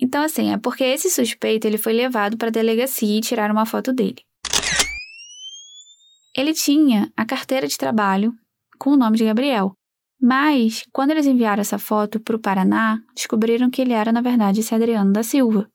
Então, 0.00 0.22
assim, 0.22 0.52
é 0.52 0.58
porque 0.58 0.82
esse 0.82 1.08
suspeito 1.08 1.66
ele 1.66 1.78
foi 1.78 1.92
levado 1.92 2.36
para 2.36 2.48
a 2.48 2.52
delegacia 2.52 3.18
e 3.18 3.20
tiraram 3.20 3.54
uma 3.54 3.66
foto 3.66 3.92
dele. 3.92 4.22
Ele 6.36 6.52
tinha 6.52 7.12
a 7.16 7.24
carteira 7.24 7.68
de 7.68 7.78
trabalho 7.78 8.32
com 8.76 8.90
o 8.90 8.96
nome 8.96 9.16
de 9.16 9.24
Gabriel. 9.24 9.72
Mas, 10.20 10.84
quando 10.92 11.12
eles 11.12 11.26
enviaram 11.26 11.60
essa 11.60 11.78
foto 11.78 12.18
para 12.18 12.34
o 12.34 12.40
Paraná, 12.40 12.98
descobriram 13.14 13.70
que 13.70 13.80
ele 13.82 13.92
era, 13.92 14.10
na 14.10 14.20
verdade, 14.20 14.60
esse 14.60 14.74
Adriano 14.74 15.12
da 15.12 15.22
Silva. 15.22 15.68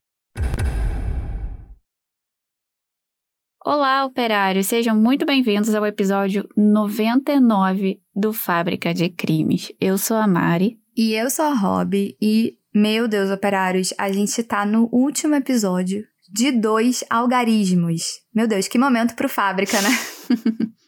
Olá, 3.63 4.05
operários! 4.05 4.67
Sejam 4.67 4.97
muito 4.97 5.25
bem-vindos 5.25 5.73
ao 5.75 5.85
episódio 5.85 6.49
99 6.57 8.01
do 8.15 8.33
Fábrica 8.33 8.93
de 8.93 9.09
Crimes. 9.09 9.71
Eu 9.79 9.97
sou 9.97 10.17
a 10.17 10.27
Mari. 10.27 10.79
E 10.97 11.13
eu 11.13 11.29
sou 11.29 11.45
a 11.45 11.53
Rob. 11.53 12.17
E, 12.21 12.57
meu 12.73 13.07
Deus, 13.07 13.31
operários, 13.31 13.93
a 13.97 14.11
gente 14.11 14.43
tá 14.43 14.65
no 14.65 14.87
último 14.91 15.35
episódio 15.35 16.03
de 16.31 16.51
dois 16.51 17.03
algarismos. 17.09 18.03
Meu 18.33 18.47
Deus, 18.47 18.67
que 18.67 18.77
momento 18.77 19.15
pro 19.15 19.27
Fábrica, 19.27 19.81
né? 19.81 19.89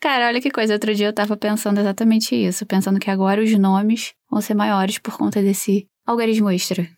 Cara, 0.00 0.28
olha 0.28 0.40
que 0.40 0.50
coisa. 0.50 0.74
Outro 0.74 0.94
dia 0.94 1.06
eu 1.06 1.12
tava 1.12 1.36
pensando 1.36 1.80
exatamente 1.80 2.34
isso. 2.34 2.64
Pensando 2.64 3.00
que 3.00 3.10
agora 3.10 3.42
os 3.42 3.52
nomes 3.58 4.12
vão 4.30 4.40
ser 4.40 4.54
maiores 4.54 4.98
por 4.98 5.16
conta 5.16 5.42
desse 5.42 5.88
algarismo 6.06 6.50
extra. 6.50 6.88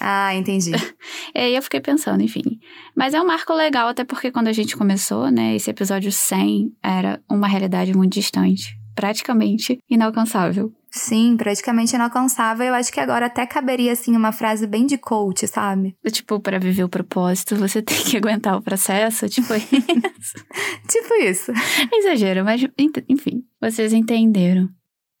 Ah, 0.00 0.34
entendi. 0.34 0.70
e 1.34 1.38
aí 1.38 1.56
eu 1.56 1.62
fiquei 1.62 1.80
pensando, 1.80 2.22
enfim. 2.22 2.42
Mas 2.96 3.14
é 3.14 3.20
um 3.20 3.26
marco 3.26 3.52
legal, 3.52 3.88
até 3.88 4.04
porque 4.04 4.30
quando 4.30 4.48
a 4.48 4.52
gente 4.52 4.76
começou, 4.76 5.30
né, 5.30 5.56
esse 5.56 5.70
episódio 5.70 6.12
100 6.12 6.70
era 6.82 7.20
uma 7.28 7.48
realidade 7.48 7.92
muito 7.96 8.12
distante. 8.12 8.76
Praticamente 8.94 9.78
inalcançável. 9.90 10.72
Sim, 10.96 11.36
praticamente 11.36 11.96
inalcançável. 11.96 12.66
Eu 12.66 12.74
acho 12.74 12.92
que 12.92 13.00
agora 13.00 13.26
até 13.26 13.44
caberia, 13.44 13.90
assim, 13.90 14.16
uma 14.16 14.30
frase 14.30 14.64
bem 14.64 14.86
de 14.86 14.96
coach, 14.96 15.44
sabe? 15.48 15.96
Tipo, 16.06 16.38
para 16.38 16.60
viver 16.60 16.84
o 16.84 16.88
propósito, 16.88 17.56
você 17.56 17.82
tem 17.82 17.96
que 17.96 18.16
aguentar 18.16 18.56
o 18.56 18.62
processo, 18.62 19.28
tipo 19.28 19.52
isso. 19.58 20.34
tipo 20.88 21.14
isso. 21.20 21.52
Exagero, 21.92 22.44
mas 22.44 22.64
enfim, 23.08 23.42
vocês 23.60 23.92
entenderam. 23.92 24.68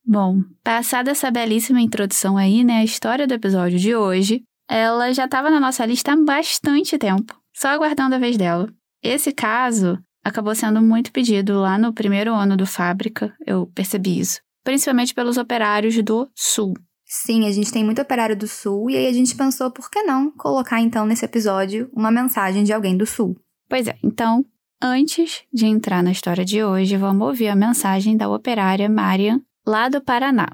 Bom, 0.06 0.42
passada 0.62 1.10
essa 1.10 1.28
belíssima 1.28 1.80
introdução 1.80 2.36
aí, 2.36 2.62
né, 2.62 2.74
a 2.74 2.84
história 2.84 3.26
do 3.26 3.34
episódio 3.34 3.76
de 3.76 3.96
hoje, 3.96 4.44
ela 4.70 5.12
já 5.12 5.24
estava 5.24 5.50
na 5.50 5.58
nossa 5.58 5.84
lista 5.84 6.12
há 6.12 6.16
bastante 6.16 6.96
tempo, 6.96 7.34
só 7.52 7.68
aguardando 7.68 8.14
a 8.14 8.18
vez 8.18 8.36
dela. 8.36 8.72
Esse 9.02 9.32
caso 9.32 9.98
acabou 10.22 10.54
sendo 10.54 10.80
muito 10.80 11.10
pedido 11.10 11.58
lá 11.58 11.76
no 11.76 11.92
primeiro 11.92 12.32
ano 12.32 12.56
do 12.56 12.64
Fábrica, 12.64 13.34
eu 13.44 13.66
percebi 13.74 14.20
isso 14.20 14.43
principalmente 14.64 15.14
pelos 15.14 15.36
operários 15.36 16.02
do 16.02 16.28
Sul. 16.34 16.74
Sim, 17.04 17.46
a 17.46 17.52
gente 17.52 17.70
tem 17.70 17.84
muito 17.84 18.00
operário 18.02 18.36
do 18.36 18.48
Sul 18.48 18.90
e 18.90 18.96
aí 18.96 19.06
a 19.06 19.12
gente 19.12 19.36
pensou 19.36 19.70
por 19.70 19.90
que 19.90 20.02
não 20.02 20.30
colocar 20.32 20.80
então 20.80 21.06
nesse 21.06 21.24
episódio 21.24 21.88
uma 21.92 22.10
mensagem 22.10 22.64
de 22.64 22.72
alguém 22.72 22.96
do 22.96 23.06
Sul. 23.06 23.36
Pois 23.68 23.86
é, 23.86 23.96
então, 24.02 24.44
antes 24.82 25.42
de 25.52 25.66
entrar 25.66 26.02
na 26.02 26.10
história 26.10 26.44
de 26.44 26.64
hoje, 26.64 26.96
vamos 26.96 27.28
ouvir 27.28 27.48
a 27.48 27.54
mensagem 27.54 28.16
da 28.16 28.28
operária 28.28 28.88
Marian, 28.88 29.40
lá 29.66 29.88
do 29.88 30.00
Paraná. 30.00 30.48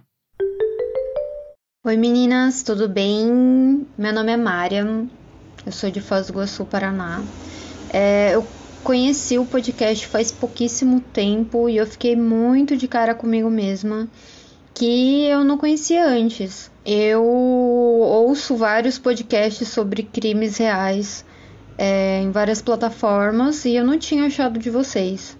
Oi 1.83 1.97
meninas, 1.97 2.63
tudo 2.63 2.89
bem? 2.89 3.87
Meu 3.97 4.13
nome 4.13 4.33
é 4.33 4.37
Mariam, 4.37 5.09
eu 5.65 5.73
sou 5.73 5.91
de 5.91 6.01
Foz 6.01 6.27
do 6.27 6.33
Iguaçu, 6.33 6.67
Paraná. 6.67 7.23
É, 7.93 8.35
eu 8.35 8.47
conheci 8.83 9.39
o 9.39 9.47
podcast 9.47 10.07
faz 10.07 10.31
pouquíssimo 10.31 11.01
tempo 11.01 11.69
e 11.69 11.77
eu 11.77 11.87
fiquei 11.87 12.17
muito 12.17 12.77
de 12.77 12.89
cara 12.89 13.15
comigo 13.15 13.51
mesma 13.51 14.09
que 14.75 15.25
eu 15.27 15.45
não 15.45 15.59
conhecia 15.59 16.07
antes. 16.07 16.71
Eu 16.85 17.23
ouço 17.23 18.57
vários 18.57 18.99
podcasts 18.99 19.69
sobre 19.69 20.03
crimes 20.03 20.57
reais 20.57 21.25
é, 21.77 22.21
em 22.23 22.31
várias 22.31 22.63
plataformas 22.63 23.65
e 23.65 23.75
eu 23.75 23.85
não 23.85 23.99
tinha 23.99 24.25
achado 24.25 24.59
de 24.59 24.71
vocês. 24.71 25.37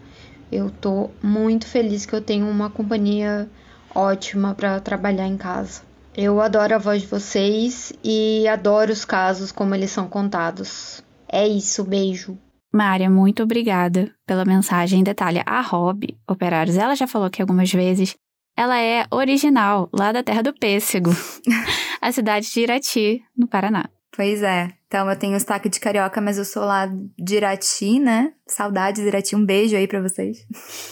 Eu 0.53 0.71
tô 0.71 1.11
muito 1.23 1.67
feliz 1.67 2.05
que 2.05 2.13
eu 2.13 2.21
tenho 2.21 2.49
uma 2.49 2.69
companhia 2.69 3.49
ótima 3.95 4.55
para 4.55 4.81
trabalhar 4.81 5.27
em 5.27 5.37
casa. 5.37 5.83
Eu 6.17 6.41
adoro 6.41 6.75
a 6.75 6.79
voz 6.79 7.03
de 7.03 7.07
vocês 7.07 7.93
e 8.03 8.47
adoro 8.49 8.93
os 8.93 9.05
casos 9.05 9.53
como 9.53 9.75
eles 9.75 9.91
são 9.91 10.09
contados. 10.09 11.03
É 11.29 11.47
isso, 11.47 11.85
beijo. 11.85 12.37
Mária, 12.73 13.11
muito 13.11 13.43
obrigada 13.43 14.15
pela 14.27 14.45
mensagem. 14.45 15.03
Detalhe, 15.03 15.43
a 15.45 15.61
Rob, 15.61 16.17
Operários, 16.29 16.77
ela 16.77 16.95
já 16.95 17.07
falou 17.07 17.27
aqui 17.27 17.43
algumas 17.43 17.73
vezes, 17.73 18.17
ela 18.57 18.79
é 18.79 19.07
original, 19.11 19.89
lá 19.93 20.13
da 20.13 20.23
terra 20.23 20.43
do 20.43 20.53
pêssego, 20.53 21.11
a 22.01 22.13
cidade 22.13 22.51
de 22.51 22.61
Irati, 22.61 23.23
no 23.37 23.49
Paraná. 23.49 23.89
Pois 24.13 24.43
é. 24.43 24.80
Então, 24.91 25.09
eu 25.09 25.17
tenho 25.17 25.39
sotaque 25.39 25.69
de 25.69 25.79
carioca, 25.79 26.21
mas 26.21 26.37
eu 26.37 26.45
sou 26.45 26.65
lá 26.65 26.91
de 27.17 27.37
Irati, 27.37 28.01
né? 28.01 28.33
Saudades, 28.45 29.05
Irati. 29.05 29.37
Um 29.37 29.47
beijo 29.47 29.77
aí 29.77 29.87
para 29.87 30.03
vocês. 30.03 30.45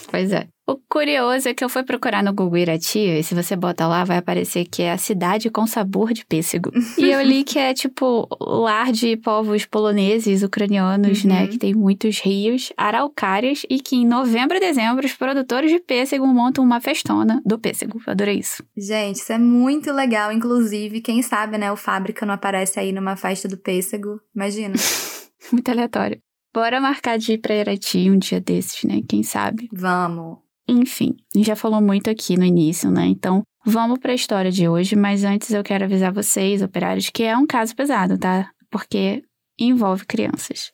Pois 0.09 0.31
é. 0.31 0.47
O 0.69 0.77
curioso 0.87 1.49
é 1.49 1.53
que 1.55 1.63
eu 1.63 1.69
fui 1.69 1.81
procurar 1.83 2.23
no 2.23 2.31
Google 2.31 2.59
Irati, 2.59 2.99
e 2.99 3.23
se 3.23 3.33
você 3.33 3.55
bota 3.55 3.87
lá, 3.87 4.03
vai 4.03 4.17
aparecer 4.17 4.65
que 4.65 4.83
é 4.83 4.91
a 4.91 4.99
cidade 4.99 5.49
com 5.49 5.65
sabor 5.65 6.13
de 6.13 6.23
pêssego. 6.23 6.69
e 6.95 7.09
eu 7.09 7.23
li 7.23 7.43
que 7.43 7.57
é, 7.57 7.73
tipo, 7.73 8.27
lar 8.39 8.91
de 8.91 9.17
povos 9.17 9.65
poloneses, 9.65 10.43
ucranianos, 10.43 11.23
né, 11.23 11.33
uhum. 11.33 11.41
né? 11.41 11.47
Que 11.47 11.57
tem 11.57 11.73
muitos 11.73 12.19
rios, 12.19 12.71
araucárias, 12.77 13.65
e 13.67 13.79
que 13.79 13.95
em 13.95 14.05
novembro 14.05 14.57
e 14.57 14.59
dezembro 14.59 15.03
os 15.07 15.13
produtores 15.13 15.71
de 15.71 15.79
pêssego 15.79 16.27
montam 16.27 16.63
uma 16.63 16.79
festona 16.79 17.41
do 17.43 17.57
pêssego. 17.57 17.99
Eu 18.05 18.11
adorei 18.11 18.37
isso. 18.37 18.63
Gente, 18.77 19.15
isso 19.15 19.33
é 19.33 19.39
muito 19.39 19.91
legal. 19.91 20.31
Inclusive, 20.31 21.01
quem 21.01 21.23
sabe, 21.23 21.57
né, 21.57 21.71
o 21.71 21.75
Fábrica 21.75 22.27
não 22.27 22.35
aparece 22.35 22.79
aí 22.79 22.91
numa 22.91 23.15
festa 23.15 23.47
do 23.47 23.57
pêssego. 23.57 23.88
Imagina. 24.35 24.75
muito 25.51 25.69
aleatório. 25.69 26.19
Bora 26.53 26.81
marcar 26.81 27.17
de 27.17 27.33
ir 27.33 27.37
pra 27.37 27.55
Irati 27.55 28.09
um 28.09 28.17
dia 28.17 28.41
desses, 28.41 28.83
né? 28.83 29.01
Quem 29.07 29.23
sabe? 29.23 29.69
Vamos. 29.71 30.39
Enfim, 30.67 31.15
a 31.33 31.37
gente 31.37 31.47
já 31.47 31.55
falou 31.55 31.81
muito 31.81 32.09
aqui 32.09 32.37
no 32.37 32.45
início, 32.45 32.91
né? 32.91 33.05
Então, 33.05 33.43
vamos 33.65 33.99
para 33.99 34.11
a 34.11 34.15
história 34.15 34.51
de 34.51 34.67
hoje, 34.67 34.95
mas 34.95 35.23
antes 35.23 35.51
eu 35.51 35.63
quero 35.63 35.85
avisar 35.85 36.11
vocês, 36.13 36.61
operários, 36.61 37.09
que 37.09 37.23
é 37.23 37.35
um 37.35 37.47
caso 37.47 37.75
pesado, 37.75 38.17
tá? 38.17 38.51
Porque 38.69 39.23
envolve 39.59 40.05
crianças. 40.05 40.71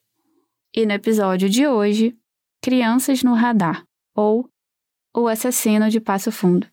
E 0.74 0.86
no 0.86 0.94
episódio 0.94 1.50
de 1.50 1.66
hoje, 1.66 2.14
Crianças 2.62 3.24
no 3.24 3.34
Radar, 3.34 3.86
ou 4.14 4.50
O 5.16 5.28
Assassino 5.28 5.90
de 5.90 6.02
Passo 6.02 6.32
Fundo. 6.32 6.68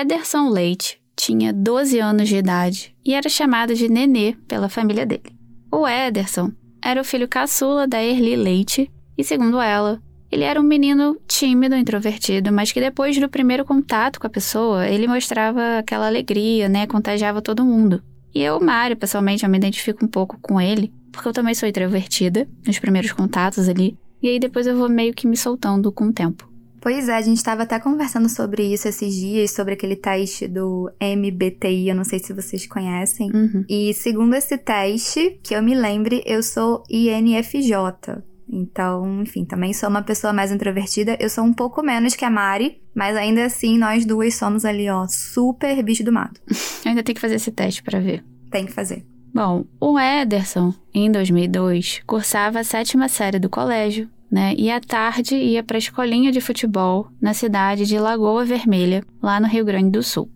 Ederson 0.00 0.48
Leite 0.48 1.00
tinha 1.16 1.52
12 1.52 1.98
anos 1.98 2.28
de 2.28 2.36
idade 2.36 2.94
e 3.04 3.14
era 3.14 3.28
chamado 3.28 3.74
de 3.74 3.88
Nenê 3.88 4.36
pela 4.46 4.68
família 4.68 5.04
dele. 5.04 5.36
O 5.72 5.88
Ederson 5.88 6.52
era 6.80 7.00
o 7.00 7.04
filho 7.04 7.26
caçula 7.26 7.84
da 7.84 8.00
Erli 8.00 8.36
Leite 8.36 8.88
e, 9.16 9.24
segundo 9.24 9.60
ela, 9.60 10.00
ele 10.30 10.44
era 10.44 10.60
um 10.60 10.62
menino 10.62 11.18
tímido, 11.26 11.74
introvertido, 11.74 12.52
mas 12.52 12.70
que 12.70 12.78
depois 12.78 13.18
do 13.18 13.28
primeiro 13.28 13.64
contato 13.64 14.20
com 14.20 14.28
a 14.28 14.30
pessoa, 14.30 14.86
ele 14.86 15.08
mostrava 15.08 15.78
aquela 15.78 16.06
alegria, 16.06 16.68
né? 16.68 16.86
Contagiava 16.86 17.42
todo 17.42 17.64
mundo. 17.64 18.00
E 18.32 18.40
eu, 18.40 18.60
Mário, 18.60 18.96
pessoalmente, 18.96 19.42
eu 19.42 19.50
me 19.50 19.58
identifico 19.58 20.04
um 20.04 20.08
pouco 20.08 20.38
com 20.40 20.60
ele, 20.60 20.92
porque 21.10 21.26
eu 21.26 21.32
também 21.32 21.56
sou 21.56 21.68
introvertida 21.68 22.48
nos 22.64 22.78
primeiros 22.78 23.10
contatos 23.10 23.68
ali, 23.68 23.98
e 24.22 24.28
aí 24.28 24.38
depois 24.38 24.68
eu 24.68 24.76
vou 24.76 24.88
meio 24.88 25.12
que 25.12 25.26
me 25.26 25.36
soltando 25.36 25.90
com 25.90 26.04
o 26.04 26.12
tempo. 26.12 26.48
Pois 26.80 27.08
é, 27.08 27.14
a 27.14 27.20
gente 27.20 27.38
estava 27.38 27.64
até 27.64 27.78
conversando 27.78 28.28
sobre 28.28 28.62
isso 28.62 28.88
esses 28.88 29.14
dias, 29.14 29.50
sobre 29.50 29.74
aquele 29.74 29.96
teste 29.96 30.46
do 30.46 30.90
MBTI, 31.00 31.88
eu 31.88 31.94
não 31.94 32.04
sei 32.04 32.18
se 32.18 32.32
vocês 32.32 32.66
conhecem. 32.66 33.30
Uhum. 33.32 33.64
E 33.68 33.92
segundo 33.94 34.34
esse 34.34 34.56
teste, 34.56 35.38
que 35.42 35.54
eu 35.54 35.62
me 35.62 35.74
lembre, 35.74 36.22
eu 36.24 36.42
sou 36.42 36.82
INFJ. 36.88 38.22
Então, 38.50 39.22
enfim, 39.22 39.44
também 39.44 39.74
sou 39.74 39.88
uma 39.90 40.02
pessoa 40.02 40.32
mais 40.32 40.50
introvertida. 40.50 41.16
Eu 41.20 41.28
sou 41.28 41.44
um 41.44 41.52
pouco 41.52 41.82
menos 41.82 42.14
que 42.14 42.24
a 42.24 42.30
Mari, 42.30 42.80
mas 42.94 43.16
ainda 43.16 43.44
assim 43.44 43.76
nós 43.76 44.06
duas 44.06 44.34
somos 44.34 44.64
ali, 44.64 44.88
ó, 44.88 45.06
super 45.06 45.82
bicho 45.82 46.02
do 46.02 46.12
mato. 46.12 46.40
Eu 46.48 46.56
ainda 46.90 47.02
tenho 47.02 47.14
que 47.14 47.20
fazer 47.20 47.34
esse 47.34 47.50
teste 47.50 47.82
para 47.82 48.00
ver. 48.00 48.24
Tem 48.50 48.64
que 48.64 48.72
fazer. 48.72 49.04
Bom, 49.34 49.66
o 49.78 49.98
Ederson, 49.98 50.72
em 50.94 51.12
2002, 51.12 52.00
cursava 52.06 52.60
a 52.60 52.64
sétima 52.64 53.08
série 53.08 53.38
do 53.38 53.50
colégio 53.50 54.08
né? 54.30 54.54
E 54.56 54.70
à 54.70 54.80
tarde 54.80 55.34
ia 55.34 55.62
para 55.62 55.76
a 55.76 55.78
escolinha 55.78 56.30
de 56.30 56.40
futebol 56.40 57.08
na 57.20 57.34
cidade 57.34 57.86
de 57.86 57.98
Lagoa 57.98 58.44
Vermelha, 58.44 59.02
lá 59.22 59.40
no 59.40 59.46
Rio 59.46 59.64
Grande 59.64 59.90
do 59.90 60.02
Sul. 60.02 60.30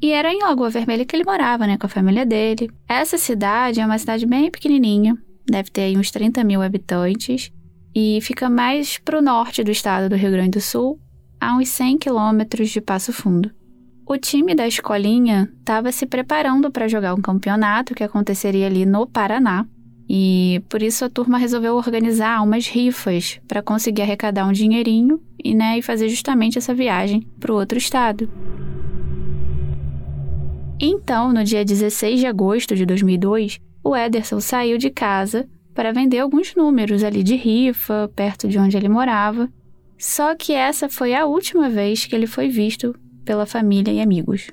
E 0.00 0.10
era 0.12 0.32
em 0.32 0.42
Lagoa 0.42 0.70
Vermelha 0.70 1.04
que 1.04 1.14
ele 1.14 1.24
morava, 1.24 1.66
né, 1.66 1.78
com 1.78 1.86
a 1.86 1.88
família 1.88 2.26
dele. 2.26 2.70
Essa 2.88 3.16
cidade 3.16 3.80
é 3.80 3.86
uma 3.86 3.98
cidade 3.98 4.26
bem 4.26 4.50
pequenininha, 4.50 5.16
deve 5.46 5.70
ter 5.70 5.82
aí 5.82 5.96
uns 5.96 6.10
30 6.10 6.42
mil 6.42 6.60
habitantes, 6.60 7.52
e 7.94 8.18
fica 8.22 8.48
mais 8.48 8.98
para 8.98 9.18
o 9.18 9.22
norte 9.22 9.62
do 9.62 9.70
estado 9.70 10.08
do 10.08 10.16
Rio 10.16 10.30
Grande 10.30 10.50
do 10.50 10.60
Sul, 10.60 10.98
a 11.40 11.56
uns 11.56 11.68
100 11.68 11.98
quilômetros 11.98 12.70
de 12.70 12.80
Passo 12.80 13.12
Fundo. 13.12 13.50
O 14.06 14.16
time 14.16 14.54
da 14.54 14.66
escolinha 14.66 15.48
estava 15.58 15.92
se 15.92 16.06
preparando 16.06 16.70
para 16.70 16.88
jogar 16.88 17.14
um 17.14 17.20
campeonato 17.20 17.94
que 17.94 18.02
aconteceria 18.02 18.66
ali 18.66 18.84
no 18.84 19.06
Paraná. 19.06 19.66
E 20.14 20.62
por 20.68 20.82
isso 20.82 21.06
a 21.06 21.08
turma 21.08 21.38
resolveu 21.38 21.74
organizar 21.74 22.42
umas 22.42 22.68
rifas 22.68 23.40
para 23.48 23.62
conseguir 23.62 24.02
arrecadar 24.02 24.46
um 24.46 24.52
dinheirinho 24.52 25.18
e, 25.42 25.54
né, 25.54 25.78
e 25.78 25.82
fazer 25.82 26.10
justamente 26.10 26.58
essa 26.58 26.74
viagem 26.74 27.26
para 27.40 27.50
o 27.50 27.56
outro 27.56 27.78
estado. 27.78 28.30
Então, 30.78 31.32
no 31.32 31.42
dia 31.42 31.64
16 31.64 32.20
de 32.20 32.26
agosto 32.26 32.76
de 32.76 32.84
2002, 32.84 33.58
o 33.82 33.96
Ederson 33.96 34.38
saiu 34.38 34.76
de 34.76 34.90
casa 34.90 35.48
para 35.74 35.92
vender 35.92 36.18
alguns 36.18 36.54
números 36.54 37.02
ali 37.02 37.22
de 37.22 37.34
rifa, 37.34 38.12
perto 38.14 38.46
de 38.46 38.58
onde 38.58 38.76
ele 38.76 38.90
morava. 38.90 39.50
Só 39.96 40.34
que 40.34 40.52
essa 40.52 40.90
foi 40.90 41.14
a 41.14 41.24
última 41.24 41.70
vez 41.70 42.04
que 42.04 42.14
ele 42.14 42.26
foi 42.26 42.50
visto 42.50 42.94
pela 43.24 43.46
família 43.46 43.90
e 43.90 44.00
amigos. 44.02 44.50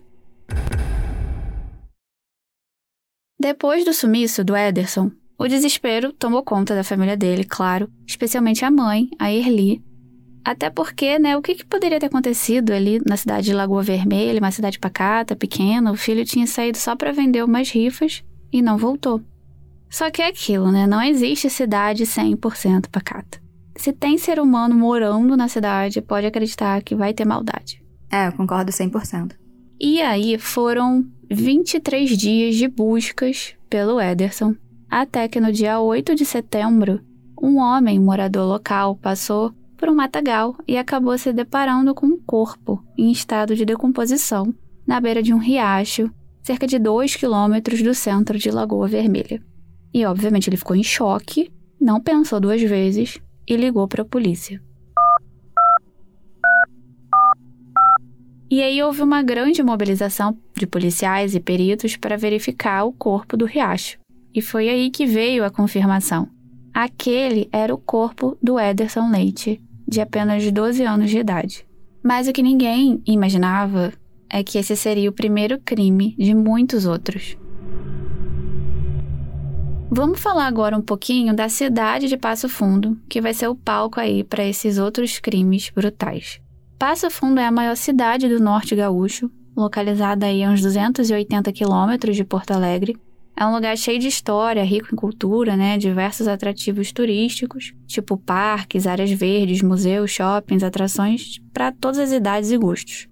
Depois 3.38 3.84
do 3.84 3.94
sumiço 3.94 4.42
do 4.42 4.56
Ederson, 4.56 5.12
o 5.40 5.48
desespero 5.48 6.12
tomou 6.12 6.44
conta 6.44 6.76
da 6.76 6.84
família 6.84 7.16
dele, 7.16 7.46
claro, 7.46 7.90
especialmente 8.06 8.66
a 8.66 8.70
mãe, 8.70 9.10
a 9.18 9.32
Erli. 9.32 9.82
Até 10.44 10.70
porque, 10.70 11.18
né, 11.18 11.38
o 11.38 11.42
que, 11.42 11.56
que 11.56 11.66
poderia 11.66 12.00
ter 12.00 12.08
acontecido 12.08 12.72
ali 12.72 13.00
na 13.08 13.16
cidade 13.16 13.46
de 13.46 13.54
Lagoa 13.54 13.82
Vermelha, 13.82 14.40
uma 14.40 14.52
cidade 14.52 14.78
pacata, 14.78 15.38
pequena, 15.38 15.92
o 15.92 15.96
filho 15.96 16.26
tinha 16.26 16.46
saído 16.46 16.78
só 16.78 16.94
para 16.94 17.14
vender 17.14 17.44
umas 17.44 17.70
rifas 17.70 18.22
e 18.52 18.62
não 18.62 18.78
voltou. 18.78 19.22
Só 19.90 20.12
que 20.12 20.22
é 20.22 20.28
aquilo, 20.28 20.72
né? 20.72 20.86
Não 20.86 21.02
existe 21.02 21.50
cidade 21.50 22.04
100% 22.04 22.90
pacata. 22.92 23.42
Se 23.76 23.94
tem 23.94 24.18
ser 24.18 24.40
humano 24.40 24.76
morando 24.76 25.38
na 25.38 25.48
cidade, 25.48 26.02
pode 26.02 26.28
acreditar 26.28 26.84
que 26.84 26.96
vai 26.96 27.14
ter 27.14 27.26
maldade. 27.26 27.82
É, 28.12 28.28
eu 28.28 28.34
concordo 28.34 28.72
100%. 28.72 29.32
E 29.80 30.02
aí 30.02 30.38
foram 30.38 31.06
23 31.32 32.18
dias 32.18 32.56
de 32.56 32.68
buscas 32.68 33.56
pelo 33.70 34.02
Ederson, 34.02 34.54
até 34.90 35.28
que 35.28 35.40
no 35.40 35.52
dia 35.52 35.80
8 35.80 36.16
de 36.16 36.26
setembro, 36.26 37.00
um 37.42 37.58
homem 37.58 38.00
morador 38.00 38.48
local 38.48 38.96
passou 38.96 39.54
por 39.78 39.88
um 39.88 39.96
matagal 39.96 40.58
e 40.68 40.78
acabou 40.78 41.18
se 41.18 41.32
deparando 41.32 41.94
com 41.94 42.08
um 42.08 42.20
corpo 42.20 42.84
em 42.98 43.12
estado 43.12 43.56
de 43.56 43.64
decomposição 43.64 44.54
na 44.86 45.00
beira 45.00 45.22
de 45.22 45.34
um 45.34 45.38
riacho, 45.38 46.12
cerca 46.42 46.66
de 46.66 46.80
2 46.80 47.16
quilômetros 47.16 47.82
do 47.82 47.94
centro 47.94 48.38
de 48.38 48.50
Lagoa 48.50 48.88
Vermelha. 48.88 49.42
E 49.94 50.06
obviamente 50.06 50.50
ele 50.50 50.58
ficou 50.58 50.76
em 50.76 50.84
choque, 50.84 51.52
não 51.80 52.02
pensou 52.02 52.40
duas 52.40 52.62
vezes 52.62 53.20
e 53.48 53.56
ligou 53.56 53.88
para 53.88 54.02
a 54.02 54.06
polícia. 54.06 54.62
E 58.52 58.64
aí 58.64 58.82
houve 58.82 59.04
uma 59.04 59.22
grande 59.22 59.62
mobilização 59.62 60.36
de 60.58 60.66
policiais 60.66 61.36
e 61.36 61.40
peritos 61.40 61.96
para 61.96 62.18
verificar 62.18 62.84
o 62.84 62.92
corpo 62.92 63.38
do 63.38 63.46
riacho. 63.46 64.00
E 64.40 64.42
foi 64.42 64.70
aí 64.70 64.90
que 64.90 65.06
veio 65.06 65.44
a 65.44 65.50
confirmação. 65.50 66.30
Aquele 66.74 67.50
era 67.52 67.76
o 67.76 67.78
corpo 67.78 68.38
do 68.42 68.58
Ederson 68.58 69.12
Leite, 69.12 69.62
de 69.86 70.00
apenas 70.00 70.50
12 70.50 70.82
anos 70.82 71.10
de 71.10 71.18
idade. 71.18 71.68
Mas 72.02 72.26
o 72.26 72.32
que 72.32 72.42
ninguém 72.42 73.04
imaginava 73.06 73.92
é 74.30 74.42
que 74.42 74.58
esse 74.58 74.78
seria 74.78 75.10
o 75.10 75.14
primeiro 75.14 75.60
crime 75.60 76.16
de 76.18 76.34
muitos 76.34 76.86
outros. 76.86 77.38
Vamos 79.92 80.22
falar 80.22 80.48
agora 80.48 80.78
um 80.78 80.82
pouquinho 80.82 81.36
da 81.36 81.50
cidade 81.50 82.08
de 82.08 82.16
Passo 82.16 82.48
Fundo, 82.48 82.98
que 83.10 83.20
vai 83.20 83.34
ser 83.34 83.50
o 83.50 83.56
palco 83.56 84.00
aí 84.00 84.24
para 84.24 84.46
esses 84.46 84.78
outros 84.78 85.20
crimes 85.20 85.70
brutais. 85.70 86.40
Passo 86.78 87.12
Fundo 87.12 87.42
é 87.42 87.46
a 87.46 87.52
maior 87.52 87.76
cidade 87.76 88.30
do 88.30 88.40
norte 88.40 88.74
gaúcho, 88.74 89.30
localizada 89.54 90.28
aí 90.28 90.46
a 90.46 90.50
uns 90.50 90.62
280 90.62 91.52
quilômetros 91.52 92.16
de 92.16 92.24
Porto 92.24 92.52
Alegre. 92.52 92.96
É 93.40 93.46
um 93.46 93.54
lugar 93.54 93.78
cheio 93.78 93.98
de 93.98 94.08
história, 94.10 94.62
rico 94.66 94.90
em 94.92 94.98
cultura, 94.98 95.56
né? 95.56 95.78
Diversos 95.78 96.28
atrativos 96.28 96.92
turísticos, 96.92 97.74
tipo 97.88 98.18
parques, 98.18 98.86
áreas 98.86 99.10
verdes, 99.12 99.62
museus, 99.62 100.12
shoppings, 100.12 100.62
atrações 100.62 101.40
para 101.54 101.72
todas 101.72 102.00
as 102.00 102.12
idades 102.12 102.52
e 102.52 102.58
gostos. 102.58 103.08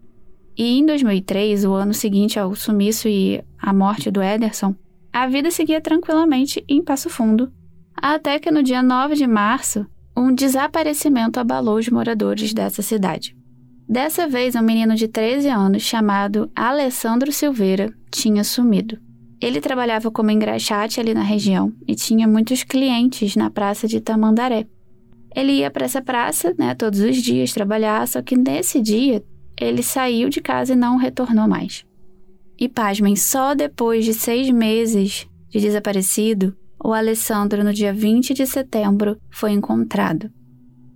E 0.57 0.79
em 0.79 0.85
2003, 0.85 1.63
o 1.63 1.71
ano 1.71 1.93
seguinte 1.93 2.37
ao 2.37 2.53
sumiço 2.55 3.07
e 3.07 3.41
à 3.57 3.71
morte 3.71 4.11
do 4.11 4.21
Ederson, 4.21 4.75
a 5.13 5.27
vida 5.27 5.49
seguia 5.49 5.79
tranquilamente 5.79 6.61
em 6.67 6.83
Passo 6.83 7.09
Fundo, 7.09 7.49
até 7.95 8.37
que 8.37 8.51
no 8.51 8.61
dia 8.61 8.83
9 8.83 9.15
de 9.15 9.25
março, 9.25 9.87
um 10.13 10.35
desaparecimento 10.35 11.39
abalou 11.39 11.77
os 11.77 11.87
moradores 11.87 12.53
dessa 12.53 12.81
cidade. 12.81 13.33
Dessa 13.87 14.27
vez, 14.27 14.55
um 14.55 14.61
menino 14.61 14.93
de 14.93 15.07
13 15.07 15.47
anos 15.47 15.83
chamado 15.83 16.51
Alessandro 16.53 17.31
Silveira 17.31 17.93
tinha 18.11 18.43
sumido. 18.43 19.06
Ele 19.39 19.61
trabalhava 19.61 20.09
como 20.09 20.31
engraxate 20.31 20.99
ali 20.99 21.13
na 21.13 21.21
região 21.21 21.71
e 21.87 21.93
tinha 21.93 22.27
muitos 22.27 22.63
clientes 22.63 23.35
na 23.35 23.49
praça 23.49 23.87
de 23.87 24.01
Tamandaré. 24.01 24.65
Ele 25.35 25.53
ia 25.53 25.69
para 25.69 25.85
essa 25.85 26.01
praça, 26.01 26.55
né, 26.57 26.73
todos 26.73 26.99
os 26.99 27.17
dias 27.17 27.53
trabalhar, 27.53 28.07
só 28.07 28.21
que 28.21 28.35
nesse 28.35 28.81
dia 28.81 29.23
ele 29.59 29.83
saiu 29.83 30.29
de 30.29 30.41
casa 30.41 30.73
e 30.73 30.75
não 30.75 30.97
retornou 30.97 31.47
mais. 31.47 31.85
E 32.59 32.67
pasmem, 32.67 33.15
só 33.15 33.53
depois 33.53 34.03
de 34.05 34.13
seis 34.13 34.49
meses 34.49 35.27
de 35.49 35.59
desaparecido, 35.59 36.57
o 36.83 36.91
Alessandro, 36.91 37.63
no 37.63 37.71
dia 37.71 37.93
20 37.93 38.33
de 38.33 38.47
setembro, 38.47 39.17
foi 39.29 39.51
encontrado. 39.51 40.31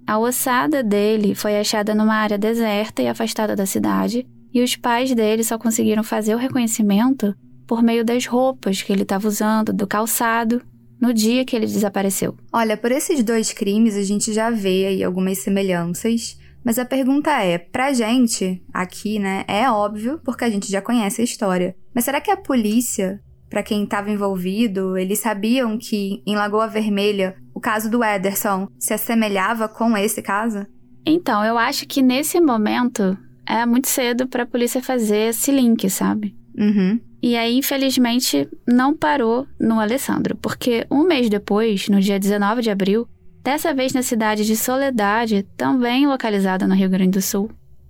A 0.08 0.18
ossada 0.18 0.84
dele 0.84 1.36
foi 1.36 1.60
achada 1.60 1.94
numa 1.94 2.16
área 2.16 2.38
deserta 2.38 3.04
e 3.04 3.08
afastada 3.08 3.56
da 3.56 3.66
cidade, 3.68 4.26
e 4.54 4.62
os 4.62 4.76
pais 4.76 5.14
dele 5.14 5.44
só 5.44 5.58
conseguiram 5.58 6.04
fazer 6.04 6.34
o 6.34 6.40
reconhecimento 6.40 7.36
por 7.72 7.82
meio 7.82 8.04
das 8.04 8.26
roupas 8.26 8.82
que 8.82 8.92
ele 8.92 9.04
estava 9.04 9.26
usando, 9.26 9.72
do 9.72 9.88
calçado, 9.88 10.62
no 11.00 11.14
dia 11.14 11.46
que 11.46 11.56
ele 11.56 11.66
desapareceu. 11.66 12.36
Olha, 12.52 12.76
por 12.76 12.92
esses 12.92 13.24
dois 13.24 13.54
crimes 13.54 13.96
a 13.96 14.04
gente 14.04 14.34
já 14.34 14.50
vê 14.50 14.88
aí 14.88 15.02
algumas 15.02 15.38
semelhanças, 15.38 16.38
mas 16.66 16.78
a 16.78 16.84
pergunta 16.84 17.32
é, 17.42 17.58
pra 17.58 17.94
gente, 17.94 18.62
aqui, 18.74 19.20
né, 19.20 19.46
é 19.48 19.72
óbvio, 19.72 20.20
porque 20.26 20.44
a 20.44 20.50
gente 20.50 20.70
já 20.70 20.82
conhece 20.82 21.22
a 21.22 21.24
história. 21.24 21.74
Mas 21.96 22.04
será 22.04 22.20
que 22.20 22.30
a 22.30 22.36
polícia, 22.36 23.22
para 23.50 23.64
quem 23.64 23.86
estava 23.86 24.12
envolvido, 24.12 24.98
eles 24.98 25.20
sabiam 25.20 25.78
que 25.78 26.22
em 26.28 26.36
Lagoa 26.36 26.68
Vermelha 26.68 27.38
o 27.56 27.62
caso 27.62 27.90
do 27.90 28.04
Ederson 28.04 28.68
se 28.78 28.94
assemelhava 28.94 29.70
com 29.70 29.96
esse 29.96 30.22
caso? 30.22 30.68
Então, 31.06 31.42
eu 31.46 31.58
acho 31.58 31.88
que 31.88 32.02
nesse 32.02 32.42
momento 32.42 33.18
é 33.48 33.66
muito 33.66 33.88
cedo 33.88 34.28
para 34.28 34.44
a 34.44 34.46
polícia 34.46 34.84
fazer 34.84 35.30
esse 35.30 35.54
link, 35.54 35.90
sabe? 35.90 36.36
Uhum. 36.58 37.00
E 37.22 37.36
aí, 37.36 37.58
infelizmente, 37.58 38.48
não 38.68 38.96
parou 38.96 39.48
no 39.60 39.80
Alessandro, 39.80 40.36
porque 40.36 40.86
um 40.90 41.04
mês 41.04 41.30
depois, 41.30 41.88
no 41.88 42.00
dia 42.00 42.20
19 42.20 42.62
de 42.62 42.70
abril, 42.70 43.08
Dessa 43.44 43.74
vez 43.74 43.92
na 43.92 44.04
cidade 44.04 44.46
de 44.46 44.56
Soledade, 44.56 45.44
também 45.58 46.08
localizada 46.08 46.68
no 46.68 46.76
Rio 46.76 46.90
Grande 46.90 47.18
do 47.18 47.22
Sul, 47.22 47.50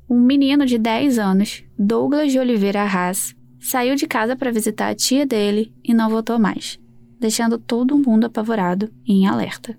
um 0.10 0.20
menino 0.20 0.66
de 0.66 0.78
10 0.78 1.20
anos, 1.20 1.64
Douglas 1.78 2.32
de 2.32 2.40
Oliveira 2.40 2.84
Arras, 2.84 3.36
saiu 3.60 3.96
de 3.96 4.08
casa 4.08 4.34
para 4.36 4.52
visitar 4.52 4.88
a 4.88 4.96
tia 4.96 5.26
dele 5.26 5.74
e 5.84 5.94
não 5.94 6.10
voltou 6.10 6.40
mais, 6.40 6.80
deixando 7.20 7.58
todo 7.58 7.98
mundo 7.98 8.26
apavorado 8.26 8.90
e 9.06 9.14
em 9.14 9.28
alerta. 9.28 9.78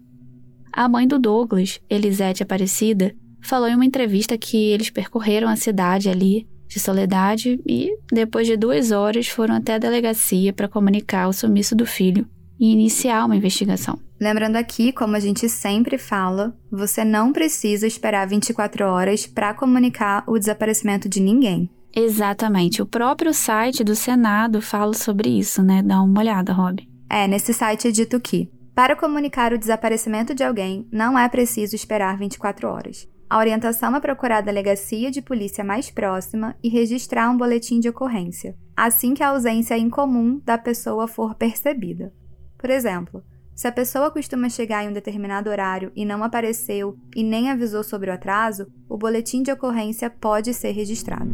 A 0.71 0.87
mãe 0.89 1.07
do 1.07 1.19
Douglas, 1.19 1.81
Elisete 1.89 2.43
Aparecida, 2.43 3.15
falou 3.41 3.67
em 3.67 3.75
uma 3.75 3.85
entrevista 3.85 4.37
que 4.37 4.57
eles 4.57 4.91
percorreram 4.91 5.49
a 5.49 5.57
cidade 5.57 6.11
ali 6.11 6.47
de 6.73 6.81
Soledade 6.81 7.61
e, 7.67 7.91
depois 8.11 8.47
de 8.47 8.57
duas 8.57 8.91
horas, 8.91 9.29
foram 9.29 9.57
até 9.57 9.75
a 9.75 9.79
delegacia 9.79 10.53
para 10.53 10.69
comunicar 10.69 11.29
o 11.29 11.33
sumiço 11.33 11.77
do 11.77 11.85
filho 11.85 12.27
e 12.59 12.73
iniciar 12.73 13.25
uma 13.25 13.37
investigação. 13.37 13.99
Lembrando 14.21 14.57
aqui, 14.57 14.93
como 14.93 15.17
a 15.17 15.21
gente 15.21 15.49
sempre 15.49 15.99
fala, 15.99 16.57
você 16.71 17.05
não 17.05 17.33
precisa 17.33 17.87
esperar 17.87 18.27
24 18.27 18.87
horas 18.87 19.27
para 19.27 19.53
comunicar 19.53 20.25
o 20.27 20.39
desaparecimento 20.39 21.09
de 21.09 21.21
ninguém. 21.21 21.69
Exatamente. 21.95 22.81
O 22.81 22.87
próprio 22.87 23.35
site 23.35 23.85
do 23.85 23.95
Senado 23.95 24.63
fala 24.63 24.95
sobre 24.95 25.29
isso, 25.29 25.63
né? 25.63 25.83
Dá 25.83 26.01
uma 26.01 26.21
olhada, 26.21 26.53
Rob. 26.53 26.89
É, 27.11 27.29
nesse 27.29 27.53
site 27.53 27.89
é 27.89 27.91
dito 27.91 28.19
que, 28.19 28.49
para 28.75 28.97
comunicar 28.97 29.53
o 29.53 29.59
desaparecimento 29.59 30.35
de 30.35 30.43
alguém, 30.43 30.87
não 30.91 31.19
é 31.19 31.29
preciso 31.29 31.77
esperar 31.77 32.17
24 32.17 32.69
horas. 32.69 33.07
A 33.33 33.39
orientação 33.39 33.97
é 33.97 33.99
procurar 33.99 34.37
a 34.37 34.41
delegacia 34.43 35.11
de 35.11 35.23
polícia 35.23 35.65
mais 35.65 35.91
próxima 35.91 36.55
e 36.63 36.69
registrar 36.69 37.31
um 37.31 37.37
boletim 37.39 37.81
de 37.81 37.89
ocorrência, 37.89 38.55
assim 38.77 39.15
que 39.15 39.23
a 39.23 39.29
ausência 39.29 39.79
incomum 39.79 40.39
da 40.45 40.59
pessoa 40.59 41.09
for 41.09 41.35
percebida. 41.35 42.13
Por 42.59 42.69
exemplo, 42.69 43.25
se 43.55 43.67
a 43.67 43.73
pessoa 43.73 44.11
costuma 44.11 44.51
chegar 44.51 44.85
em 44.85 44.91
um 44.91 44.93
determinado 44.93 45.49
horário 45.49 45.91
e 45.97 46.05
não 46.05 46.23
apareceu 46.23 46.95
e 47.17 47.25
nem 47.25 47.51
avisou 47.51 47.83
sobre 47.83 48.11
o 48.11 48.13
atraso, 48.13 48.67
o 48.87 48.99
boletim 48.99 49.43
de 49.43 49.51
ocorrência 49.51 50.11
pode 50.11 50.53
ser 50.53 50.73
registrado. 50.73 51.31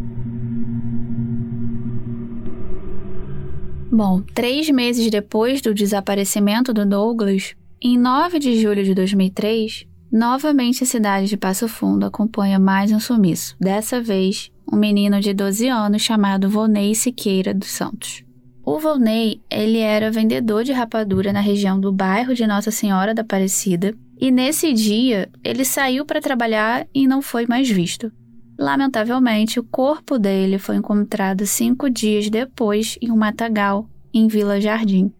Bom, 3.90 4.22
três 4.22 4.70
meses 4.70 5.10
depois 5.10 5.60
do 5.60 5.74
desaparecimento 5.74 6.72
do 6.72 6.86
Douglas, 6.86 7.56
em 7.82 7.98
9 7.98 8.38
de 8.38 8.60
julho 8.60 8.84
de 8.84 8.94
2003, 8.94 9.87
novamente 10.10 10.84
a 10.84 10.86
cidade 10.86 11.26
de 11.26 11.36
Passo 11.36 11.68
Fundo 11.68 12.06
acompanha 12.06 12.58
mais 12.58 12.92
um 12.92 13.00
sumiço, 13.00 13.56
dessa 13.60 14.00
vez 14.00 14.50
um 14.70 14.76
menino 14.76 15.20
de 15.20 15.32
12 15.32 15.68
anos 15.68 16.02
chamado 16.02 16.48
Volney 16.48 16.94
Siqueira 16.94 17.54
dos 17.54 17.68
Santos. 17.68 18.24
O 18.64 18.78
Volney, 18.78 19.40
ele 19.50 19.78
era 19.78 20.10
vendedor 20.10 20.62
de 20.62 20.72
rapadura 20.72 21.32
na 21.32 21.40
região 21.40 21.80
do 21.80 21.90
bairro 21.90 22.34
de 22.34 22.46
Nossa 22.46 22.70
Senhora 22.70 23.14
da 23.14 23.22
Aparecida, 23.22 23.94
e 24.20 24.30
nesse 24.30 24.72
dia 24.74 25.30
ele 25.42 25.64
saiu 25.64 26.04
para 26.04 26.20
trabalhar 26.20 26.86
e 26.94 27.06
não 27.06 27.22
foi 27.22 27.46
mais 27.46 27.70
visto. 27.70 28.12
Lamentavelmente, 28.58 29.60
o 29.60 29.64
corpo 29.64 30.18
dele 30.18 30.58
foi 30.58 30.76
encontrado 30.76 31.46
cinco 31.46 31.88
dias 31.88 32.28
depois 32.28 32.98
em 33.00 33.10
um 33.10 33.16
matagal, 33.16 33.88
em 34.12 34.26
Vila 34.26 34.60
Jardim. 34.60 35.12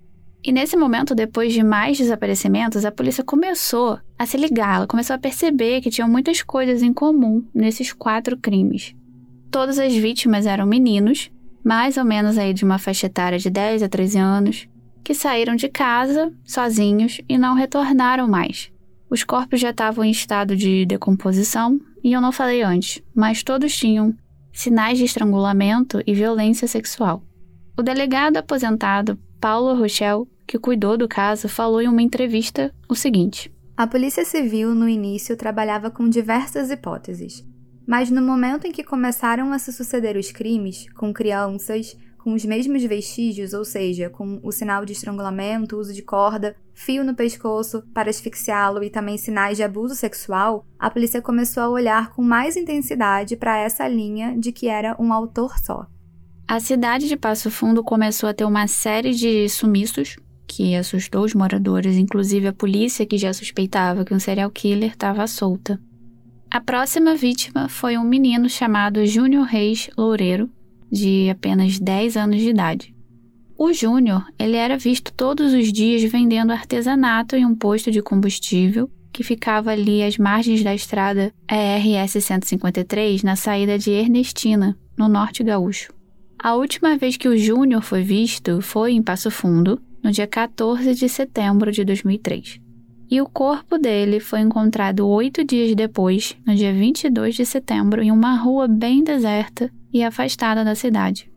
E 0.44 0.52
nesse 0.52 0.76
momento, 0.76 1.14
depois 1.14 1.52
de 1.52 1.62
mais 1.62 1.96
desaparecimentos, 1.96 2.84
a 2.84 2.92
polícia 2.92 3.24
começou 3.24 3.98
a 4.18 4.26
se 4.26 4.36
ligar, 4.36 4.76
ela 4.76 4.86
começou 4.86 5.14
a 5.14 5.18
perceber 5.18 5.80
que 5.80 5.90
tinham 5.90 6.08
muitas 6.08 6.42
coisas 6.42 6.82
em 6.82 6.92
comum 6.92 7.44
nesses 7.54 7.92
quatro 7.92 8.36
crimes. 8.36 8.94
Todas 9.50 9.78
as 9.78 9.94
vítimas 9.94 10.44
eram 10.44 10.66
meninos, 10.66 11.30
mais 11.64 11.96
ou 11.96 12.04
menos 12.04 12.36
aí 12.36 12.52
de 12.52 12.64
uma 12.64 12.78
faixa 12.78 13.06
etária 13.06 13.38
de 13.38 13.48
10 13.48 13.84
a 13.84 13.88
13 13.88 14.18
anos, 14.18 14.68
que 15.04 15.14
saíram 15.14 15.54
de 15.54 15.68
casa 15.68 16.32
sozinhos 16.44 17.20
e 17.28 17.38
não 17.38 17.54
retornaram 17.54 18.26
mais. 18.26 18.70
Os 19.08 19.24
corpos 19.24 19.60
já 19.60 19.70
estavam 19.70 20.04
em 20.04 20.10
estado 20.10 20.56
de 20.56 20.84
decomposição, 20.84 21.80
e 22.02 22.12
eu 22.12 22.20
não 22.20 22.32
falei 22.32 22.62
antes, 22.62 23.02
mas 23.14 23.42
todos 23.42 23.74
tinham 23.76 24.14
sinais 24.52 24.98
de 24.98 25.04
estrangulamento 25.04 26.02
e 26.06 26.12
violência 26.12 26.66
sexual. 26.66 27.22
O 27.76 27.82
delegado 27.82 28.36
aposentado 28.36 29.18
Paulo 29.40 29.78
Rochelle, 29.78 30.26
que 30.46 30.58
cuidou 30.58 30.96
do 30.96 31.06
caso, 31.06 31.48
falou 31.48 31.80
em 31.80 31.88
uma 31.88 32.02
entrevista 32.02 32.74
o 32.88 32.94
seguinte: 32.94 33.50
A 33.78 33.86
Polícia 33.86 34.24
Civil, 34.24 34.74
no 34.74 34.88
início, 34.88 35.36
trabalhava 35.36 35.88
com 35.88 36.08
diversas 36.08 36.68
hipóteses, 36.68 37.46
mas 37.86 38.10
no 38.10 38.20
momento 38.20 38.66
em 38.66 38.72
que 38.72 38.82
começaram 38.82 39.52
a 39.52 39.58
se 39.60 39.72
suceder 39.72 40.16
os 40.16 40.32
crimes, 40.32 40.92
com 40.94 41.14
crianças, 41.14 41.96
com 42.18 42.32
os 42.32 42.44
mesmos 42.44 42.82
vestígios, 42.82 43.52
ou 43.52 43.64
seja, 43.64 44.10
com 44.10 44.40
o 44.42 44.50
sinal 44.50 44.84
de 44.84 44.94
estrangulamento, 44.94 45.78
uso 45.78 45.94
de 45.94 46.02
corda, 46.02 46.56
fio 46.74 47.04
no 47.04 47.14
pescoço 47.14 47.84
para 47.94 48.10
asfixiá-lo 48.10 48.82
e 48.82 48.90
também 48.90 49.16
sinais 49.16 49.56
de 49.56 49.62
abuso 49.62 49.94
sexual, 49.94 50.66
a 50.76 50.90
polícia 50.90 51.22
começou 51.22 51.62
a 51.62 51.68
olhar 51.68 52.10
com 52.10 52.20
mais 52.20 52.56
intensidade 52.56 53.36
para 53.36 53.58
essa 53.58 53.86
linha 53.86 54.36
de 54.36 54.50
que 54.50 54.66
era 54.66 54.96
um 54.98 55.12
autor 55.12 55.56
só. 55.56 55.86
A 56.48 56.58
cidade 56.58 57.06
de 57.06 57.16
Passo 57.16 57.48
Fundo 57.48 57.84
começou 57.84 58.28
a 58.28 58.34
ter 58.34 58.44
uma 58.44 58.66
série 58.66 59.14
de 59.14 59.48
sumiços 59.48 60.16
que 60.48 60.74
assustou 60.74 61.24
os 61.24 61.34
moradores, 61.34 61.96
inclusive 61.96 62.48
a 62.48 62.52
polícia 62.52 63.04
que 63.04 63.18
já 63.18 63.32
suspeitava 63.34 64.04
que 64.04 64.14
um 64.14 64.18
serial 64.18 64.50
killer 64.50 64.90
estava 64.90 65.26
solta. 65.26 65.78
A 66.50 66.60
próxima 66.60 67.14
vítima 67.14 67.68
foi 67.68 67.98
um 67.98 68.04
menino 68.04 68.48
chamado 68.48 69.04
Júnior 69.04 69.44
Reis 69.44 69.90
Loureiro, 69.96 70.48
de 70.90 71.28
apenas 71.28 71.78
10 71.78 72.16
anos 72.16 72.40
de 72.40 72.48
idade. 72.48 72.94
O 73.56 73.72
Júnior, 73.72 74.24
ele 74.38 74.56
era 74.56 74.78
visto 74.78 75.12
todos 75.12 75.52
os 75.52 75.70
dias 75.70 76.02
vendendo 76.10 76.52
artesanato 76.52 77.36
em 77.36 77.44
um 77.44 77.54
posto 77.54 77.90
de 77.90 78.00
combustível 78.00 78.90
que 79.12 79.24
ficava 79.24 79.72
ali 79.72 80.02
às 80.02 80.16
margens 80.16 80.62
da 80.62 80.74
estrada 80.74 81.32
ERS 81.50 82.24
153, 82.24 83.22
na 83.22 83.36
saída 83.36 83.76
de 83.76 83.90
Ernestina, 83.90 84.78
no 84.96 85.08
norte 85.08 85.42
gaúcho. 85.42 85.92
A 86.38 86.54
última 86.54 86.96
vez 86.96 87.16
que 87.16 87.28
o 87.28 87.36
Júnior 87.36 87.82
foi 87.82 88.02
visto 88.02 88.62
foi 88.62 88.92
em 88.92 89.02
Passo 89.02 89.28
Fundo, 89.28 89.80
no 90.02 90.10
dia 90.10 90.26
14 90.26 90.94
de 90.94 91.08
setembro 91.08 91.72
de 91.72 91.84
2003. 91.84 92.60
E 93.10 93.20
o 93.22 93.26
corpo 93.26 93.78
dele 93.78 94.20
foi 94.20 94.40
encontrado 94.40 95.08
oito 95.08 95.42
dias 95.42 95.74
depois, 95.74 96.36
no 96.46 96.54
dia 96.54 96.72
22 96.72 97.34
de 97.34 97.46
setembro, 97.46 98.02
em 98.02 98.12
uma 98.12 98.36
rua 98.36 98.68
bem 98.68 99.02
deserta 99.02 99.70
e 99.92 100.02
afastada 100.04 100.62
da 100.62 100.74
cidade. 100.74 101.30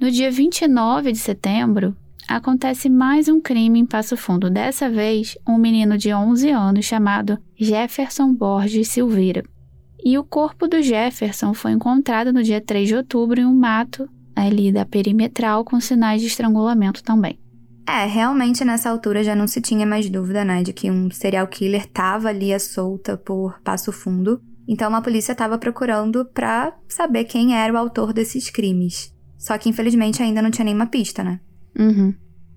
No 0.00 0.10
dia 0.10 0.32
29 0.32 1.12
de 1.12 1.18
setembro, 1.18 1.96
acontece 2.26 2.90
mais 2.90 3.28
um 3.28 3.40
crime 3.40 3.78
em 3.78 3.86
Passo 3.86 4.16
Fundo. 4.16 4.50
Dessa 4.50 4.90
vez, 4.90 5.38
um 5.46 5.56
menino 5.56 5.96
de 5.96 6.12
11 6.12 6.50
anos 6.50 6.84
chamado 6.84 7.38
Jefferson 7.56 8.34
Borges 8.34 8.88
Silveira. 8.88 9.44
E 10.04 10.18
o 10.18 10.24
corpo 10.24 10.66
do 10.66 10.82
Jefferson 10.82 11.54
foi 11.54 11.70
encontrado 11.70 12.32
no 12.32 12.42
dia 12.42 12.60
3 12.60 12.88
de 12.88 12.96
outubro 12.96 13.40
em 13.40 13.46
um 13.46 13.54
mato 13.54 14.08
ali 14.34 14.72
da 14.72 14.84
perimetral 14.84 15.64
com 15.64 15.78
sinais 15.78 16.20
de 16.20 16.26
estrangulamento 16.26 17.04
também. 17.04 17.38
É, 17.86 18.06
realmente 18.06 18.64
nessa 18.64 18.90
altura 18.90 19.24
já 19.24 19.34
não 19.34 19.46
se 19.46 19.60
tinha 19.60 19.84
mais 19.84 20.08
dúvida, 20.08 20.44
né, 20.44 20.62
de 20.62 20.72
que 20.72 20.90
um 20.90 21.10
serial 21.10 21.46
killer 21.46 21.82
estava 21.82 22.28
ali 22.28 22.52
à 22.52 22.58
solta 22.58 23.16
por 23.16 23.60
Passo 23.62 23.92
Fundo. 23.92 24.40
Então 24.66 24.94
a 24.94 25.02
polícia 25.02 25.32
estava 25.32 25.58
procurando 25.58 26.24
para 26.24 26.72
saber 26.88 27.24
quem 27.24 27.56
era 27.56 27.72
o 27.72 27.76
autor 27.76 28.12
desses 28.12 28.48
crimes. 28.50 29.12
Só 29.36 29.58
que 29.58 29.68
infelizmente 29.68 30.22
ainda 30.22 30.40
não 30.40 30.50
tinha 30.50 30.64
nenhuma 30.64 30.86
pista, 30.86 31.24
né? 31.24 31.40
Uhum. 31.76 32.14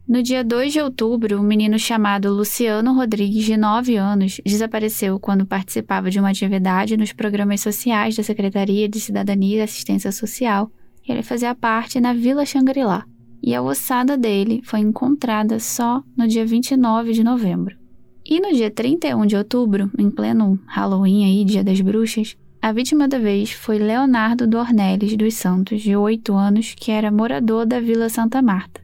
No 0.08 0.22
dia 0.22 0.44
2 0.44 0.72
de 0.72 0.79
outubro, 0.79 1.39
um 1.39 1.44
menino 1.44 1.79
chamado 1.79 2.32
Luciano 2.32 2.94
Rodrigues, 2.94 3.44
de 3.44 3.58
9 3.58 3.96
anos, 3.96 4.39
desapareceu 4.46 5.20
quando 5.20 5.48
participava 5.48 6.12
de 6.12 6.20
uma 6.20 6.29
atividade 6.29 6.96
nos 6.96 7.12
programas 7.12 7.62
sociais 7.62 8.15
da 8.15 8.22
Secretaria 8.22 8.88
de 8.88 9.00
Cidadania 9.00 9.58
e 9.58 9.62
Assistência 9.62 10.12
Social 10.12 10.70
que 11.05 11.12
ele 11.12 11.22
fazia 11.22 11.53
parte 11.53 12.01
na 12.01 12.13
Vila 12.13 12.44
Xangri-Lá, 12.46 13.05
e 13.45 13.53
a 13.53 13.61
ossada 13.61 14.17
dele 14.17 14.59
foi 14.63 14.79
encontrada 14.79 15.59
só 15.59 16.01
no 16.17 16.27
dia 16.27 16.43
29 16.43 17.13
de 17.13 17.23
novembro. 17.23 17.77
E 18.25 18.39
no 18.39 18.51
dia 18.51 18.71
31 18.71 19.23
de 19.27 19.35
outubro, 19.35 19.91
em 19.99 20.09
pleno 20.09 20.59
Halloween 20.65 21.25
aí, 21.25 21.45
Dia 21.45 21.63
das 21.63 21.79
Bruxas, 21.79 22.35
a 22.59 22.71
vítima 22.71 23.07
da 23.07 23.19
vez 23.19 23.51
foi 23.51 23.77
Leonardo 23.77 24.47
Dornelles 24.47 25.15
dos 25.15 25.35
Santos, 25.35 25.83
de 25.83 25.95
8 25.95 26.33
anos, 26.33 26.73
que 26.75 26.89
era 26.89 27.11
morador 27.11 27.67
da 27.67 27.79
Vila 27.79 28.09
Santa 28.09 28.41
Marta. 28.41 28.81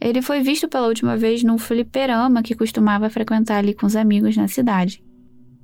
Ele 0.00 0.22
foi 0.22 0.40
visto 0.40 0.68
pela 0.68 0.86
última 0.86 1.16
vez 1.16 1.42
num 1.42 1.58
fliperama 1.58 2.44
que 2.44 2.54
costumava 2.54 3.10
frequentar 3.10 3.58
ali 3.58 3.74
com 3.74 3.86
os 3.86 3.96
amigos 3.96 4.36
na 4.36 4.46
cidade. 4.46 5.02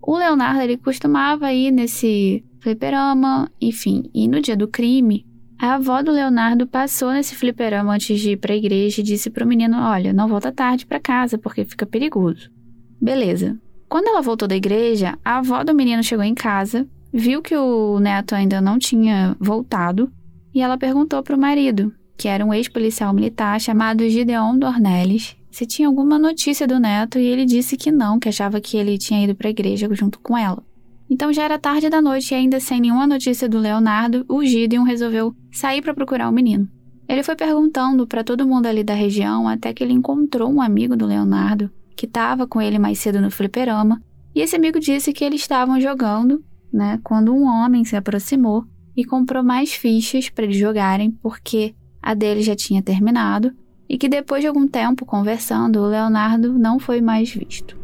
O 0.02 0.18
Leonardo 0.18 0.62
ele 0.62 0.76
costumava 0.76 1.52
ir 1.52 1.70
nesse 1.70 2.44
fliperama, 2.58 3.48
enfim, 3.60 4.10
e 4.12 4.26
no 4.26 4.40
dia 4.40 4.56
do 4.56 4.66
crime, 4.66 5.24
a 5.62 5.74
avó 5.74 6.02
do 6.02 6.10
Leonardo 6.10 6.66
passou 6.66 7.12
nesse 7.12 7.36
fliperama 7.36 7.94
antes 7.94 8.18
de 8.18 8.32
ir 8.32 8.36
para 8.36 8.52
a 8.52 8.56
igreja 8.56 9.00
e 9.00 9.04
disse 9.04 9.30
para 9.30 9.44
o 9.44 9.46
menino: 9.46 9.78
Olha, 9.78 10.12
não 10.12 10.26
volta 10.26 10.50
tarde 10.50 10.84
para 10.84 10.98
casa 10.98 11.38
porque 11.38 11.64
fica 11.64 11.86
perigoso. 11.86 12.50
Beleza. 13.00 13.56
Quando 13.88 14.08
ela 14.08 14.20
voltou 14.20 14.48
da 14.48 14.56
igreja, 14.56 15.16
a 15.24 15.38
avó 15.38 15.62
do 15.62 15.72
menino 15.72 16.02
chegou 16.02 16.24
em 16.24 16.34
casa, 16.34 16.84
viu 17.12 17.40
que 17.40 17.56
o 17.56 18.00
neto 18.00 18.34
ainda 18.34 18.60
não 18.60 18.76
tinha 18.76 19.36
voltado 19.38 20.10
e 20.52 20.60
ela 20.60 20.76
perguntou 20.76 21.22
para 21.22 21.36
o 21.36 21.40
marido, 21.40 21.94
que 22.16 22.26
era 22.26 22.44
um 22.44 22.52
ex-policial 22.52 23.12
militar 23.12 23.60
chamado 23.60 24.08
Gideon 24.08 24.58
Dornelles, 24.58 25.36
se 25.48 25.64
tinha 25.64 25.86
alguma 25.86 26.18
notícia 26.18 26.66
do 26.66 26.80
neto 26.80 27.20
e 27.20 27.26
ele 27.26 27.44
disse 27.44 27.76
que 27.76 27.92
não, 27.92 28.18
que 28.18 28.28
achava 28.28 28.60
que 28.60 28.76
ele 28.76 28.98
tinha 28.98 29.22
ido 29.22 29.34
para 29.36 29.46
a 29.46 29.50
igreja 29.52 29.88
junto 29.92 30.18
com 30.18 30.36
ela. 30.36 30.60
Então 31.12 31.30
já 31.30 31.42
era 31.42 31.58
tarde 31.58 31.90
da 31.90 32.00
noite 32.00 32.32
e 32.32 32.34
ainda 32.34 32.58
sem 32.58 32.80
nenhuma 32.80 33.06
notícia 33.06 33.46
do 33.46 33.58
Leonardo, 33.58 34.24
o 34.26 34.42
Gideon 34.42 34.82
resolveu 34.82 35.36
sair 35.52 35.82
para 35.82 35.92
procurar 35.92 36.26
o 36.26 36.32
menino. 36.32 36.66
Ele 37.06 37.22
foi 37.22 37.36
perguntando 37.36 38.06
para 38.06 38.24
todo 38.24 38.46
mundo 38.46 38.64
ali 38.64 38.82
da 38.82 38.94
região 38.94 39.46
até 39.46 39.74
que 39.74 39.84
ele 39.84 39.92
encontrou 39.92 40.50
um 40.50 40.62
amigo 40.62 40.96
do 40.96 41.04
Leonardo 41.04 41.70
que 41.94 42.06
estava 42.06 42.46
com 42.46 42.62
ele 42.62 42.78
mais 42.78 42.98
cedo 42.98 43.20
no 43.20 43.30
fliperama, 43.30 44.02
e 44.34 44.40
esse 44.40 44.56
amigo 44.56 44.80
disse 44.80 45.12
que 45.12 45.22
eles 45.22 45.42
estavam 45.42 45.78
jogando, 45.78 46.42
né, 46.72 46.98
quando 47.04 47.34
um 47.34 47.44
homem 47.44 47.84
se 47.84 47.94
aproximou 47.94 48.64
e 48.96 49.04
comprou 49.04 49.44
mais 49.44 49.74
fichas 49.74 50.30
para 50.30 50.46
eles 50.46 50.56
jogarem, 50.56 51.10
porque 51.22 51.74
a 52.02 52.14
dele 52.14 52.40
já 52.40 52.56
tinha 52.56 52.80
terminado, 52.80 53.52
e 53.86 53.98
que 53.98 54.08
depois 54.08 54.40
de 54.40 54.48
algum 54.48 54.66
tempo 54.66 55.04
conversando, 55.04 55.78
o 55.78 55.86
Leonardo 55.86 56.58
não 56.58 56.78
foi 56.78 57.02
mais 57.02 57.30
visto. 57.30 57.76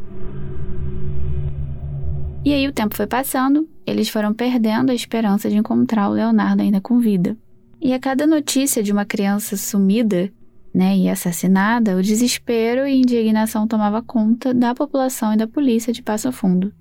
E 2.43 2.53
aí 2.53 2.67
o 2.67 2.71
tempo 2.71 2.95
foi 2.95 3.05
passando, 3.05 3.67
eles 3.85 4.07
foram 4.07 4.33
perdendo 4.33 4.91
a 4.91 4.95
esperança 4.95 5.49
de 5.49 5.57
encontrar 5.57 6.09
o 6.09 6.13
Leonardo 6.13 6.61
ainda 6.61 6.79
com 6.79 6.97
vida. 6.97 7.37
E 7.81 7.93
a 7.93 7.99
cada 7.99 8.25
notícia 8.25 8.81
de 8.81 8.91
uma 8.91 9.05
criança 9.05 9.57
sumida, 9.57 10.31
né, 10.73 10.97
e 10.97 11.09
assassinada, 11.09 11.97
o 11.97 12.01
desespero 12.01 12.87
e 12.87 12.99
indignação 12.99 13.67
tomava 13.67 14.01
conta 14.01 14.53
da 14.53 14.73
população 14.73 15.33
e 15.33 15.37
da 15.37 15.47
polícia 15.47 15.91
de 15.91 16.01
Passo 16.01 16.31
Fundo. 16.31 16.73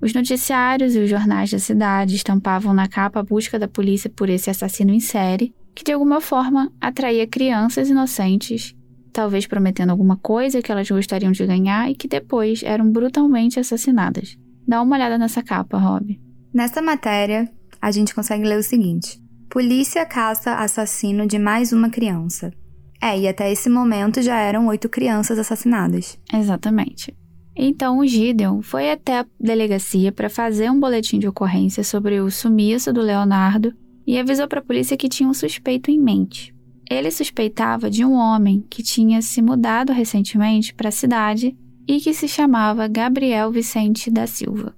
Os 0.00 0.12
noticiários 0.12 0.96
e 0.96 0.98
os 0.98 1.08
jornais 1.08 1.50
da 1.50 1.58
cidade 1.58 2.16
estampavam 2.16 2.74
na 2.74 2.88
capa 2.88 3.20
a 3.20 3.22
busca 3.22 3.58
da 3.58 3.68
polícia 3.68 4.10
por 4.10 4.28
esse 4.28 4.50
assassino 4.50 4.92
em 4.92 5.00
série, 5.00 5.54
que 5.74 5.84
de 5.84 5.92
alguma 5.92 6.20
forma 6.20 6.70
atraía 6.80 7.26
crianças 7.26 7.88
inocentes, 7.88 8.74
talvez 9.12 9.46
prometendo 9.46 9.90
alguma 9.90 10.16
coisa 10.16 10.60
que 10.60 10.70
elas 10.70 10.90
gostariam 10.90 11.32
de 11.32 11.46
ganhar 11.46 11.90
e 11.90 11.94
que 11.94 12.08
depois 12.08 12.62
eram 12.62 12.90
brutalmente 12.90 13.58
assassinadas. 13.60 14.36
Dá 14.66 14.82
uma 14.82 14.96
olhada 14.96 15.18
nessa 15.18 15.42
capa, 15.42 15.78
Rob. 15.78 16.20
Nessa 16.52 16.80
matéria, 16.80 17.50
a 17.80 17.90
gente 17.90 18.14
consegue 18.14 18.44
ler 18.44 18.58
o 18.58 18.62
seguinte: 18.62 19.20
Polícia 19.50 20.04
caça 20.06 20.54
assassino 20.54 21.26
de 21.26 21.38
mais 21.38 21.72
uma 21.72 21.90
criança. 21.90 22.52
É, 23.00 23.18
e 23.18 23.28
até 23.28 23.52
esse 23.52 23.68
momento 23.68 24.22
já 24.22 24.38
eram 24.38 24.66
oito 24.66 24.88
crianças 24.88 25.38
assassinadas. 25.38 26.18
Exatamente. 26.32 27.14
Então 27.54 27.98
o 27.98 28.06
Gideon 28.06 28.62
foi 28.62 28.90
até 28.90 29.20
a 29.20 29.26
delegacia 29.38 30.10
para 30.10 30.30
fazer 30.30 30.70
um 30.70 30.80
boletim 30.80 31.18
de 31.18 31.28
ocorrência 31.28 31.84
sobre 31.84 32.20
o 32.20 32.30
sumiço 32.30 32.92
do 32.92 33.00
Leonardo 33.00 33.72
e 34.06 34.18
avisou 34.18 34.48
para 34.48 34.60
a 34.60 34.64
polícia 34.64 34.96
que 34.96 35.08
tinha 35.08 35.28
um 35.28 35.34
suspeito 35.34 35.90
em 35.90 36.00
mente. 36.00 36.54
Ele 36.90 37.10
suspeitava 37.10 37.88
de 37.88 38.04
um 38.04 38.14
homem 38.14 38.64
que 38.68 38.82
tinha 38.82 39.22
se 39.22 39.40
mudado 39.40 39.92
recentemente 39.92 40.74
para 40.74 40.88
a 40.88 40.92
cidade 40.92 41.56
e 41.86 42.00
que 42.00 42.14
se 42.14 42.28
chamava 42.28 42.88
Gabriel 42.88 43.50
Vicente 43.50 44.10
da 44.10 44.26
Silva. 44.26 44.74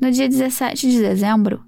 No 0.00 0.10
dia 0.10 0.28
17 0.28 0.90
de 0.90 1.00
dezembro, 1.00 1.64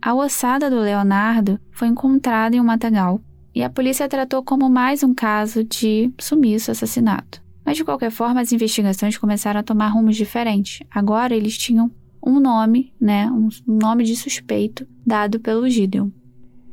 a 0.00 0.14
ossada 0.14 0.70
do 0.70 0.78
Leonardo 0.78 1.58
foi 1.72 1.88
encontrada 1.88 2.54
em 2.54 2.60
um 2.60 2.64
matagal 2.64 3.20
e 3.54 3.62
a 3.62 3.70
polícia 3.70 4.08
tratou 4.08 4.42
como 4.42 4.68
mais 4.68 5.02
um 5.02 5.14
caso 5.14 5.64
de 5.64 6.12
sumiço 6.18 6.70
assassinato. 6.70 7.42
Mas 7.64 7.76
de 7.76 7.84
qualquer 7.84 8.10
forma, 8.10 8.40
as 8.40 8.52
investigações 8.52 9.18
começaram 9.18 9.60
a 9.60 9.62
tomar 9.62 9.88
rumos 9.88 10.16
diferentes. 10.16 10.86
Agora 10.90 11.34
eles 11.34 11.58
tinham 11.58 11.90
um 12.24 12.38
nome, 12.38 12.92
né, 13.00 13.30
um 13.30 13.48
nome 13.66 14.04
de 14.04 14.14
suspeito 14.16 14.86
dado 15.04 15.40
pelo 15.40 15.68
Gideon. 15.68 16.10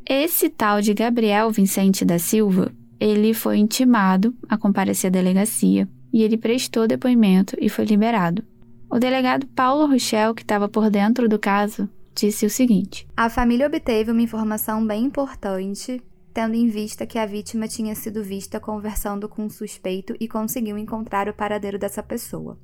Esse 0.05 0.49
tal 0.49 0.81
de 0.81 0.93
Gabriel 0.93 1.51
Vicente 1.51 2.05
da 2.05 2.17
Silva, 2.17 2.71
ele 2.99 3.33
foi 3.33 3.57
intimado 3.57 4.33
a 4.47 4.57
comparecer 4.57 5.09
à 5.09 5.11
delegacia 5.11 5.87
e 6.17 6.23
ele 6.23 6.35
prestou 6.35 6.87
depoimento 6.87 7.55
e 7.61 7.69
foi 7.69 7.85
liberado. 7.85 8.43
O 8.89 8.97
delegado 8.97 9.45
Paulo 9.45 9.85
Rochel, 9.85 10.33
que 10.33 10.41
estava 10.41 10.67
por 10.67 10.89
dentro 10.89 11.29
do 11.29 11.37
caso, 11.37 11.87
disse 12.15 12.43
o 12.43 12.49
seguinte: 12.49 13.07
A 13.15 13.29
família 13.29 13.67
obteve 13.67 14.09
uma 14.09 14.23
informação 14.23 14.83
bem 14.83 15.03
importante, 15.03 16.01
tendo 16.33 16.55
em 16.55 16.69
vista 16.69 17.05
que 17.05 17.19
a 17.19 17.25
vítima 17.27 17.67
tinha 17.67 17.93
sido 17.93 18.23
vista 18.23 18.59
conversando 18.59 19.29
com 19.29 19.43
um 19.43 19.49
suspeito 19.49 20.15
e 20.19 20.27
conseguiu 20.27 20.75
encontrar 20.75 21.29
o 21.29 21.35
paradeiro 21.35 21.77
dessa 21.77 22.01
pessoa. 22.01 22.57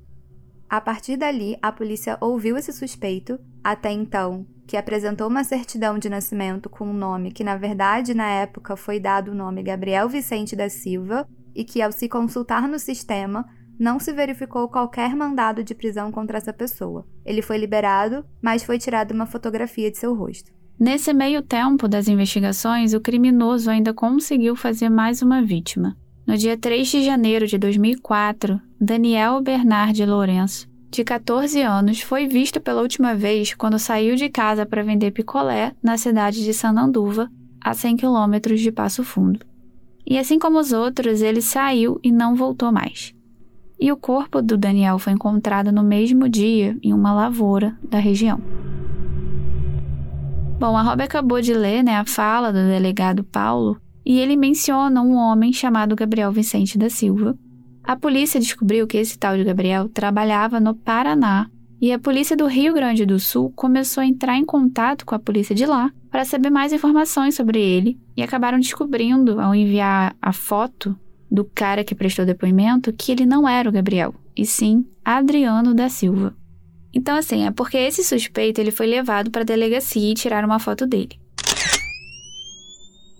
A 0.68 0.80
partir 0.80 1.16
dali, 1.16 1.56
a 1.62 1.70
polícia 1.70 2.18
ouviu 2.20 2.56
esse 2.56 2.72
suspeito, 2.72 3.38
até 3.62 3.92
então, 3.92 4.44
que 4.66 4.76
apresentou 4.76 5.28
uma 5.28 5.44
certidão 5.44 5.96
de 5.96 6.08
nascimento 6.08 6.68
com 6.68 6.88
um 6.88 6.92
nome 6.92 7.30
que, 7.30 7.44
na 7.44 7.56
verdade, 7.56 8.14
na 8.14 8.28
época 8.28 8.74
foi 8.74 8.98
dado 8.98 9.30
o 9.30 9.34
nome 9.34 9.62
Gabriel 9.62 10.08
Vicente 10.08 10.56
da 10.56 10.68
Silva, 10.68 11.28
e 11.54 11.64
que, 11.64 11.80
ao 11.80 11.92
se 11.92 12.08
consultar 12.08 12.68
no 12.68 12.78
sistema, 12.78 13.46
não 13.78 13.98
se 13.98 14.12
verificou 14.12 14.68
qualquer 14.68 15.14
mandado 15.14 15.62
de 15.64 15.74
prisão 15.74 16.10
contra 16.12 16.38
essa 16.38 16.52
pessoa. 16.52 17.06
Ele 17.24 17.42
foi 17.42 17.58
liberado, 17.58 18.24
mas 18.40 18.62
foi 18.62 18.78
tirada 18.78 19.12
uma 19.14 19.26
fotografia 19.26 19.90
de 19.90 19.98
seu 19.98 20.14
rosto. 20.14 20.52
Nesse 20.78 21.12
meio 21.12 21.42
tempo 21.42 21.86
das 21.86 22.08
investigações, 22.08 22.94
o 22.94 23.00
criminoso 23.00 23.70
ainda 23.70 23.94
conseguiu 23.94 24.56
fazer 24.56 24.88
mais 24.88 25.22
uma 25.22 25.42
vítima. 25.42 25.96
No 26.26 26.36
dia 26.36 26.56
3 26.56 26.88
de 26.88 27.04
janeiro 27.04 27.46
de 27.46 27.58
2004, 27.58 28.60
Daniel 28.80 29.40
Bernard 29.40 30.04
Lourenço, 30.04 30.68
de 30.90 31.02
14 31.02 31.60
anos, 31.60 32.00
foi 32.00 32.26
visto 32.26 32.60
pela 32.60 32.80
última 32.80 33.14
vez 33.14 33.52
quando 33.52 33.78
saiu 33.78 34.14
de 34.14 34.28
casa 34.28 34.64
para 34.64 34.82
vender 34.82 35.10
picolé 35.10 35.72
na 35.82 35.98
cidade 35.98 36.44
de 36.44 36.54
Sananduva, 36.54 37.28
a 37.60 37.74
100 37.74 37.96
quilômetros 37.96 38.60
de 38.60 38.70
Passo 38.70 39.02
Fundo. 39.02 39.40
E 40.06 40.18
assim 40.18 40.38
como 40.38 40.58
os 40.58 40.72
outros, 40.72 41.22
ele 41.22 41.40
saiu 41.40 41.98
e 42.02 42.12
não 42.12 42.34
voltou 42.34 42.70
mais 42.70 43.14
e 43.84 43.90
o 43.90 43.96
corpo 43.96 44.40
do 44.40 44.56
Daniel 44.56 44.98
foi 44.98 45.12
encontrado 45.12 45.70
no 45.72 45.82
mesmo 45.82 46.28
dia 46.28 46.76
em 46.82 46.92
uma 46.92 47.12
lavoura 47.12 47.76
da 47.82 47.98
região. 47.98 48.40
Bom, 50.58 50.76
a 50.76 50.82
Rob 50.82 51.02
acabou 51.02 51.40
de 51.40 51.52
ler 51.52 51.82
né, 51.82 51.96
a 51.96 52.04
fala 52.04 52.52
do 52.52 52.58
delegado 52.58 53.24
Paulo 53.24 53.78
e 54.02 54.18
ele 54.18 54.36
menciona 54.36 55.02
um 55.02 55.14
homem 55.16 55.52
chamado 55.52 55.96
Gabriel 55.96 56.32
Vicente 56.32 56.78
da 56.78 56.88
Silva. 56.88 57.36
A 57.82 57.96
polícia 57.96 58.40
descobriu 58.40 58.86
que 58.86 58.96
esse 58.96 59.18
tal 59.18 59.36
de 59.36 59.44
Gabriel 59.44 59.88
trabalhava 59.88 60.58
no 60.58 60.74
Paraná 60.74 61.50
e 61.80 61.92
a 61.92 61.98
polícia 61.98 62.36
do 62.36 62.46
Rio 62.46 62.72
Grande 62.72 63.04
do 63.04 63.18
Sul 63.18 63.52
começou 63.54 64.00
a 64.00 64.06
entrar 64.06 64.38
em 64.38 64.44
contato 64.44 65.04
com 65.04 65.14
a 65.14 65.18
polícia 65.18 65.54
de 65.54 65.66
lá 65.66 65.90
para 66.14 66.24
saber 66.24 66.48
mais 66.48 66.72
informações 66.72 67.34
sobre 67.34 67.60
ele 67.60 67.98
e 68.16 68.22
acabaram 68.22 68.60
descobrindo, 68.60 69.40
ao 69.40 69.52
enviar 69.52 70.14
a 70.22 70.32
foto 70.32 70.96
do 71.28 71.44
cara 71.44 71.82
que 71.82 71.92
prestou 71.92 72.24
depoimento 72.24 72.92
que 72.92 73.10
ele 73.10 73.26
não 73.26 73.48
era 73.48 73.68
o 73.68 73.72
Gabriel, 73.72 74.14
e 74.36 74.46
sim 74.46 74.86
Adriano 75.04 75.74
da 75.74 75.88
Silva. 75.88 76.32
Então, 76.92 77.16
assim, 77.16 77.44
é 77.44 77.50
porque 77.50 77.76
esse 77.76 78.04
suspeito 78.04 78.60
ele 78.60 78.70
foi 78.70 78.86
levado 78.86 79.28
para 79.28 79.42
a 79.42 79.44
delegacia 79.44 80.12
e 80.12 80.14
tiraram 80.14 80.46
uma 80.46 80.60
foto 80.60 80.86
dele. 80.86 81.18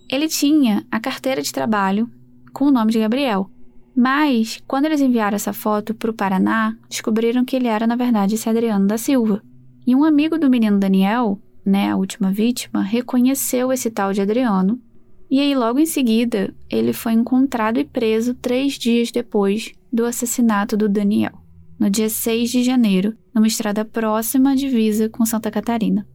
Ele 0.09 0.29
tinha 0.29 0.87
a 0.89 0.97
carteira 0.97 1.41
de 1.41 1.51
trabalho 1.51 2.09
com 2.53 2.63
o 2.63 2.71
nome 2.71 2.93
de 2.93 2.99
Gabriel, 2.99 3.51
mas 3.93 4.63
quando 4.65 4.85
eles 4.85 5.01
enviaram 5.01 5.35
essa 5.35 5.51
foto 5.51 5.93
para 5.93 6.11
o 6.11 6.13
Paraná, 6.13 6.77
descobriram 6.87 7.43
que 7.43 7.57
ele 7.57 7.67
era, 7.67 7.85
na 7.85 7.97
verdade, 7.97 8.35
esse 8.35 8.47
Adriano 8.47 8.87
da 8.87 8.97
Silva. 8.97 9.43
E 9.85 9.93
um 9.93 10.05
amigo 10.05 10.39
do 10.39 10.49
menino 10.49 10.79
Daniel, 10.79 11.37
né, 11.65 11.91
a 11.91 11.95
última 11.95 12.31
vítima, 12.31 12.81
reconheceu 12.81 13.71
esse 13.73 13.89
tal 13.89 14.13
de 14.13 14.21
Adriano 14.21 14.79
e 15.29 15.39
aí, 15.39 15.55
logo 15.55 15.79
em 15.79 15.85
seguida, 15.85 16.53
ele 16.69 16.93
foi 16.93 17.13
encontrado 17.13 17.79
e 17.79 17.83
preso 17.83 18.35
três 18.35 18.73
dias 18.73 19.11
depois 19.11 19.73
do 19.91 20.05
assassinato 20.05 20.77
do 20.77 20.87
Daniel, 20.87 21.33
no 21.79 21.89
dia 21.89 22.09
6 22.09 22.51
de 22.51 22.63
janeiro, 22.63 23.17
numa 23.33 23.47
estrada 23.47 23.83
próxima 23.83 24.51
à 24.51 24.55
divisa 24.55 25.09
com 25.09 25.25
Santa 25.25 25.49
Catarina. 25.49 26.07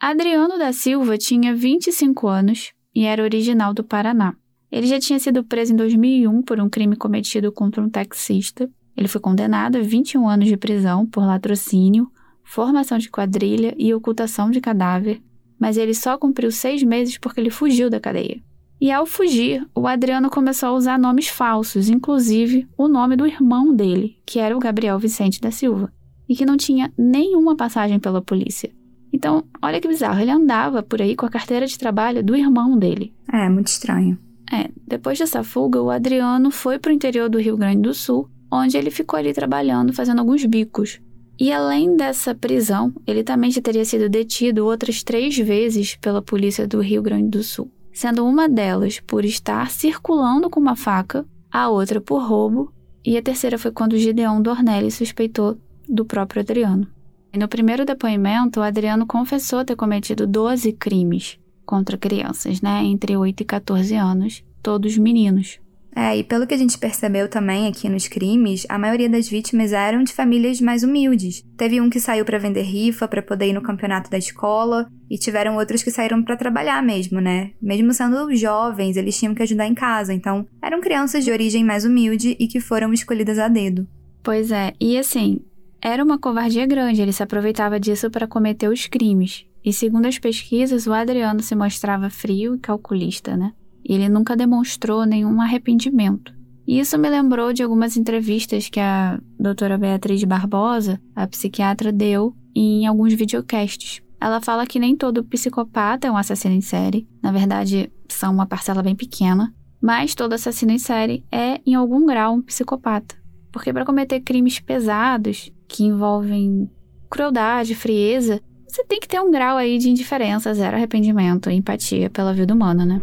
Adriano 0.00 0.58
da 0.58 0.72
Silva 0.72 1.18
tinha 1.18 1.54
25 1.54 2.28
anos 2.28 2.72
e 2.94 3.04
era 3.04 3.22
original 3.22 3.74
do 3.74 3.84
Paraná. 3.84 4.34
Ele 4.70 4.86
já 4.86 4.98
tinha 4.98 5.18
sido 5.18 5.44
preso 5.44 5.72
em 5.72 5.76
2001 5.76 6.42
por 6.42 6.60
um 6.60 6.70
crime 6.70 6.96
cometido 6.96 7.52
contra 7.52 7.82
um 7.82 7.90
taxista. 7.90 8.70
Ele 8.96 9.08
foi 9.08 9.20
condenado 9.20 9.76
a 9.76 9.82
21 9.82 10.28
anos 10.28 10.48
de 10.48 10.56
prisão 10.56 11.06
por 11.06 11.24
latrocínio, 11.24 12.10
formação 12.44 12.98
de 12.98 13.10
quadrilha 13.10 13.74
e 13.78 13.94
ocultação 13.94 14.50
de 14.50 14.60
cadáver, 14.60 15.22
mas 15.58 15.76
ele 15.76 15.94
só 15.94 16.18
cumpriu 16.18 16.50
seis 16.50 16.82
meses 16.82 17.16
porque 17.18 17.40
ele 17.40 17.50
fugiu 17.50 17.88
da 17.88 18.00
cadeia. 18.00 18.42
E 18.80 18.90
ao 18.90 19.06
fugir, 19.06 19.64
o 19.76 19.86
Adriano 19.86 20.28
começou 20.28 20.70
a 20.70 20.72
usar 20.72 20.98
nomes 20.98 21.28
falsos, 21.28 21.88
inclusive 21.88 22.66
o 22.76 22.88
nome 22.88 23.14
do 23.14 23.24
irmão 23.24 23.72
dele, 23.72 24.18
que 24.26 24.40
era 24.40 24.56
o 24.56 24.58
Gabriel 24.58 24.98
Vicente 24.98 25.40
da 25.40 25.52
Silva, 25.52 25.92
e 26.28 26.34
que 26.34 26.44
não 26.44 26.56
tinha 26.56 26.92
nenhuma 26.98 27.54
passagem 27.54 28.00
pela 28.00 28.20
polícia. 28.20 28.72
Então, 29.12 29.44
olha 29.62 29.80
que 29.80 29.86
bizarro, 29.86 30.20
ele 30.20 30.32
andava 30.32 30.82
por 30.82 31.00
aí 31.00 31.14
com 31.14 31.24
a 31.24 31.30
carteira 31.30 31.64
de 31.64 31.78
trabalho 31.78 32.24
do 32.24 32.34
irmão 32.34 32.76
dele. 32.76 33.14
É, 33.32 33.48
muito 33.48 33.68
estranho. 33.68 34.18
É, 34.52 34.68
depois 34.84 35.16
dessa 35.16 35.44
fuga, 35.44 35.80
o 35.80 35.88
Adriano 35.88 36.50
foi 36.50 36.78
para 36.78 36.90
o 36.90 36.94
interior 36.94 37.28
do 37.28 37.38
Rio 37.38 37.56
Grande 37.56 37.82
do 37.82 37.94
Sul, 37.94 38.28
onde 38.52 38.76
ele 38.76 38.90
ficou 38.90 39.18
ali 39.18 39.32
trabalhando, 39.32 39.94
fazendo 39.94 40.18
alguns 40.18 40.44
bicos. 40.44 41.00
E 41.40 41.50
além 41.50 41.96
dessa 41.96 42.34
prisão, 42.34 42.92
ele 43.06 43.24
também 43.24 43.50
já 43.50 43.62
teria 43.62 43.84
sido 43.84 44.10
detido 44.10 44.66
outras 44.66 45.02
três 45.02 45.36
vezes 45.38 45.96
pela 45.96 46.20
polícia 46.20 46.68
do 46.68 46.80
Rio 46.80 47.00
Grande 47.00 47.30
do 47.30 47.42
Sul, 47.42 47.72
sendo 47.90 48.26
uma 48.26 48.46
delas 48.46 49.00
por 49.00 49.24
estar 49.24 49.70
circulando 49.70 50.50
com 50.50 50.60
uma 50.60 50.76
faca, 50.76 51.24
a 51.50 51.70
outra 51.70 52.00
por 52.00 52.22
roubo, 52.22 52.70
e 53.04 53.16
a 53.16 53.22
terceira 53.22 53.58
foi 53.58 53.72
quando 53.72 53.96
Gideon 53.96 54.42
Dornelli 54.42 54.90
suspeitou 54.90 55.56
do 55.88 56.04
próprio 56.04 56.42
Adriano. 56.42 56.86
E 57.32 57.38
no 57.38 57.48
primeiro 57.48 57.86
depoimento, 57.86 58.60
o 58.60 58.62
Adriano 58.62 59.06
confessou 59.06 59.64
ter 59.64 59.74
cometido 59.74 60.26
12 60.26 60.72
crimes 60.74 61.38
contra 61.64 61.96
crianças, 61.96 62.60
né, 62.60 62.84
entre 62.84 63.16
8 63.16 63.40
e 63.40 63.44
14 63.46 63.94
anos, 63.94 64.44
todos 64.62 64.98
meninos. 64.98 65.58
É, 65.94 66.16
e 66.16 66.24
pelo 66.24 66.46
que 66.46 66.54
a 66.54 66.58
gente 66.58 66.78
percebeu 66.78 67.28
também 67.28 67.68
aqui 67.68 67.88
nos 67.88 68.08
crimes, 68.08 68.64
a 68.68 68.78
maioria 68.78 69.10
das 69.10 69.28
vítimas 69.28 69.72
eram 69.72 70.02
de 70.02 70.12
famílias 70.12 70.60
mais 70.60 70.82
humildes. 70.82 71.44
Teve 71.56 71.80
um 71.80 71.90
que 71.90 72.00
saiu 72.00 72.24
para 72.24 72.38
vender 72.38 72.62
rifa 72.62 73.06
para 73.06 73.22
poder 73.22 73.48
ir 73.48 73.52
no 73.52 73.62
campeonato 73.62 74.10
da 74.10 74.16
escola, 74.16 74.88
e 75.10 75.18
tiveram 75.18 75.56
outros 75.56 75.82
que 75.82 75.90
saíram 75.90 76.22
para 76.22 76.38
trabalhar 76.38 76.82
mesmo, 76.82 77.20
né? 77.20 77.50
Mesmo 77.60 77.92
sendo 77.92 78.34
jovens, 78.34 78.96
eles 78.96 79.18
tinham 79.18 79.34
que 79.34 79.42
ajudar 79.42 79.66
em 79.66 79.74
casa, 79.74 80.14
então 80.14 80.46
eram 80.62 80.80
crianças 80.80 81.22
de 81.22 81.30
origem 81.30 81.62
mais 81.62 81.84
humilde 81.84 82.34
e 82.40 82.48
que 82.48 82.60
foram 82.60 82.94
escolhidas 82.94 83.38
a 83.38 83.46
dedo. 83.46 83.86
Pois 84.22 84.50
é, 84.50 84.72
e 84.80 84.96
assim, 84.96 85.40
era 85.82 86.02
uma 86.02 86.18
covardia 86.18 86.64
grande, 86.64 87.02
ele 87.02 87.12
se 87.12 87.22
aproveitava 87.22 87.78
disso 87.78 88.10
para 88.10 88.26
cometer 88.26 88.68
os 88.68 88.86
crimes. 88.86 89.44
E 89.62 89.70
segundo 89.72 90.06
as 90.06 90.18
pesquisas, 90.18 90.86
o 90.86 90.94
Adriano 90.94 91.42
se 91.42 91.54
mostrava 91.54 92.08
frio 92.08 92.54
e 92.54 92.58
calculista, 92.58 93.36
né? 93.36 93.52
E 93.84 93.94
ele 93.94 94.08
nunca 94.08 94.36
demonstrou 94.36 95.04
nenhum 95.04 95.40
arrependimento. 95.40 96.32
E 96.66 96.78
isso 96.78 96.96
me 96.96 97.10
lembrou 97.10 97.52
de 97.52 97.62
algumas 97.62 97.96
entrevistas 97.96 98.68
que 98.68 98.78
a 98.78 99.20
doutora 99.38 99.76
Beatriz 99.76 100.22
Barbosa, 100.24 101.00
a 101.14 101.26
psiquiatra, 101.26 101.92
deu 101.92 102.34
em 102.54 102.86
alguns 102.86 103.12
videocasts. 103.14 104.00
Ela 104.20 104.40
fala 104.40 104.66
que 104.66 104.78
nem 104.78 104.96
todo 104.96 105.24
psicopata 105.24 106.06
é 106.06 106.10
um 106.10 106.16
assassino 106.16 106.54
em 106.54 106.60
série, 106.60 107.08
na 107.20 107.32
verdade, 107.32 107.90
são 108.08 108.32
uma 108.32 108.46
parcela 108.46 108.82
bem 108.82 108.94
pequena, 108.94 109.52
mas 109.80 110.14
todo 110.14 110.34
assassino 110.34 110.70
em 110.70 110.78
série 110.78 111.24
é, 111.30 111.60
em 111.66 111.74
algum 111.74 112.06
grau, 112.06 112.34
um 112.34 112.42
psicopata. 112.42 113.16
Porque 113.50 113.72
para 113.72 113.84
cometer 113.84 114.20
crimes 114.20 114.60
pesados, 114.60 115.50
que 115.66 115.84
envolvem 115.84 116.70
crueldade, 117.10 117.74
frieza, 117.74 118.40
você 118.66 118.84
tem 118.84 119.00
que 119.00 119.08
ter 119.08 119.20
um 119.20 119.30
grau 119.30 119.56
aí 119.56 119.76
de 119.76 119.90
indiferença, 119.90 120.54
zero 120.54 120.76
arrependimento 120.76 121.50
empatia 121.50 122.08
pela 122.08 122.32
vida 122.32 122.54
humana, 122.54 122.86
né? 122.86 123.02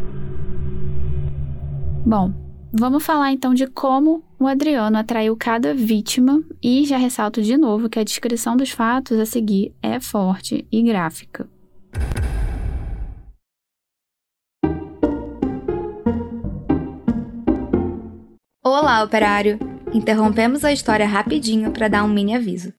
Bom, 2.05 2.33
vamos 2.71 3.05
falar 3.05 3.31
então 3.31 3.53
de 3.53 3.67
como 3.67 4.23
o 4.39 4.47
Adriano 4.47 4.97
atraiu 4.97 5.35
cada 5.35 5.73
vítima 5.73 6.41
e 6.63 6.85
já 6.85 6.97
ressalto 6.97 7.41
de 7.41 7.57
novo 7.57 7.89
que 7.89 7.99
a 7.99 8.03
descrição 8.03 8.55
dos 8.55 8.71
fatos 8.71 9.19
a 9.19 9.25
seguir 9.25 9.75
é 9.81 9.99
forte 9.99 10.65
e 10.71 10.81
gráfica. 10.81 11.47
Olá, 18.63 19.03
operário! 19.03 19.59
Interrompemos 19.93 20.63
a 20.63 20.71
história 20.71 21.05
rapidinho 21.05 21.71
para 21.71 21.87
dar 21.87 22.03
um 22.03 22.07
mini 22.07 22.35
aviso. 22.35 22.78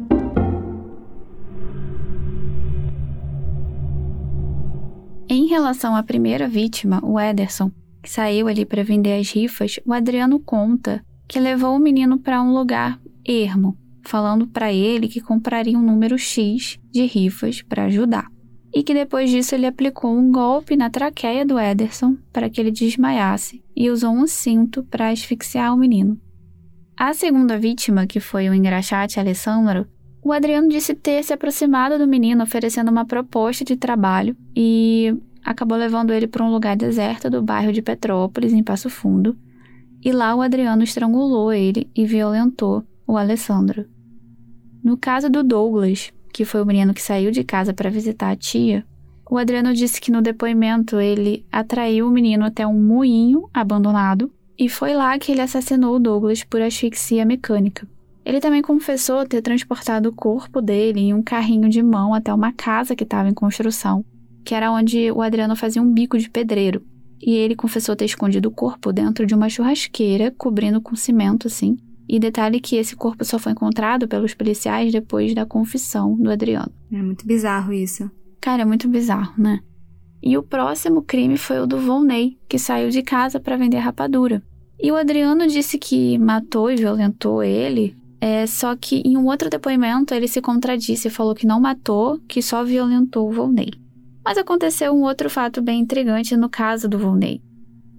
Relação 5.51 5.93
à 5.97 6.01
primeira 6.01 6.47
vítima, 6.47 7.01
o 7.03 7.19
Ederson, 7.19 7.69
que 8.01 8.09
saiu 8.09 8.47
ali 8.47 8.65
para 8.65 8.85
vender 8.85 9.19
as 9.19 9.29
rifas, 9.29 9.81
o 9.85 9.91
Adriano 9.91 10.39
conta 10.39 11.03
que 11.27 11.41
levou 11.41 11.75
o 11.75 11.79
menino 11.79 12.17
para 12.17 12.41
um 12.41 12.53
lugar 12.53 12.97
ermo, 13.27 13.77
falando 14.01 14.47
para 14.47 14.71
ele 14.71 15.09
que 15.09 15.19
compraria 15.19 15.77
um 15.77 15.81
número 15.81 16.17
X 16.17 16.79
de 16.89 17.05
rifas 17.05 17.61
para 17.61 17.83
ajudar. 17.83 18.27
E 18.73 18.81
que 18.81 18.93
depois 18.93 19.29
disso 19.29 19.53
ele 19.53 19.65
aplicou 19.65 20.17
um 20.17 20.31
golpe 20.31 20.77
na 20.77 20.89
traqueia 20.89 21.45
do 21.45 21.59
Ederson 21.59 22.15
para 22.31 22.49
que 22.49 22.61
ele 22.61 22.71
desmaiasse 22.71 23.61
e 23.75 23.89
usou 23.89 24.11
um 24.11 24.25
cinto 24.25 24.83
para 24.83 25.09
asfixiar 25.09 25.73
o 25.73 25.77
menino. 25.77 26.17
A 26.95 27.13
segunda 27.13 27.57
vítima, 27.57 28.07
que 28.07 28.21
foi 28.21 28.47
o 28.47 28.53
engraxate 28.53 29.19
Alessandro, 29.19 29.85
o 30.23 30.31
Adriano 30.31 30.69
disse 30.69 30.95
ter 30.95 31.21
se 31.25 31.33
aproximado 31.33 31.97
do 31.97 32.07
menino 32.07 32.41
oferecendo 32.41 32.89
uma 32.89 33.03
proposta 33.03 33.65
de 33.65 33.75
trabalho 33.75 34.37
e 34.55 35.13
acabou 35.43 35.77
levando 35.77 36.11
ele 36.11 36.27
para 36.27 36.43
um 36.43 36.51
lugar 36.51 36.75
deserto 36.75 37.29
do 37.29 37.41
bairro 37.41 37.71
de 37.71 37.81
Petrópolis, 37.81 38.53
em 38.53 38.63
Passo 38.63 38.89
Fundo. 38.89 39.37
E 40.03 40.11
lá 40.11 40.35
o 40.35 40.41
Adriano 40.41 40.83
estrangulou 40.83 41.51
ele 41.53 41.89
e 41.95 42.05
violentou 42.05 42.83
o 43.05 43.17
Alessandro. 43.17 43.85
No 44.83 44.97
caso 44.97 45.29
do 45.29 45.43
Douglas, 45.43 46.11
que 46.33 46.45
foi 46.45 46.61
o 46.61 46.65
menino 46.65 46.93
que 46.93 47.01
saiu 47.01 47.29
de 47.31 47.43
casa 47.43 47.73
para 47.73 47.89
visitar 47.89 48.31
a 48.31 48.35
tia, 48.35 48.85
o 49.29 49.37
Adriano 49.37 49.73
disse 49.73 50.01
que 50.01 50.11
no 50.11 50.21
depoimento 50.21 50.99
ele 50.99 51.45
atraiu 51.51 52.07
o 52.07 52.11
menino 52.11 52.43
até 52.43 52.65
um 52.67 52.81
moinho 52.81 53.49
abandonado 53.53 54.31
e 54.57 54.67
foi 54.67 54.93
lá 54.93 55.17
que 55.17 55.31
ele 55.31 55.41
assassinou 55.41 55.95
o 55.95 55.99
Douglas 55.99 56.43
por 56.43 56.61
asfixia 56.61 57.25
mecânica. 57.25 57.87
Ele 58.23 58.39
também 58.39 58.61
confessou 58.61 59.25
ter 59.25 59.41
transportado 59.41 60.09
o 60.09 60.13
corpo 60.13 60.61
dele 60.61 60.99
em 60.99 61.13
um 61.13 61.23
carrinho 61.23 61.69
de 61.69 61.81
mão 61.81 62.13
até 62.13 62.33
uma 62.33 62.51
casa 62.51 62.95
que 62.95 63.03
estava 63.03 63.29
em 63.29 63.33
construção, 63.33 64.05
que 64.43 64.55
era 64.55 64.71
onde 64.71 65.11
o 65.11 65.21
Adriano 65.21 65.55
fazia 65.55 65.81
um 65.81 65.91
bico 65.91 66.17
de 66.17 66.29
pedreiro. 66.29 66.83
E 67.21 67.33
ele 67.33 67.55
confessou 67.55 67.95
ter 67.95 68.05
escondido 68.05 68.49
o 68.49 68.51
corpo 68.51 68.91
dentro 68.91 69.25
de 69.25 69.35
uma 69.35 69.49
churrasqueira, 69.49 70.33
cobrindo 70.37 70.81
com 70.81 70.95
cimento, 70.95 71.47
assim. 71.47 71.77
E 72.09 72.19
detalhe 72.19 72.59
que 72.59 72.75
esse 72.75 72.95
corpo 72.95 73.23
só 73.23 73.37
foi 73.37 73.51
encontrado 73.51 74.07
pelos 74.07 74.33
policiais 74.33 74.91
depois 74.91 75.33
da 75.35 75.45
confissão 75.45 76.15
do 76.15 76.31
Adriano. 76.31 76.71
É 76.91 77.01
muito 77.01 77.25
bizarro 77.25 77.71
isso. 77.71 78.09
Cara, 78.39 78.63
é 78.63 78.65
muito 78.65 78.87
bizarro, 78.87 79.33
né? 79.37 79.59
E 80.21 80.37
o 80.37 80.43
próximo 80.43 81.01
crime 81.01 81.37
foi 81.37 81.59
o 81.59 81.67
do 81.67 81.79
Volney, 81.79 82.37
que 82.49 82.57
saiu 82.57 82.89
de 82.89 83.01
casa 83.01 83.39
para 83.39 83.55
vender 83.55 83.77
rapadura. 83.77 84.41
E 84.79 84.91
o 84.91 84.95
Adriano 84.95 85.47
disse 85.47 85.77
que 85.77 86.17
matou 86.17 86.71
e 86.71 86.75
violentou 86.75 87.43
ele 87.43 87.95
é, 88.21 88.45
só 88.45 88.75
que 88.75 89.01
em 89.03 89.17
um 89.17 89.25
outro 89.25 89.49
depoimento 89.49 90.13
ele 90.13 90.27
se 90.27 90.39
contradisse 90.39 91.07
e 91.07 91.11
falou 91.11 91.33
que 91.33 91.47
não 91.47 91.59
matou, 91.59 92.19
que 92.27 92.39
só 92.39 92.63
violentou 92.63 93.27
o 93.27 93.33
Volney. 93.33 93.71
Mas 94.23 94.37
aconteceu 94.37 94.93
um 94.93 95.03
outro 95.03 95.29
fato 95.29 95.61
bem 95.61 95.81
intrigante 95.81 96.35
no 96.37 96.49
caso 96.49 96.87
do 96.87 96.97
Volney. 96.97 97.41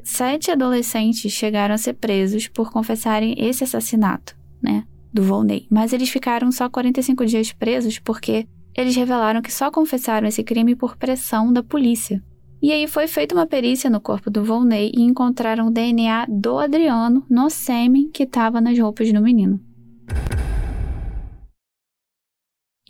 Sete 0.04 0.50
adolescentes 0.50 1.32
chegaram 1.32 1.74
a 1.74 1.78
ser 1.78 1.94
presos 1.94 2.48
por 2.48 2.72
confessarem 2.72 3.34
esse 3.38 3.64
assassinato, 3.64 4.36
né, 4.60 4.84
do 5.12 5.22
Volney. 5.22 5.66
Mas 5.70 5.92
eles 5.92 6.08
ficaram 6.08 6.50
só 6.50 6.68
45 6.68 7.24
dias 7.26 7.52
presos 7.52 7.98
porque 7.98 8.46
eles 8.76 8.96
revelaram 8.96 9.42
que 9.42 9.52
só 9.52 9.70
confessaram 9.70 10.26
esse 10.26 10.42
crime 10.42 10.74
por 10.74 10.96
pressão 10.96 11.52
da 11.52 11.62
polícia. 11.62 12.22
E 12.60 12.70
aí 12.70 12.86
foi 12.86 13.08
feita 13.08 13.34
uma 13.34 13.46
perícia 13.46 13.90
no 13.90 14.00
corpo 14.00 14.30
do 14.30 14.44
Volney 14.44 14.92
e 14.96 15.02
encontraram 15.02 15.66
o 15.66 15.70
DNA 15.70 16.26
do 16.28 16.58
Adriano 16.58 17.24
no 17.28 17.50
sêmen 17.50 18.08
que 18.08 18.22
estava 18.22 18.60
nas 18.60 18.78
roupas 18.78 19.12
do 19.12 19.20
menino. 19.20 19.60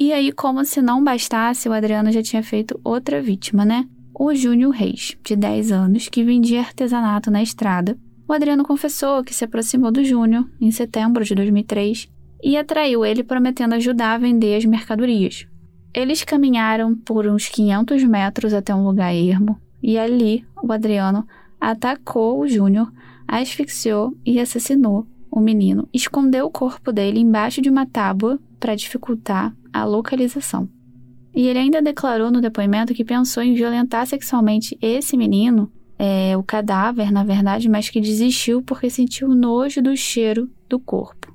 E 0.03 0.13
aí, 0.13 0.33
como 0.33 0.65
se 0.65 0.83
não 0.83 1.05
bastasse, 1.05 1.69
o 1.69 1.73
Adriano 1.73 2.11
já 2.11 2.21
tinha 2.21 2.43
feito 2.43 2.77
outra 2.83 3.23
vítima, 3.23 3.65
né? 3.65 3.87
O 4.13 4.35
Júnior 4.35 4.73
Reis, 4.73 5.17
de 5.23 5.37
10 5.37 5.71
anos, 5.71 6.09
que 6.09 6.25
vendia 6.25 6.59
artesanato 6.59 7.31
na 7.31 7.41
estrada. 7.41 7.97
O 8.27 8.33
Adriano 8.33 8.65
confessou 8.65 9.23
que 9.23 9.33
se 9.33 9.45
aproximou 9.45 9.93
do 9.93 10.03
Júnior 10.03 10.45
em 10.61 10.73
setembro 10.73 11.23
de 11.25 11.37
2003 11.37 12.09
e 12.43 12.57
atraiu 12.57 13.05
ele 13.05 13.23
prometendo 13.23 13.75
ajudar 13.75 14.15
a 14.15 14.19
vender 14.19 14.57
as 14.57 14.65
mercadorias. 14.65 15.47
Eles 15.95 16.25
caminharam 16.25 16.97
por 16.97 17.29
uns 17.29 17.49
500 17.49 18.03
metros 18.03 18.53
até 18.53 18.75
um 18.75 18.85
lugar 18.85 19.15
ermo 19.15 19.57
e 19.81 19.97
ali 19.97 20.45
o 20.61 20.73
Adriano 20.73 21.25
atacou 21.61 22.41
o 22.41 22.49
Júnior, 22.49 22.93
asfixiou 23.29 24.13
e 24.27 24.41
assassinou 24.41 25.07
o 25.33 25.41
menino, 25.41 25.89
escondeu 25.95 26.45
o 26.45 26.51
corpo 26.51 26.93
dele 26.93 27.19
embaixo 27.19 27.63
de 27.63 27.71
uma 27.71 27.87
tábua 27.87 28.39
para 28.61 28.75
dificultar 28.75 29.57
a 29.73 29.85
localização. 29.85 30.69
E 31.35 31.49
ele 31.49 31.59
ainda 31.59 31.81
declarou 31.81 32.31
no 32.31 32.43
depoimento 32.43 32.93
que 32.93 33.03
pensou 33.05 33.43
em 33.43 33.55
violentar 33.55 34.07
sexualmente 34.07 34.77
esse 34.83 35.17
menino, 35.17 35.73
é, 35.99 36.37
o 36.37 36.43
cadáver, 36.43 37.11
na 37.11 37.25
verdade, 37.25 37.67
mas 37.69 37.89
que 37.89 38.01
desistiu 38.01 38.61
porque 38.61 38.91
sentiu 38.91 39.29
nojo 39.29 39.81
do 39.81 39.97
cheiro 39.97 40.51
do 40.69 40.79
corpo. 40.79 41.35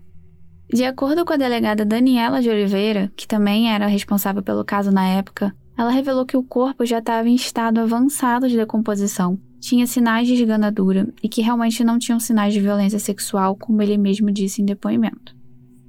De 0.71 0.83
acordo 0.83 1.25
com 1.25 1.33
a 1.33 1.37
delegada 1.37 1.83
Daniela 1.83 2.41
de 2.41 2.49
Oliveira, 2.49 3.11
que 3.15 3.27
também 3.27 3.71
era 3.73 3.87
responsável 3.87 4.43
pelo 4.43 4.63
caso 4.63 4.91
na 4.91 5.07
época, 5.07 5.55
ela 5.75 5.89
revelou 5.89 6.25
que 6.25 6.37
o 6.37 6.43
corpo 6.43 6.85
já 6.85 6.99
estava 6.99 7.27
em 7.27 7.35
estado 7.35 7.79
avançado 7.79 8.47
de 8.47 8.57
decomposição, 8.57 9.39
tinha 9.59 9.87
sinais 9.87 10.27
de 10.27 10.33
esganadura 10.33 11.07
e 11.21 11.27
que 11.27 11.41
realmente 11.41 11.83
não 11.83 11.97
tinham 11.99 12.19
sinais 12.19 12.53
de 12.53 12.59
violência 12.59 12.99
sexual, 12.99 13.55
como 13.55 13.81
ele 13.81 13.97
mesmo 13.97 14.31
disse 14.31 14.61
em 14.61 14.65
depoimento. 14.65 15.35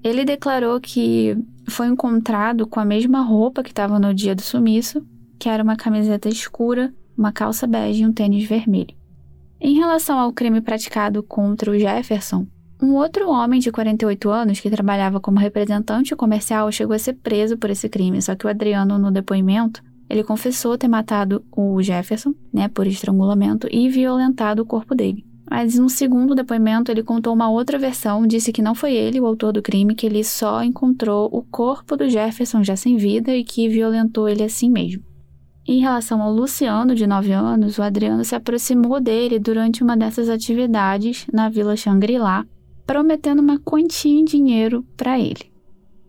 Ele 0.02 0.24
declarou 0.24 0.80
que 0.80 1.36
foi 1.68 1.88
encontrado 1.88 2.66
com 2.66 2.80
a 2.80 2.84
mesma 2.84 3.20
roupa 3.20 3.62
que 3.62 3.70
estava 3.70 3.98
no 3.98 4.14
dia 4.14 4.34
do 4.34 4.42
sumiço, 4.42 5.04
que 5.38 5.48
era 5.48 5.62
uma 5.62 5.76
camiseta 5.76 6.28
escura, 6.28 6.92
uma 7.16 7.32
calça 7.32 7.66
bege 7.66 8.02
e 8.02 8.06
um 8.06 8.12
tênis 8.12 8.48
vermelho. 8.48 8.96
Em 9.60 9.74
relação 9.74 10.18
ao 10.18 10.32
crime 10.32 10.60
praticado 10.60 11.22
contra 11.22 11.70
o 11.70 11.78
Jefferson, 11.78 12.46
um 12.80 12.94
outro 12.94 13.28
homem 13.28 13.58
de 13.58 13.72
48 13.72 14.30
anos 14.30 14.60
que 14.60 14.70
trabalhava 14.70 15.18
como 15.18 15.40
representante 15.40 16.14
comercial 16.14 16.70
chegou 16.70 16.94
a 16.94 16.98
ser 16.98 17.14
preso 17.14 17.58
por 17.58 17.70
esse 17.70 17.88
crime, 17.88 18.22
só 18.22 18.36
que 18.36 18.46
o 18.46 18.48
Adriano, 18.48 18.98
no 18.98 19.10
depoimento, 19.10 19.82
ele 20.08 20.24
confessou 20.24 20.78
ter 20.78 20.88
matado 20.88 21.44
o 21.50 21.82
Jefferson, 21.82 22.34
né, 22.52 22.68
por 22.68 22.86
estrangulamento 22.86 23.68
e 23.70 23.88
violentado 23.88 24.62
o 24.62 24.66
corpo 24.66 24.94
dele. 24.94 25.24
Mas 25.50 25.78
no 25.78 25.88
segundo 25.88 26.34
depoimento 26.34 26.90
ele 26.90 27.02
contou 27.02 27.32
uma 27.32 27.50
outra 27.50 27.78
versão, 27.78 28.26
disse 28.26 28.52
que 28.52 28.60
não 28.60 28.74
foi 28.74 28.94
ele 28.94 29.20
o 29.20 29.26
autor 29.26 29.52
do 29.52 29.62
crime, 29.62 29.94
que 29.94 30.06
ele 30.06 30.22
só 30.22 30.62
encontrou 30.62 31.28
o 31.32 31.42
corpo 31.42 31.96
do 31.96 32.08
Jefferson 32.08 32.62
já 32.62 32.76
sem 32.76 32.96
vida 32.96 33.34
e 33.34 33.42
que 33.42 33.68
violentou 33.68 34.28
ele 34.28 34.42
assim 34.42 34.70
mesmo. 34.70 35.02
Em 35.66 35.80
relação 35.80 36.22
ao 36.22 36.32
Luciano, 36.32 36.94
de 36.94 37.06
9 37.06 37.32
anos, 37.32 37.78
o 37.78 37.82
Adriano 37.82 38.24
se 38.24 38.34
aproximou 38.34 39.00
dele 39.00 39.38
durante 39.38 39.82
uma 39.82 39.96
dessas 39.96 40.28
atividades 40.30 41.26
na 41.30 41.50
Vila 41.50 41.76
Shangri-La, 41.76 42.46
prometendo 42.86 43.40
uma 43.40 43.58
quantia 43.58 44.18
em 44.18 44.24
dinheiro 44.24 44.82
para 44.96 45.18
ele. 45.18 45.52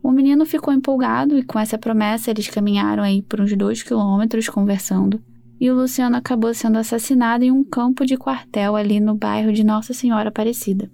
O 0.02 0.12
menino 0.12 0.46
ficou 0.46 0.74
empolgado 0.74 1.38
e 1.38 1.44
com 1.44 1.60
essa 1.60 1.78
promessa 1.78 2.32
eles 2.32 2.48
caminharam 2.48 3.04
aí 3.04 3.22
por 3.22 3.42
uns 3.42 3.56
dois 3.56 3.84
quilômetros 3.84 4.48
conversando. 4.48 5.22
E 5.60 5.70
o 5.70 5.76
Luciano 5.76 6.16
acabou 6.16 6.54
sendo 6.54 6.78
assassinado 6.78 7.44
em 7.44 7.52
um 7.52 7.64
campo 7.64 8.06
de 8.06 8.16
quartel 8.16 8.76
ali 8.76 9.00
no 9.00 9.16
bairro 9.16 9.52
de 9.52 9.64
Nossa 9.64 9.94
Senhora 9.94 10.30
Aparecida. 10.30 10.90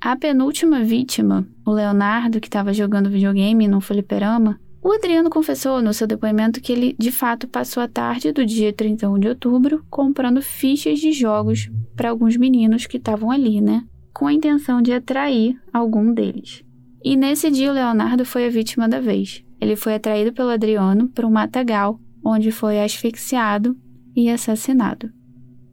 A 0.00 0.16
penúltima 0.16 0.82
vítima, 0.82 1.46
o 1.64 1.70
Leonardo, 1.70 2.40
que 2.40 2.48
estava 2.48 2.72
jogando 2.72 3.10
videogame 3.10 3.66
no 3.68 3.80
fliperama, 3.80 4.60
o 4.82 4.92
Adriano 4.92 5.30
confessou 5.30 5.82
no 5.82 5.92
seu 5.92 6.06
depoimento 6.06 6.60
que 6.60 6.72
ele 6.72 6.96
de 6.98 7.10
fato 7.10 7.48
passou 7.48 7.82
a 7.82 7.88
tarde 7.88 8.30
do 8.30 8.46
dia 8.46 8.72
31 8.72 9.18
de 9.18 9.28
outubro 9.28 9.84
comprando 9.90 10.40
fichas 10.40 11.00
de 11.00 11.10
jogos 11.10 11.68
para 11.96 12.10
alguns 12.10 12.36
meninos 12.36 12.86
que 12.86 12.96
estavam 12.96 13.30
ali, 13.30 13.60
né? 13.60 13.84
Com 14.14 14.26
a 14.26 14.32
intenção 14.32 14.80
de 14.80 14.92
atrair 14.92 15.60
algum 15.72 16.12
deles. 16.12 16.65
E 17.04 17.16
nesse 17.16 17.50
dia 17.50 17.70
o 17.70 17.74
Leonardo 17.74 18.24
foi 18.24 18.46
a 18.46 18.50
vítima 18.50 18.88
da 18.88 19.00
vez. 19.00 19.44
Ele 19.60 19.76
foi 19.76 19.94
atraído 19.94 20.32
pelo 20.32 20.50
Adriano 20.50 21.08
para 21.08 21.26
um 21.26 21.30
matagal, 21.30 22.00
onde 22.24 22.50
foi 22.50 22.82
asfixiado 22.82 23.76
e 24.14 24.28
assassinado. 24.28 25.10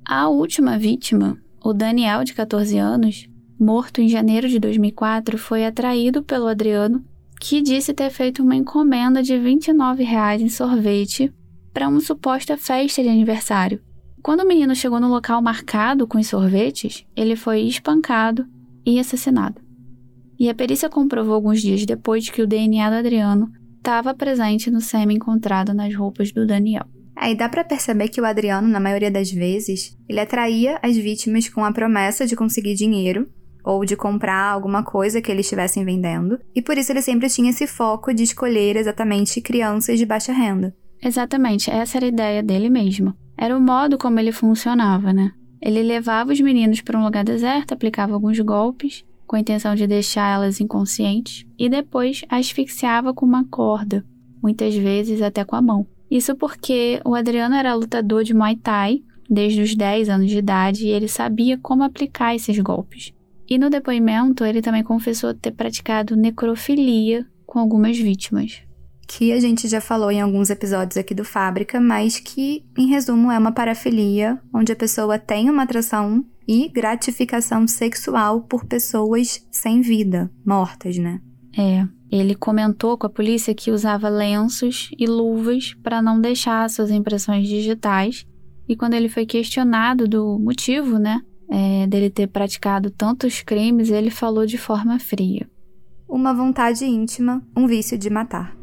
A 0.06 0.28
última 0.28 0.78
vítima, 0.78 1.38
o 1.64 1.74
Daniel, 1.74 2.24
de 2.24 2.34
14 2.34 2.78
anos, 2.78 3.28
morto 3.60 4.02
em 4.02 4.10
janeiro 4.10 4.48
de 4.50 4.60
2004, 4.60 5.38
foi 5.38 5.66
atraído 5.66 6.22
pelo 6.22 6.48
Adriano 6.48 7.04
que 7.40 7.62
disse 7.62 7.94
ter 7.94 8.10
feito 8.10 8.42
uma 8.42 8.56
encomenda 8.56 9.22
de 9.22 9.38
29 9.38 10.04
reais 10.04 10.42
em 10.42 10.50
sorvete 10.50 11.34
para 11.74 11.90
uma 11.90 12.00
suposta 12.00 12.56
festa 12.56 13.02
de 13.02 13.10
aniversário. 13.10 13.82
Quando 14.22 14.42
o 14.42 14.48
menino 14.48 14.74
chegou 14.74 15.00
no 15.00 15.10
local 15.10 15.42
marcado 15.42 16.08
com 16.08 16.18
os 16.18 16.28
sorvetes, 16.28 17.06
ele 17.16 17.36
foi 17.36 17.62
espancado 17.62 18.46
e 18.86 18.98
assassinado. 19.00 19.63
E 20.40 20.50
a 20.50 20.54
perícia 20.54 20.90
comprovou 20.90 21.36
alguns 21.36 21.62
dias 21.62 21.86
depois 21.86 22.30
que 22.30 22.42
o 22.42 22.48
DNA 22.48 22.90
do 22.90 22.96
Adriano 22.96 23.52
estava 23.78 24.14
presente 24.14 24.72
no 24.72 24.82
sêmen 24.82 25.18
encontrado 25.18 25.74
nas 25.74 25.94
roupas 25.94 26.32
do 26.32 26.48
Daniel. 26.48 26.86
Aí 27.16 27.36
dá 27.36 27.48
para 27.48 27.64
perceber 27.64 28.10
que 28.10 28.20
o 28.20 28.26
Adriano, 28.26 28.68
na 28.68 28.80
maioria 28.80 29.12
das 29.12 29.32
vezes, 29.32 29.98
ele 30.10 30.20
atraía 30.20 30.80
as 30.82 30.98
vítimas 30.98 31.48
com 31.48 31.64
a 31.64 31.72
promessa 31.72 32.26
de 32.26 32.36
conseguir 32.36 32.76
dinheiro 32.76 33.30
ou 33.64 33.86
de 33.86 33.96
comprar 33.96 34.52
alguma 34.52 34.84
coisa 34.84 35.22
que 35.22 35.32
eles 35.32 35.46
estivessem 35.46 35.86
vendendo, 35.86 36.40
e 36.54 36.62
por 36.62 36.78
isso 36.78 36.92
ele 36.92 37.02
sempre 37.02 37.30
tinha 37.30 37.50
esse 37.50 37.66
foco 37.66 38.14
de 38.14 38.24
escolher 38.24 38.76
exatamente 38.76 39.40
crianças 39.40 39.98
de 39.98 40.06
baixa 40.06 40.34
renda. 40.34 40.76
Exatamente, 41.02 41.70
essa 41.70 41.98
era 41.98 42.06
a 42.06 42.10
ideia 42.10 42.44
dele 42.44 42.70
mesmo. 42.70 43.14
Era 43.38 43.58
o 43.58 43.62
modo 43.62 43.98
como 43.98 44.20
ele 44.20 44.32
funcionava, 44.32 45.14
né? 45.14 45.32
Ele 45.62 45.82
levava 45.82 46.34
os 46.34 46.42
meninos 46.42 46.82
para 46.82 47.00
um 47.00 47.04
lugar 47.04 47.24
deserto, 47.24 47.74
aplicava 47.74 48.14
alguns 48.14 48.38
golpes, 48.40 49.06
com 49.34 49.38
a 49.38 49.40
intenção 49.40 49.74
de 49.74 49.88
deixar 49.88 50.36
elas 50.36 50.62
inconscientes, 50.62 51.44
e 51.58 51.68
depois 51.68 52.24
asfixiava 52.30 53.16
com 53.16 53.26
uma 53.26 53.44
corda, 53.44 54.06
muitas 54.44 54.76
vezes 54.76 55.24
até 55.24 55.44
com 55.44 55.56
a 55.56 55.62
mão. 55.62 55.88
Isso 56.10 56.36
porque 56.36 57.02
o 57.04 57.16
Adriano 57.16 57.56
era 57.56 57.74
lutador 57.74 58.24
de 58.24 58.32
Muay 58.32 58.56
Thai 58.58 59.02
desde 59.28 59.64
os 59.64 59.74
10 59.74 60.08
anos 60.08 60.30
de 60.30 60.38
idade 60.38 60.86
e 60.86 60.90
ele 60.90 61.08
sabia 61.08 61.58
como 61.58 61.82
aplicar 61.82 62.36
esses 62.36 62.60
golpes. 62.60 63.12
E 63.50 63.58
no 63.58 63.72
depoimento, 63.72 64.46
ele 64.46 64.62
também 64.62 64.84
confessou 64.84 65.34
ter 65.34 65.50
praticado 65.50 66.16
necrofilia 66.16 67.26
com 67.44 67.58
algumas 67.58 67.98
vítimas. 67.98 68.62
Que 69.08 69.32
a 69.32 69.40
gente 69.40 69.68
já 69.68 69.82
falou 69.82 70.12
em 70.12 70.22
alguns 70.22 70.52
episódios 70.52 70.96
aqui 70.96 71.16
do 71.16 71.26
Fábrica, 71.26 71.82
mas 71.82 72.20
que, 72.20 72.64
em 72.78 72.86
resumo, 72.86 73.32
é 73.32 73.40
uma 73.40 73.52
parafilia 73.52 74.40
onde 74.54 74.72
a 74.72 74.76
pessoa 74.76 75.18
tem 75.18 75.50
uma 75.50 75.64
atração 75.64 76.24
e 76.48 76.70
gratificação 76.70 77.68
sexual 77.68 78.42
por 78.42 78.66
pessoas 78.66 79.46
sem 79.52 79.82
vida, 79.82 80.32
mortas, 80.46 80.98
né? 80.98 81.22
É. 81.58 81.88
Ele 82.12 82.36
comentou 82.36 82.98
com 82.98 83.08
a 83.08 83.10
polícia 83.10 83.56
que 83.56 83.72
usava 83.72 84.08
lenços 84.08 84.90
e 85.00 85.08
luvas 85.08 85.74
para 85.82 86.02
não 86.02 86.22
deixar 86.22 86.70
suas 86.70 86.92
impressões 86.92 87.48
digitais. 87.48 88.26
E 88.68 88.76
quando 88.76 88.94
ele 88.94 89.10
foi 89.10 89.26
questionado 89.26 90.08
do 90.08 90.38
motivo, 90.38 91.00
né, 91.00 91.22
é, 91.50 91.88
dele 91.88 92.10
ter 92.10 92.28
praticado 92.28 92.92
tantos 92.92 93.42
crimes, 93.42 93.90
ele 93.90 94.12
falou 94.12 94.46
de 94.46 94.58
forma 94.58 95.00
fria. 95.00 95.50
Uma 96.08 96.34
vontade 96.34 96.86
íntima, 96.86 97.44
um 97.58 97.66
vício 97.66 97.98
de 97.98 98.10
matar. 98.10 98.56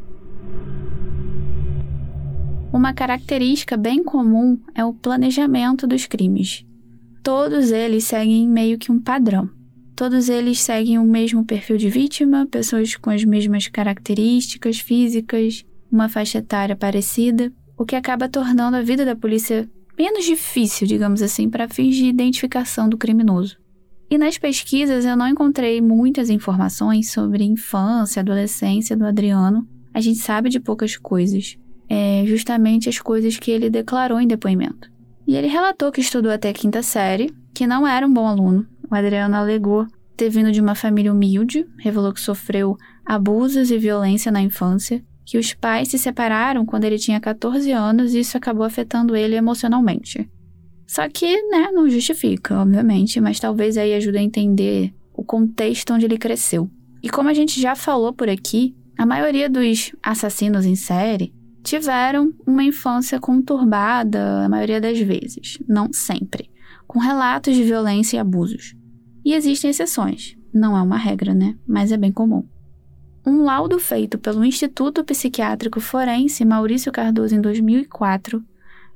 Uma 2.73 2.95
característica 2.95 3.77
bem 3.77 4.05
comum 4.05 4.61
é 4.77 4.85
o 4.85 4.95
planejamento 4.95 5.89
dos 5.89 6.07
crimes. 6.07 6.65
Todos 7.23 7.71
eles 7.71 8.05
seguem 8.05 8.49
meio 8.49 8.79
que 8.79 8.91
um 8.91 8.99
padrão. 8.99 9.51
Todos 9.95 10.31
eles 10.31 10.61
seguem 10.61 10.99
o 10.99 11.05
mesmo 11.05 11.45
perfil 11.45 11.77
de 11.77 11.91
vítima, 11.91 12.47
pessoas 12.51 12.97
com 12.97 13.11
as 13.11 13.23
mesmas 13.25 13.69
características 13.69 14.81
físicas, 14.81 15.65
uma 15.93 16.09
faixa 16.09 16.39
etária 16.39 16.75
parecida, 16.75 17.53
o 17.77 17.85
que 17.85 17.95
acaba 17.95 18.29
tornando 18.29 18.79
a 18.79 18.83
vida 18.83 19.05
da 19.05 19.15
polícia 19.15 19.69
menos 19.99 20.25
difícil, 20.25 20.87
digamos 20.87 21.21
assim, 21.21 21.51
para 21.51 21.69
fins 21.69 21.95
de 21.95 22.07
identificação 22.07 22.89
do 22.89 22.97
criminoso. 22.97 23.59
E 24.11 24.17
nas 24.17 24.39
pesquisas 24.39 25.05
eu 25.05 25.15
não 25.15 25.29
encontrei 25.29 25.79
muitas 25.83 26.31
informações 26.31 27.13
sobre 27.13 27.45
infância, 27.45 28.21
adolescência 28.21 28.97
do 28.97 29.05
Adriano. 29.05 29.69
A 29.93 30.01
gente 30.01 30.21
sabe 30.21 30.49
de 30.49 30.59
poucas 30.59 30.97
coisas. 30.97 31.59
É 31.87 32.25
justamente 32.27 32.89
as 32.89 32.99
coisas 32.99 33.37
que 33.37 33.51
ele 33.51 33.69
declarou 33.69 34.19
em 34.21 34.27
depoimento. 34.27 34.91
E 35.31 35.37
ele 35.37 35.47
relatou 35.47 35.93
que 35.93 36.01
estudou 36.01 36.33
até 36.33 36.49
a 36.49 36.53
quinta 36.53 36.83
série, 36.83 37.33
que 37.55 37.65
não 37.65 37.87
era 37.87 38.05
um 38.05 38.13
bom 38.13 38.27
aluno. 38.27 38.67
O 38.91 38.93
Adriano 38.93 39.37
alegou 39.37 39.87
ter 40.17 40.29
vindo 40.29 40.51
de 40.51 40.61
uma 40.61 40.75
família 40.75 41.13
humilde, 41.13 41.65
revelou 41.79 42.13
que 42.13 42.21
sofreu 42.21 42.77
abusos 43.07 43.71
e 43.71 43.79
violência 43.79 44.33
na 44.33 44.43
infância 44.43 45.01
que 45.25 45.39
os 45.39 45.55
pais 45.55 45.87
se 45.87 45.99
separaram 45.99 46.67
quando 46.67 46.83
ele 46.83 46.99
tinha 46.99 47.21
14 47.21 47.71
anos 47.71 48.13
e 48.13 48.19
isso 48.19 48.37
acabou 48.37 48.65
afetando 48.65 49.15
ele 49.15 49.37
emocionalmente. 49.37 50.29
Só 50.85 51.09
que, 51.09 51.41
né, 51.49 51.71
não 51.73 51.89
justifica, 51.89 52.61
obviamente, 52.61 53.21
mas 53.21 53.39
talvez 53.39 53.79
aí 53.79 53.95
ajude 53.95 54.19
a 54.19 54.23
entender 54.23 54.93
o 55.15 55.23
contexto 55.23 55.95
onde 55.95 56.07
ele 56.07 56.19
cresceu. 56.19 56.69
E 57.01 57.09
como 57.09 57.29
a 57.29 57.35
gente 57.35 57.61
já 57.61 57.77
falou 57.77 58.13
por 58.13 58.29
aqui, 58.29 58.75
a 58.99 59.07
maioria 59.07 59.49
dos 59.49 59.93
assassinos 60.03 60.67
em 60.67 60.75
série 60.75 61.33
tiveram 61.63 62.33
uma 62.47 62.65
infância 62.65 63.21
conturbada 63.21 64.45
a 64.45 64.49
maioria 64.49 64.81
das 64.81 64.99
vezes, 64.99 65.59
não 65.69 65.93
sempre, 65.93 66.51
com 66.87 66.99
relatos 66.99 67.55
de 67.55 67.63
violência 67.63 68.17
e 68.17 68.21
abusos. 68.21 68.75
E 69.25 69.35
existem 69.35 69.71
exceções, 69.71 70.37
não 70.53 70.77
é 70.77 70.83
uma 70.83 70.97
regra, 70.97 71.35
né? 71.35 71.57
Mas 71.67 71.93
é 71.93 71.97
bem 71.97 72.11
comum. 72.11 72.45
Um 73.27 73.43
laudo 73.43 73.79
feito 73.79 74.19
pelo 74.19 74.45
Instituto 74.45 75.05
Psiquiátrico 75.05 75.81
Forense 75.81 76.45
Maurício 76.45 76.91
Cardoso 76.91 77.35
em 77.35 77.41
2004 77.41 78.43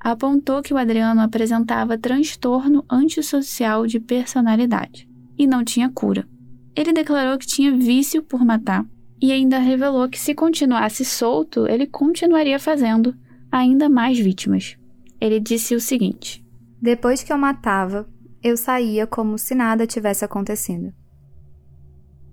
apontou 0.01 0.63
que 0.63 0.73
o 0.73 0.77
Adriano 0.77 1.21
apresentava 1.21 1.99
transtorno 1.99 2.85
antissocial 2.91 3.87
de 3.87 4.01
personalidade 4.01 5.09
e 5.39 5.47
não 5.47 5.65
tinha 5.65 5.91
cura. 5.91 6.27
Ele 6.75 6.93
declarou 6.93 7.39
que 7.39 7.47
tinha 7.47 7.77
vício 7.77 8.23
por 8.23 8.45
matar 8.45 8.85
e 9.25 9.33
ainda 9.33 9.57
revelou 9.57 10.07
que 10.07 10.21
se 10.21 10.35
continuasse 10.35 11.03
solto, 11.03 11.67
ele 11.67 11.87
continuaria 11.87 12.59
fazendo 12.59 13.17
ainda 13.51 13.89
mais 13.89 14.19
vítimas. 14.19 14.77
Ele 15.19 15.41
disse 15.41 15.75
o 15.75 15.81
seguinte: 15.81 16.45
Depois 16.79 17.23
que 17.23 17.33
eu 17.33 17.39
matava, 17.39 18.07
eu 18.43 18.55
saía 18.55 19.07
como 19.07 19.39
se 19.39 19.55
nada 19.55 19.87
tivesse 19.87 20.27
acontecido. 20.27 20.93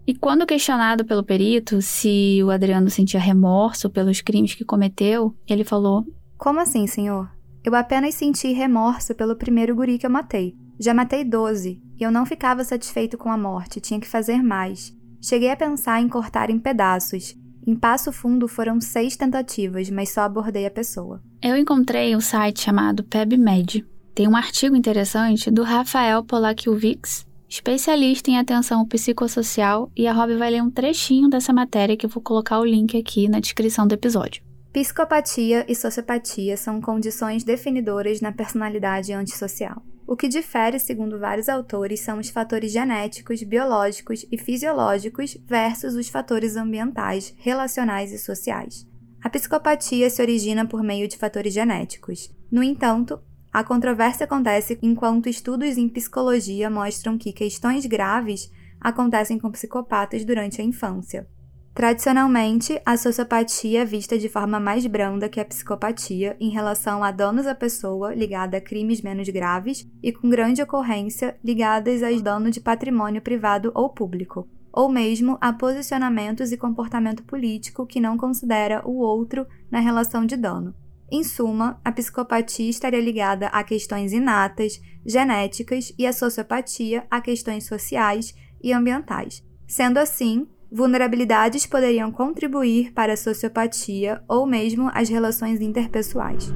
E 0.06 0.14
quando 0.14 0.46
questionado 0.46 1.06
pelo 1.06 1.24
perito 1.24 1.82
se 1.82 2.44
o 2.44 2.52
Adriano 2.52 2.90
sentia 2.90 3.22
remorso 3.22 3.90
pelos 3.90 4.20
crimes 4.20 4.54
que 4.54 4.66
cometeu, 4.66 5.34
ele 5.48 5.64
falou: 5.64 6.04
Como 6.38 6.60
assim, 6.60 6.86
senhor? 6.88 7.32
Eu 7.64 7.74
apenas 7.74 8.16
senti 8.16 8.52
remorso 8.52 9.16
pelo 9.16 9.38
primeiro 9.38 9.74
guri 9.74 9.98
que 9.98 10.06
eu 10.06 10.12
matei. 10.12 10.58
Já 10.78 10.94
matei 10.94 11.24
12 11.24 11.82
e 11.98 12.04
eu 12.04 12.12
não 12.12 12.26
ficava 12.26 12.66
satisfeito 12.66 13.18
com 13.18 13.30
a 13.30 13.38
morte, 13.38 13.80
tinha 13.80 14.00
que 14.00 14.08
fazer 14.10 14.44
mais. 14.44 14.94
Cheguei 15.22 15.52
a 15.52 15.56
pensar 15.56 16.02
em 16.02 16.10
cortar 16.10 16.50
em 16.50 16.58
pedaços. 16.58 17.38
Em 17.66 17.76
Passo 17.76 18.12
Fundo 18.12 18.48
foram 18.48 18.82
seis 18.82 19.16
tentativas, 19.16 19.90
mas 19.92 20.10
só 20.10 20.22
abordei 20.22 20.66
a 20.66 20.72
pessoa. 20.72 21.22
Eu 21.42 21.56
encontrei 21.56 22.16
um 22.16 22.22
site 22.22 22.62
chamado 22.62 23.04
PebMed. 23.04 23.86
Tem 24.16 24.28
um 24.28 24.36
artigo 24.36 24.76
interessante 24.76 25.52
do 25.52 25.62
Rafael 25.62 26.24
Polakiewicz, 26.24 27.26
especialista 27.48 28.32
em 28.32 28.40
atenção 28.40 28.86
psicossocial, 28.86 29.92
e 29.96 30.08
a 30.08 30.14
Rob 30.14 30.36
vai 30.38 30.50
ler 30.50 30.64
um 30.64 30.72
trechinho 30.72 31.30
dessa 31.30 31.54
matéria 31.54 31.96
que 31.96 32.06
eu 32.06 32.10
vou 32.10 32.22
colocar 32.22 32.60
o 32.60 32.66
link 32.66 32.98
aqui 32.98 33.30
na 33.30 33.40
descrição 33.40 33.86
do 33.86 33.94
episódio. 33.94 34.44
Psicopatia 34.74 35.66
e 35.68 35.76
sociopatia 35.76 36.58
são 36.58 36.82
condições 36.82 37.44
definidoras 37.44 38.22
na 38.22 38.32
personalidade 38.32 39.14
antissocial. 39.14 39.84
O 40.12 40.15
que 40.17 40.28
difere, 40.28 40.78
segundo 40.78 41.17
vários 41.17 41.47
autores, 41.47 42.02
são 42.02 42.19
os 42.19 42.30
fatores 42.30 42.69
genéticos, 42.69 43.41
biológicos 43.43 44.26
e 44.30 44.38
fisiológicos 44.38 45.38
versus 45.47 45.95
os 45.95 46.10
fatores 46.10 46.58
ambientais, 46.58 47.34
relacionais 47.38 48.12
e 48.12 48.17
sociais. 48.17 48.86
A 49.24 49.30
psicopatia 49.30 50.10
se 50.10 50.21
origina 50.21 50.67
por 50.67 50.84
meio 50.84 51.08
de 51.08 51.15
fatores 51.15 51.54
genéticos. 51.54 52.30
No 52.52 52.62
entanto, 52.62 53.21
a 53.54 53.63
controvérsia 53.63 54.26
acontece 54.26 54.78
enquanto 54.82 55.30
estudos 55.30 55.78
em 55.78 55.88
psicologia 55.88 56.69
mostram 56.69 57.17
que 57.17 57.32
questões 57.32 57.86
graves 57.86 58.52
acontecem 58.82 59.39
com 59.39 59.50
psicopatas 59.50 60.26
durante 60.26 60.60
a 60.60 60.65
infância. 60.65 61.26
Tradicionalmente, 61.74 62.82
a 62.86 62.98
sociopatia 62.98 63.84
é 63.84 63.86
vista 63.86 64.18
de 64.18 64.28
forma 64.28 64.60
mais 64.60 64.86
branda 64.86 65.30
que 65.30 65.40
a 65.40 65.46
psicopatia 65.46 66.36
em 66.38 66.50
relação 66.50 67.02
a 67.02 67.12
danos 67.12 67.48
à 67.48 67.56
pessoa 67.56 68.14
ligada 68.14 68.58
a 68.58 68.62
crimes 68.62 69.02
menos 69.02 69.30
graves 69.30 69.90
e 70.04 70.12
com 70.12 70.30
grande 70.30 70.62
ocorrência 70.62 71.38
ligadas 71.42 72.04
a 72.04 72.12
dano 72.22 72.52
de 72.52 72.60
patrimônio 72.60 73.22
privado 73.22 73.72
ou 73.74 73.90
público, 73.90 74.50
ou 74.72 74.90
mesmo 74.90 75.38
a 75.40 75.54
posicionamentos 75.54 76.52
e 76.52 76.58
comportamento 76.58 77.24
político 77.24 77.88
que 77.88 78.02
não 78.02 78.18
considera 78.18 78.86
o 78.86 78.98
outro 78.98 79.48
na 79.72 79.80
relação 79.80 80.26
de 80.26 80.36
dano. 80.36 80.76
Em 81.10 81.24
suma, 81.24 81.80
a 81.86 81.92
psicopatia 81.92 82.70
estaria 82.70 83.02
ligada 83.02 83.48
a 83.48 83.64
questões 83.64 84.12
inatas, 84.12 84.82
genéticas 85.06 85.94
e 85.98 86.06
a 86.06 86.12
sociopatia 86.12 87.06
a 87.10 87.22
questões 87.22 87.66
sociais 87.66 88.36
e 88.62 88.74
ambientais. 88.74 89.42
Sendo 89.66 90.00
assim, 90.00 90.48
vulnerabilidades 90.72 91.66
poderiam 91.66 92.12
contribuir 92.12 92.94
para 92.94 93.14
a 93.14 93.18
sociopatia 93.18 94.24
ou 94.28 94.46
mesmo 94.46 94.90
as 94.94 95.10
relações 95.10 95.60
interpessoais. 95.60 96.52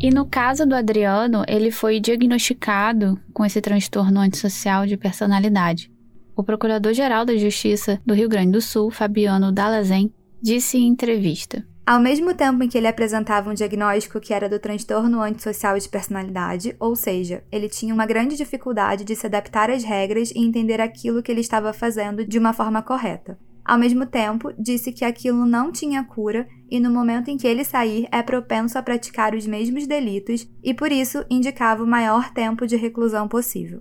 E 0.00 0.10
no 0.10 0.26
caso 0.26 0.66
do 0.66 0.74
Adriano, 0.74 1.44
ele 1.48 1.70
foi 1.70 1.98
diagnosticado 1.98 3.18
com 3.32 3.44
esse 3.44 3.60
transtorno 3.60 4.20
antissocial 4.20 4.86
de 4.86 4.96
personalidade. 4.96 5.90
O 6.36 6.44
Procurador-Geral 6.44 7.24
da 7.24 7.36
Justiça 7.36 8.00
do 8.04 8.12
Rio 8.12 8.28
Grande 8.28 8.52
do 8.52 8.60
Sul, 8.60 8.90
Fabiano 8.90 9.50
Dalazen, 9.50 10.12
disse 10.42 10.76
em 10.76 10.88
entrevista: 10.88 11.66
ao 11.86 12.00
mesmo 12.00 12.34
tempo 12.34 12.62
em 12.62 12.68
que 12.68 12.78
ele 12.78 12.86
apresentava 12.86 13.50
um 13.50 13.54
diagnóstico 13.54 14.20
que 14.20 14.32
era 14.32 14.48
do 14.48 14.58
transtorno 14.58 15.20
antissocial 15.20 15.78
de 15.78 15.88
personalidade, 15.88 16.74
ou 16.80 16.96
seja, 16.96 17.44
ele 17.52 17.68
tinha 17.68 17.92
uma 17.92 18.06
grande 18.06 18.36
dificuldade 18.36 19.04
de 19.04 19.14
se 19.14 19.26
adaptar 19.26 19.70
às 19.70 19.84
regras 19.84 20.30
e 20.30 20.38
entender 20.38 20.80
aquilo 20.80 21.22
que 21.22 21.30
ele 21.30 21.42
estava 21.42 21.72
fazendo 21.72 22.24
de 22.24 22.38
uma 22.38 22.54
forma 22.54 22.82
correta. 22.82 23.38
Ao 23.64 23.78
mesmo 23.78 24.04
tempo, 24.04 24.52
disse 24.58 24.92
que 24.92 25.04
aquilo 25.04 25.46
não 25.46 25.72
tinha 25.72 26.04
cura 26.04 26.46
e 26.70 26.78
no 26.78 26.90
momento 26.90 27.30
em 27.30 27.36
que 27.36 27.46
ele 27.46 27.64
sair 27.64 28.06
é 28.12 28.22
propenso 28.22 28.78
a 28.78 28.82
praticar 28.82 29.34
os 29.34 29.46
mesmos 29.46 29.86
delitos 29.86 30.46
e 30.62 30.74
por 30.74 30.92
isso 30.92 31.24
indicava 31.30 31.82
o 31.82 31.86
maior 31.86 32.30
tempo 32.30 32.66
de 32.66 32.76
reclusão 32.76 33.26
possível. 33.26 33.80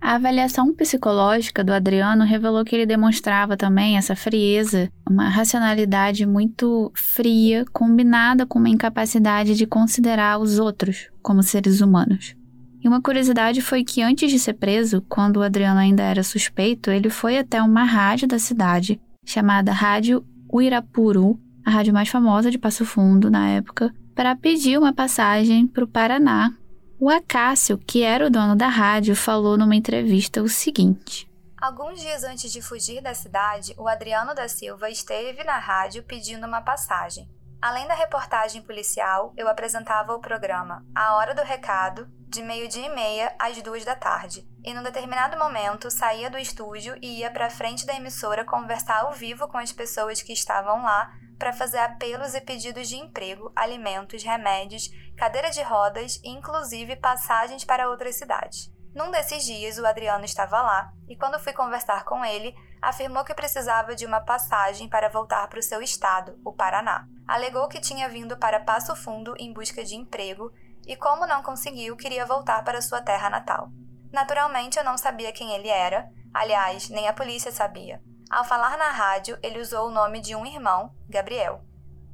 A 0.00 0.14
avaliação 0.14 0.72
psicológica 0.72 1.64
do 1.64 1.72
Adriano 1.72 2.24
revelou 2.24 2.64
que 2.64 2.74
ele 2.74 2.86
demonstrava 2.86 3.56
também 3.56 3.96
essa 3.96 4.14
frieza, 4.14 4.90
uma 5.08 5.28
racionalidade 5.28 6.24
muito 6.24 6.90
fria, 6.94 7.64
combinada 7.72 8.46
com 8.46 8.58
uma 8.58 8.68
incapacidade 8.68 9.54
de 9.54 9.66
considerar 9.66 10.38
os 10.38 10.58
outros 10.58 11.08
como 11.20 11.42
seres 11.42 11.80
humanos. 11.80 12.36
E 12.82 12.86
uma 12.86 13.02
curiosidade 13.02 13.60
foi 13.60 13.82
que 13.82 14.00
antes 14.00 14.30
de 14.30 14.38
ser 14.38 14.54
preso, 14.54 15.02
quando 15.08 15.38
o 15.38 15.42
Adriano 15.42 15.80
ainda 15.80 16.02
era 16.04 16.22
suspeito, 16.22 16.90
ele 16.90 17.10
foi 17.10 17.36
até 17.36 17.60
uma 17.60 17.82
rádio 17.82 18.28
da 18.28 18.38
cidade, 18.38 19.00
chamada 19.26 19.72
Rádio 19.72 20.24
Uirapuru, 20.50 21.38
a 21.64 21.70
rádio 21.70 21.92
mais 21.92 22.08
famosa 22.08 22.50
de 22.50 22.58
Passo 22.58 22.84
Fundo 22.84 23.30
na 23.30 23.48
época, 23.48 23.92
para 24.14 24.36
pedir 24.36 24.78
uma 24.78 24.92
passagem 24.92 25.66
para 25.66 25.84
o 25.84 25.88
Paraná 25.88 26.54
o 27.00 27.08
Acácio, 27.08 27.78
que 27.78 28.02
era 28.02 28.26
o 28.26 28.30
dono 28.30 28.56
da 28.56 28.68
rádio, 28.68 29.14
falou 29.14 29.56
numa 29.56 29.76
entrevista 29.76 30.42
o 30.42 30.48
seguinte: 30.48 31.30
Alguns 31.60 32.00
dias 32.00 32.24
antes 32.24 32.52
de 32.52 32.60
fugir 32.60 33.00
da 33.00 33.14
cidade, 33.14 33.74
o 33.78 33.88
Adriano 33.88 34.34
da 34.34 34.48
Silva 34.48 34.90
esteve 34.90 35.44
na 35.44 35.58
rádio 35.58 36.02
pedindo 36.02 36.46
uma 36.46 36.60
passagem. 36.60 37.28
Além 37.60 37.86
da 37.88 37.94
reportagem 37.94 38.62
policial, 38.62 39.32
eu 39.36 39.48
apresentava 39.48 40.12
o 40.12 40.20
programa 40.20 40.84
A 40.94 41.16
Hora 41.16 41.34
do 41.34 41.42
Recado, 41.42 42.08
de 42.28 42.42
meio-dia 42.42 42.86
e 42.86 42.94
meia 42.94 43.34
às 43.38 43.60
duas 43.62 43.84
da 43.84 43.96
tarde. 43.96 44.46
E 44.64 44.74
num 44.74 44.82
determinado 44.82 45.38
momento 45.38 45.90
saía 45.90 46.30
do 46.30 46.38
estúdio 46.38 46.96
e 47.02 47.20
ia 47.20 47.30
para 47.30 47.46
a 47.46 47.50
frente 47.50 47.86
da 47.86 47.94
emissora 47.94 48.44
conversar 48.44 49.00
ao 49.00 49.12
vivo 49.12 49.48
com 49.48 49.58
as 49.58 49.72
pessoas 49.72 50.22
que 50.22 50.32
estavam 50.32 50.82
lá 50.82 51.10
para 51.38 51.52
fazer 51.52 51.78
apelos 51.78 52.34
e 52.34 52.40
pedidos 52.40 52.88
de 52.88 52.96
emprego, 52.96 53.52
alimentos, 53.54 54.22
remédios, 54.22 54.90
cadeira 55.16 55.50
de 55.50 55.62
rodas 55.62 56.20
e 56.24 56.30
inclusive 56.30 56.96
passagens 56.96 57.64
para 57.64 57.88
outras 57.88 58.16
cidades. 58.16 58.72
Num 58.94 59.10
desses 59.10 59.44
dias, 59.44 59.78
o 59.78 59.86
Adriano 59.86 60.24
estava 60.24 60.60
lá 60.60 60.92
e, 61.08 61.16
quando 61.16 61.38
fui 61.38 61.52
conversar 61.52 62.04
com 62.04 62.24
ele, 62.24 62.54
afirmou 62.82 63.24
que 63.24 63.34
precisava 63.34 63.94
de 63.94 64.04
uma 64.04 64.20
passagem 64.20 64.88
para 64.88 65.08
voltar 65.08 65.46
para 65.48 65.60
o 65.60 65.62
seu 65.62 65.80
estado, 65.80 66.38
o 66.44 66.52
Paraná. 66.52 67.06
Alegou 67.26 67.68
que 67.68 67.80
tinha 67.80 68.08
vindo 68.08 68.36
para 68.38 68.60
Passo 68.60 68.96
Fundo 68.96 69.34
em 69.38 69.52
busca 69.52 69.84
de 69.84 69.94
emprego 69.94 70.50
e, 70.86 70.96
como 70.96 71.26
não 71.26 71.42
conseguiu, 71.42 71.96
queria 71.96 72.26
voltar 72.26 72.64
para 72.64 72.82
sua 72.82 73.00
terra 73.02 73.28
natal. 73.28 73.68
Naturalmente, 74.12 74.78
eu 74.78 74.84
não 74.84 74.96
sabia 74.96 75.32
quem 75.32 75.52
ele 75.52 75.68
era, 75.68 76.08
aliás, 76.32 76.88
nem 76.88 77.06
a 77.06 77.12
polícia 77.12 77.52
sabia. 77.52 78.02
Ao 78.30 78.44
falar 78.44 78.76
na 78.76 78.90
rádio, 78.90 79.38
ele 79.42 79.58
usou 79.58 79.88
o 79.88 79.90
nome 79.90 80.20
de 80.20 80.36
um 80.36 80.44
irmão, 80.44 80.92
Gabriel. 81.08 81.62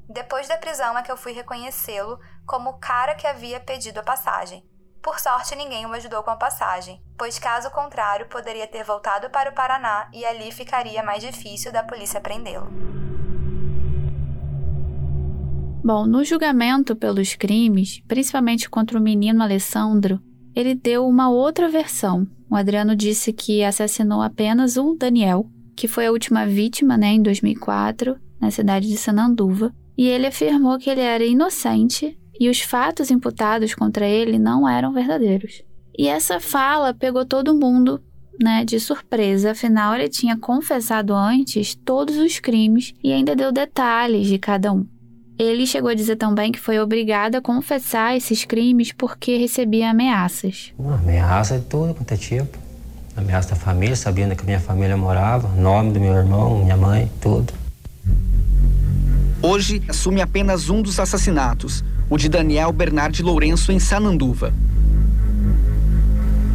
Depois 0.09 0.47
da 0.47 0.57
prisão 0.57 0.97
é 0.97 1.03
que 1.03 1.11
eu 1.11 1.17
fui 1.17 1.33
reconhecê-lo 1.33 2.21
como 2.47 2.71
o 2.71 2.79
cara 2.79 3.17
que 3.17 3.27
havia 3.27 3.59
pedido 3.59 3.99
a 3.99 4.03
passagem. 4.03 4.65
Por 5.03 5.19
sorte, 5.19 5.57
ninguém 5.57 5.85
o 5.87 5.93
ajudou 5.93 6.23
com 6.23 6.31
a 6.31 6.37
passagem, 6.37 7.03
pois 7.19 7.39
caso 7.39 7.69
contrário, 7.71 8.29
poderia 8.29 8.67
ter 8.67 8.85
voltado 8.85 9.29
para 9.29 9.51
o 9.51 9.55
Paraná 9.55 10.09
e 10.13 10.25
ali 10.25 10.53
ficaria 10.53 11.03
mais 11.03 11.21
difícil 11.21 11.73
da 11.73 11.83
polícia 11.83 12.21
prendê-lo. 12.21 12.69
Bom, 15.85 16.07
no 16.07 16.25
julgamento 16.25 16.95
pelos 16.95 17.35
crimes, 17.35 18.01
principalmente 18.07 18.71
contra 18.71 18.97
o 18.97 19.03
menino 19.03 19.43
Alessandro, 19.43 20.23
ele 20.55 20.77
deu 20.77 21.09
uma 21.09 21.29
outra 21.29 21.69
versão. 21.69 22.25
O 22.49 22.55
Adriano 22.55 22.95
disse 22.95 23.33
que 23.33 23.65
assassinou 23.65 24.23
apenas 24.23 24.77
o 24.77 24.95
Daniel, 24.95 25.51
que 25.77 25.89
foi 25.89 26.07
a 26.07 26.13
última 26.13 26.47
vítima, 26.47 26.97
né, 26.97 27.09
em 27.09 27.23
2004, 27.23 28.17
na 28.41 28.51
cidade 28.51 28.89
de 28.89 28.97
Sananduva, 28.97 29.73
e 29.97 30.09
ele 30.09 30.27
afirmou 30.27 30.79
que 30.79 30.91
ele 30.91 31.01
era 31.01 31.25
inocente 31.25 32.19
e 32.39 32.49
os 32.49 32.61
fatos 32.61 33.11
imputados 33.11 33.75
contra 33.75 34.07
ele 34.07 34.39
não 34.39 34.69
eram 34.69 34.93
verdadeiros. 34.93 35.63
E 35.97 36.09
essa 36.09 36.41
fala 36.41 36.93
pegou 36.93 37.25
todo 37.25 37.55
mundo, 37.55 38.03
né, 38.41 38.65
de 38.65 38.81
surpresa, 38.81 39.53
afinal 39.53 39.95
ele 39.95 40.09
tinha 40.09 40.37
confessado 40.37 41.15
antes 41.15 41.75
todos 41.75 42.17
os 42.17 42.41
crimes 42.41 42.93
e 43.03 43.13
ainda 43.13 43.37
deu 43.37 43.53
detalhes 43.53 44.27
de 44.27 44.39
cada 44.39 44.73
um. 44.73 44.87
Ele 45.39 45.67
chegou 45.67 45.91
a 45.91 45.95
dizer 45.95 46.17
também 46.17 46.53
que 46.53 46.61
foi 46.61 46.79
obrigado 46.79 47.37
a 47.37 47.41
confessar 47.41 48.17
esses 48.17 48.45
crimes 48.45 48.93
porque 48.93 49.37
recebia 49.37 49.91
ameaças. 49.91 50.73
Uma 50.79 50.95
ameaça 50.95 51.59
de 51.59 51.67
tudo 51.67 51.95
quanto 51.95 52.13
é 52.13 52.17
tipo 52.17 52.64
ameaça 53.17 53.51
da 53.51 53.57
família, 53.57 53.95
sabendo 53.97 54.35
que 54.35 54.43
a 54.43 54.47
minha 54.47 54.61
família 54.61 54.97
morava, 54.97 55.49
nome 55.49 55.93
do 55.93 56.01
meu 56.01 56.13
irmão, 56.13 56.59
minha 56.59 56.77
mãe, 56.77 57.11
tudo. 57.21 57.53
Hoje 59.41 59.83
assume 59.89 60.21
apenas 60.21 60.69
um 60.69 60.83
dos 60.83 60.99
assassinatos, 60.99 61.85
o 62.09 62.17
de 62.17 62.29
Daniel 62.29 62.73
Bernardi 62.73 63.23
Lourenço 63.23 63.71
em 63.71 63.79
Sananduva. 63.79 64.53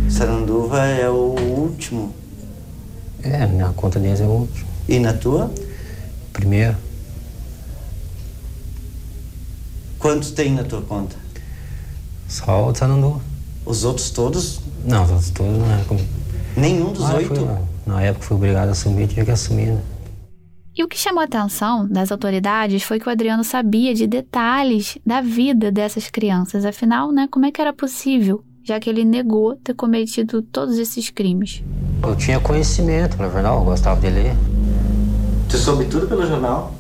Sananduva 0.10 0.86
é 0.86 1.10
o 1.10 1.36
último? 1.40 2.14
É, 3.22 3.46
na 3.46 3.70
conta 3.74 4.00
deles 4.00 4.20
é 4.20 4.26
o 4.26 4.30
último. 4.30 4.68
E 4.88 5.00
na 5.00 5.14
tua? 5.14 5.54
Primeiro. 6.34 6.76
Quantos 10.00 10.32
tem 10.32 10.54
na 10.54 10.64
tua 10.64 10.82
conta? 10.82 11.16
Só 12.28 12.70
o 12.70 12.72
de 12.72 12.80
Sananduva. 12.80 13.22
Os 13.66 13.84
outros 13.84 14.10
todos? 14.10 14.62
Não, 14.84 15.04
os 15.04 15.12
outros 15.12 15.30
todos 15.30 15.58
não 15.60 15.72
é 15.72 15.84
como 15.84 16.00
Nenhum 16.60 16.92
dos 16.92 17.10
ah, 17.10 17.16
oito? 17.16 17.36
Fui, 17.36 17.48
na 17.86 18.02
época 18.02 18.26
fui 18.26 18.38
obrigado 18.38 18.70
a 18.70 18.72
assumir, 18.72 19.08
tive 19.08 19.26
que 19.26 19.32
assumir, 19.32 19.68
né? 19.68 19.82
E 20.76 20.84
o 20.84 20.88
que 20.88 20.98
chamou 20.98 21.22
a 21.22 21.26
atenção 21.26 21.88
das 21.88 22.12
autoridades 22.12 22.84
foi 22.84 23.00
que 23.00 23.08
o 23.08 23.12
Adriano 23.12 23.44
sabia 23.44 23.94
de 23.94 24.08
detalhes 24.08 24.98
da 25.06 25.20
vida 25.20 25.72
dessas 25.72 26.10
crianças. 26.10 26.64
Afinal, 26.64 27.12
né, 27.12 27.28
como 27.30 27.46
é 27.46 27.52
que 27.52 27.60
era 27.60 27.74
possível, 27.74 28.44
já 28.64 28.80
que 28.80 28.90
ele 28.90 29.04
negou 29.04 29.56
ter 29.58 29.74
cometido 29.74 30.42
todos 30.42 30.78
esses 30.78 31.10
crimes? 31.10 31.64
Eu 32.02 32.16
tinha 32.16 32.40
conhecimento 32.40 33.18
pelo 33.18 33.30
jornal, 33.30 33.60
eu 33.60 33.66
gostava 33.66 34.00
de 34.00 34.10
ler. 34.10 34.34
Tu 35.50 35.58
soube 35.58 35.84
tudo 35.86 36.08
pelo 36.08 36.26
jornal? 36.26 36.74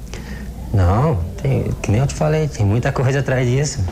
Não, 0.73 1.19
tem, 1.41 1.63
que 1.81 1.91
nem 1.91 1.99
eu 1.99 2.07
te 2.07 2.13
falei, 2.13 2.47
tem 2.47 2.65
muita 2.65 2.91
coisa 2.93 3.19
atrás 3.19 3.45
disso. 3.49 3.83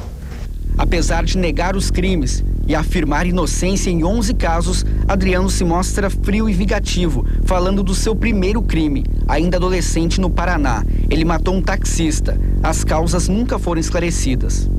Apesar 0.78 1.26
de 1.26 1.38
negar 1.38 1.76
os 1.76 1.92
crimes 1.92 2.46
e 2.68 2.76
afirmar 2.76 3.26
inocência 3.26 3.90
em 3.90 4.04
11 4.04 4.34
casos, 4.34 4.86
Adriano 5.08 5.50
se 5.50 5.64
mostra 5.64 6.10
frio 6.10 6.50
e 6.50 6.54
vingativo, 6.54 7.26
falando 7.46 7.82
do 7.82 7.96
seu 7.96 8.16
primeiro 8.16 8.62
crime, 8.62 9.06
ainda 9.28 9.58
adolescente 9.58 10.20
no 10.20 10.30
Paraná. 10.30 10.84
Ele 11.10 11.24
matou 11.24 11.56
um 11.56 11.62
taxista. 11.62 12.38
As 12.62 12.84
causas 12.84 13.28
nunca 13.28 13.58
foram 13.58 13.80
esclarecidas. 13.80 14.70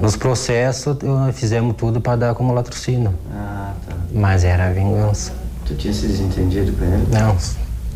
Nos 0.00 0.16
processos, 0.16 0.96
fizemos 1.34 1.76
tudo 1.76 2.00
para 2.00 2.16
dar 2.16 2.34
como 2.34 2.54
latrocínio. 2.54 3.12
Ah, 3.32 3.74
tá. 3.86 3.96
Mas 4.12 4.44
era 4.44 4.72
vingança. 4.72 5.32
Tu 5.66 5.74
tinha 5.74 5.92
se 5.92 6.06
desentendido 6.06 6.72
com 6.72 6.84
ele? 6.84 7.06
Não, 7.12 7.36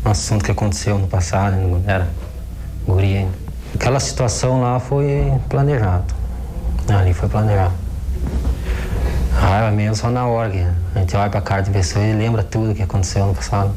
um 0.05 0.11
assunto 0.11 0.43
que 0.43 0.51
aconteceu 0.51 0.99
no 0.99 1.07
passado, 1.07 1.55
era 1.87 2.07
guria. 2.85 3.27
Aquela 3.73 3.99
situação 3.99 4.61
lá 4.61 4.79
foi 4.79 5.31
planejado. 5.49 6.13
Ali 6.87 7.13
foi 7.13 7.29
planejado. 7.29 7.73
A 9.37 9.45
raiva 9.45 9.71
mesmo 9.75 9.95
só 9.95 10.09
na 10.09 10.25
hora. 10.27 10.49
Que 10.49 10.65
a 10.95 10.99
gente 10.99 11.15
olha 11.15 11.29
pra 11.29 11.41
cara 11.41 11.61
de 11.61 11.71
pessoa 11.71 12.03
e 12.05 12.13
lembra 12.13 12.43
tudo 12.43 12.73
que 12.73 12.81
aconteceu 12.81 13.25
no 13.25 13.33
passado. 13.33 13.71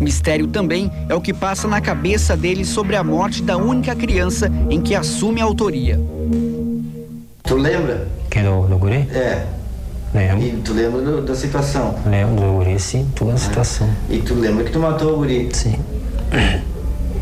Mistério 0.00 0.46
também 0.46 0.90
é 1.08 1.14
o 1.14 1.20
que 1.20 1.32
passa 1.32 1.66
na 1.66 1.80
cabeça 1.80 2.36
dele 2.36 2.64
sobre 2.64 2.96
a 2.96 3.02
morte 3.04 3.42
da 3.42 3.56
única 3.56 3.94
criança 3.94 4.50
em 4.68 4.80
que 4.80 4.94
assume 4.94 5.40
a 5.40 5.44
autoria. 5.44 5.98
Tu 7.44 7.54
lembra? 7.56 8.06
Que 8.30 8.40
do, 8.40 8.66
do 8.66 8.78
guri? 8.78 9.08
É. 9.12 9.44
Lembro. 10.14 10.42
E 10.44 10.50
tu 10.62 10.74
lembra 10.74 11.00
do- 11.00 11.22
da 11.22 11.34
situação? 11.34 11.94
Lembro 12.04 12.36
do 12.36 12.52
guri, 12.58 12.78
sim, 12.78 13.08
toda 13.14 13.32
a 13.32 13.36
situação. 13.38 13.88
E 14.10 14.18
tu 14.18 14.34
lembra 14.34 14.64
que 14.64 14.70
tu 14.70 14.78
matou 14.78 15.14
o 15.14 15.16
guri? 15.18 15.48
Sim. 15.52 15.76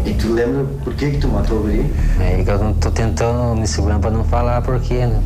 E 0.03 0.15
tu 0.15 0.33
lembra 0.33 0.65
por 0.83 0.95
que 0.95 1.11
que 1.11 1.19
tu 1.19 1.29
matou 1.29 1.59
o 1.59 1.61
guri? 1.61 1.93
É 2.19 2.43
eu 2.45 2.59
não 2.59 2.73
tô 2.73 2.91
tentando 2.91 3.55
me 3.55 3.67
segurando 3.69 4.01
pra 4.01 4.11
não 4.11 4.25
falar 4.25 4.63
porque, 4.63 4.95
né? 4.95 5.21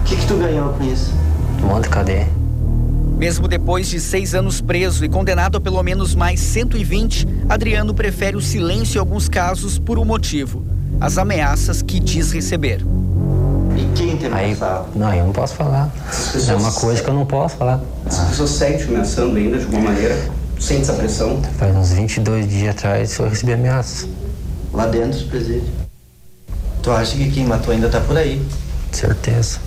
O 0.00 0.04
que 0.04 0.16
que 0.16 0.26
tu 0.26 0.36
ganhou 0.38 0.70
com 0.70 0.82
isso? 0.82 1.12
Monte 1.60 1.84
de 1.84 1.88
cadeia. 1.90 2.28
Mesmo 3.16 3.46
depois 3.46 3.88
de 3.88 4.00
seis 4.00 4.34
anos 4.34 4.60
preso 4.60 5.04
e 5.04 5.08
condenado 5.08 5.56
a 5.56 5.60
pelo 5.60 5.82
menos 5.82 6.14
mais 6.14 6.40
120, 6.40 7.26
Adriano 7.48 7.94
prefere 7.94 8.36
o 8.36 8.40
silêncio 8.40 8.98
em 8.98 9.00
alguns 9.00 9.28
casos 9.28 9.78
por 9.78 9.98
um 9.98 10.04
motivo: 10.04 10.64
as 11.00 11.16
ameaças 11.16 11.80
que 11.80 12.00
diz 12.00 12.32
receber. 12.32 12.84
E 13.76 13.96
quem 13.96 14.16
te 14.16 14.26
Aí, 14.26 14.56
não, 14.94 15.12
eu 15.12 15.26
não 15.26 15.32
posso 15.32 15.54
falar. 15.54 15.92
É 16.48 16.54
uma 16.54 16.72
coisa 16.72 17.02
que 17.02 17.08
eu 17.08 17.14
não 17.14 17.26
posso 17.26 17.56
falar. 17.56 17.80
As 18.06 18.18
pessoas 18.18 18.50
seguem 18.50 18.78
te 18.78 18.84
ameaçando 18.84 19.36
ainda 19.36 19.58
de 19.58 19.64
alguma 19.64 19.82
maneira? 19.90 20.16
Sente 20.60 20.82
essa 20.82 20.92
pressão? 20.94 21.42
Faz 21.58 21.74
uns 21.74 21.92
22 21.92 22.48
dias 22.48 22.76
atrás 22.76 23.18
eu 23.18 23.28
recebi 23.28 23.52
ameaças. 23.52 24.08
Lá 24.72 24.86
dentro 24.86 25.18
do 25.18 25.26
presídio. 25.26 25.68
Tu 26.82 26.90
acha 26.90 27.16
que 27.16 27.30
quem 27.30 27.46
matou 27.46 27.72
ainda 27.72 27.88
tá 27.88 28.00
por 28.00 28.16
aí? 28.16 28.40
Certeza. 28.92 29.58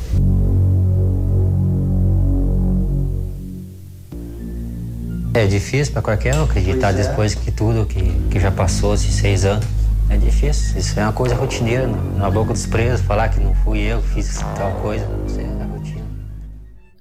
É 5.38 5.46
difícil 5.46 5.94
pra 5.94 6.02
qualquer 6.02 6.36
um 6.36 6.44
acreditar 6.44 6.92
Pois 6.94 7.06
é. 7.06 7.10
depois 7.10 7.36
que 7.36 7.52
tudo 7.52 7.86
que, 7.86 8.02
que 8.32 8.40
já 8.40 8.52
passou 8.52 8.94
esses 8.96 9.14
seis 9.14 9.46
anos. 9.46 9.66
É 10.10 10.18
difícil. 10.18 10.80
Isso 10.80 11.00
é 11.00 11.04
uma 11.04 11.14
coisa 11.14 11.36
rotineira. 11.36 11.86
no- 11.86 12.18
Na 12.18 12.30
boca 12.32 12.54
dos 12.54 12.66
presos, 12.66 13.06
falar 13.06 13.30
que 13.30 13.40
não 13.40 13.54
fui 13.54 13.80
eu 13.80 14.02
que 14.02 14.08
fiz 14.16 14.40
tal 14.58 14.72
coisa. 14.82 15.06
Isso 15.28 15.40
é 15.40 15.44
rotina. 15.66 16.06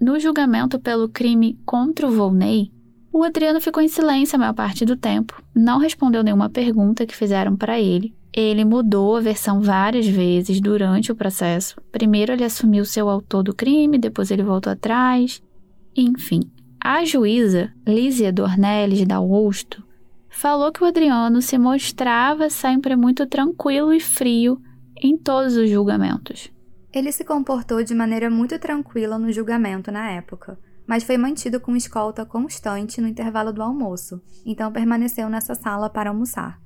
No 0.00 0.18
julgamento 0.20 0.78
pelo 0.78 1.08
crime 1.08 1.58
contra 1.64 2.06
o 2.06 2.10
Volney, 2.10 2.70
o 3.12 3.22
Adriano 3.24 3.60
ficou 3.60 3.82
em 3.82 3.88
silêncio 3.88 4.36
a 4.36 4.38
maior 4.38 4.52
parte 4.52 4.84
do 4.84 4.96
tempo, 4.96 5.40
não 5.54 5.78
respondeu 5.78 6.22
nenhuma 6.22 6.50
pergunta 6.50 7.06
que 7.06 7.16
fizeram 7.16 7.56
para 7.56 7.80
ele. 7.80 8.12
Ele 8.34 8.64
mudou 8.66 9.16
a 9.16 9.20
versão 9.20 9.62
várias 9.62 10.06
vezes 10.06 10.60
durante 10.60 11.10
o 11.10 11.16
processo. 11.16 11.76
Primeiro 11.90 12.32
ele 12.34 12.44
assumiu 12.44 12.84
ser 12.84 13.02
o 13.02 13.08
autor 13.08 13.42
do 13.42 13.54
crime, 13.54 13.96
depois 13.98 14.30
ele 14.30 14.42
voltou 14.42 14.70
atrás. 14.70 15.40
Enfim, 15.96 16.40
a 16.80 17.04
juíza 17.04 17.72
Lízia 17.86 18.32
Dornelles 18.32 19.06
da 19.06 19.16
Augusto 19.16 19.84
falou 20.28 20.70
que 20.70 20.82
o 20.82 20.86
Adriano 20.86 21.40
se 21.40 21.56
mostrava 21.58 22.50
sempre 22.50 22.94
muito 22.94 23.26
tranquilo 23.26 23.92
e 23.92 24.00
frio 24.00 24.60
em 25.02 25.16
todos 25.16 25.56
os 25.56 25.68
julgamentos. 25.70 26.52
Ele 26.92 27.12
se 27.12 27.24
comportou 27.24 27.82
de 27.82 27.94
maneira 27.94 28.30
muito 28.30 28.58
tranquila 28.58 29.18
no 29.18 29.32
julgamento 29.32 29.90
na 29.90 30.10
época, 30.10 30.58
mas 30.86 31.02
foi 31.04 31.16
mantido 31.16 31.58
com 31.58 31.74
escolta 31.74 32.24
constante 32.24 33.00
no 33.00 33.08
intervalo 33.08 33.52
do 33.52 33.62
almoço, 33.62 34.22
então 34.44 34.72
permaneceu 34.72 35.28
nessa 35.28 35.54
sala 35.54 35.90
para 35.90 36.10
almoçar. 36.10 36.60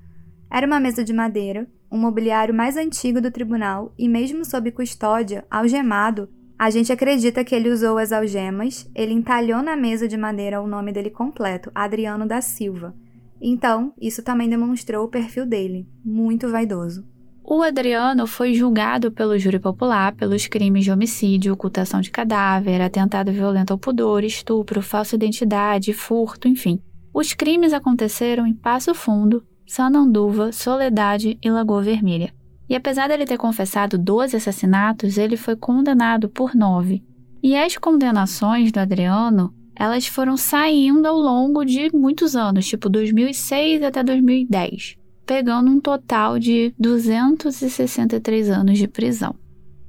Era 0.51 0.67
uma 0.67 0.81
mesa 0.81 1.03
de 1.03 1.13
madeira, 1.13 1.67
um 1.91 1.99
mobiliário 1.99 2.55
mais 2.55 2.77
antigo 2.77 3.21
do 3.21 3.31
tribunal 3.31 3.95
e, 3.99 4.09
mesmo 4.09 4.45
sob 4.45 4.71
custódia, 4.73 5.45
algemado, 5.51 6.29
a 6.61 6.69
gente 6.69 6.93
acredita 6.93 7.43
que 7.43 7.55
ele 7.55 7.71
usou 7.71 7.97
as 7.97 8.13
algemas, 8.13 8.87
ele 8.95 9.15
entalhou 9.15 9.63
na 9.63 9.75
mesa 9.75 10.07
de 10.07 10.15
madeira 10.19 10.61
o 10.61 10.67
nome 10.67 10.93
dele 10.93 11.09
completo, 11.09 11.73
Adriano 11.75 12.29
da 12.29 12.43
Silva. 12.43 12.95
Então, 13.41 13.95
isso 13.99 14.23
também 14.23 14.47
demonstrou 14.47 15.07
o 15.07 15.09
perfil 15.09 15.47
dele, 15.47 15.89
muito 16.05 16.51
vaidoso. 16.51 17.03
O 17.43 17.63
Adriano 17.63 18.27
foi 18.27 18.53
julgado 18.53 19.11
pelo 19.11 19.39
júri 19.39 19.59
popular 19.59 20.15
pelos 20.15 20.47
crimes 20.47 20.85
de 20.85 20.93
homicídio, 20.93 21.55
ocultação 21.55 22.03
de 22.03 22.11
cadáver, 22.11 22.83
atentado 22.83 23.33
violento 23.33 23.71
ao 23.73 23.79
pudor, 23.79 24.23
estupro, 24.23 24.83
falsa 24.83 25.17
identidade, 25.17 25.95
furto, 25.95 26.47
enfim. 26.47 26.79
Os 27.11 27.33
crimes 27.33 27.73
aconteceram 27.73 28.47
em 28.47 28.53
Passo 28.53 28.95
Fundo, 28.95 29.43
Sananduva, 29.67 30.53
Soledade 30.53 31.39
e 31.43 31.51
Lagoa 31.51 31.81
Vermelha. 31.81 32.35
E 32.71 32.75
apesar 32.77 33.09
dele 33.09 33.27
ter 33.27 33.37
confessado 33.37 33.99
12 33.99 34.37
assassinatos, 34.37 35.19
ele 35.19 35.37
foi 35.37 35.57
condenado 35.57 36.29
por 36.29 36.55
9. 36.55 37.03
E 37.43 37.55
as 37.55 37.77
condenações 37.77 38.73
do 38.73 38.79
Adriano, 38.79 39.53
elas 39.77 40.07
foram 40.07 40.37
saindo 40.37 41.07
ao 41.07 41.19
longo 41.19 41.65
de 41.65 41.91
muitos 41.93 42.35
anos, 42.35 42.67
tipo 42.67 42.89
2006 42.89 43.83
até 43.83 44.03
2010 44.03 45.01
pegando 45.31 45.71
um 45.71 45.79
total 45.79 46.41
de 46.41 46.75
263 46.77 48.51
anos 48.51 48.77
de 48.77 48.89
prisão. 48.89 49.33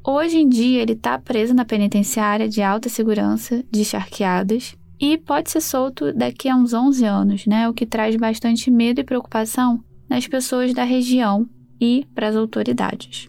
Hoje 0.06 0.38
em 0.38 0.48
dia, 0.48 0.84
ele 0.84 0.94
está 0.94 1.18
preso 1.18 1.52
na 1.52 1.66
penitenciária 1.66 2.48
de 2.48 2.62
alta 2.62 2.90
segurança 2.90 3.66
de 3.72 3.84
Charqueadas 3.84 4.78
e 5.00 5.18
pode 5.18 5.50
ser 5.50 5.62
solto 5.62 6.14
daqui 6.14 6.48
a 6.48 6.56
uns 6.56 6.76
11 6.76 7.06
anos, 7.06 7.48
né? 7.48 7.68
O 7.68 7.74
que 7.74 7.88
traz 7.88 8.16
bastante 8.16 8.70
medo 8.70 9.02
e 9.02 9.04
preocupação 9.04 9.84
nas 10.08 10.28
pessoas 10.28 10.76
da 10.76 10.84
região 10.84 11.50
e 11.82 12.06
para 12.14 12.28
as 12.28 12.36
autoridades. 12.36 13.28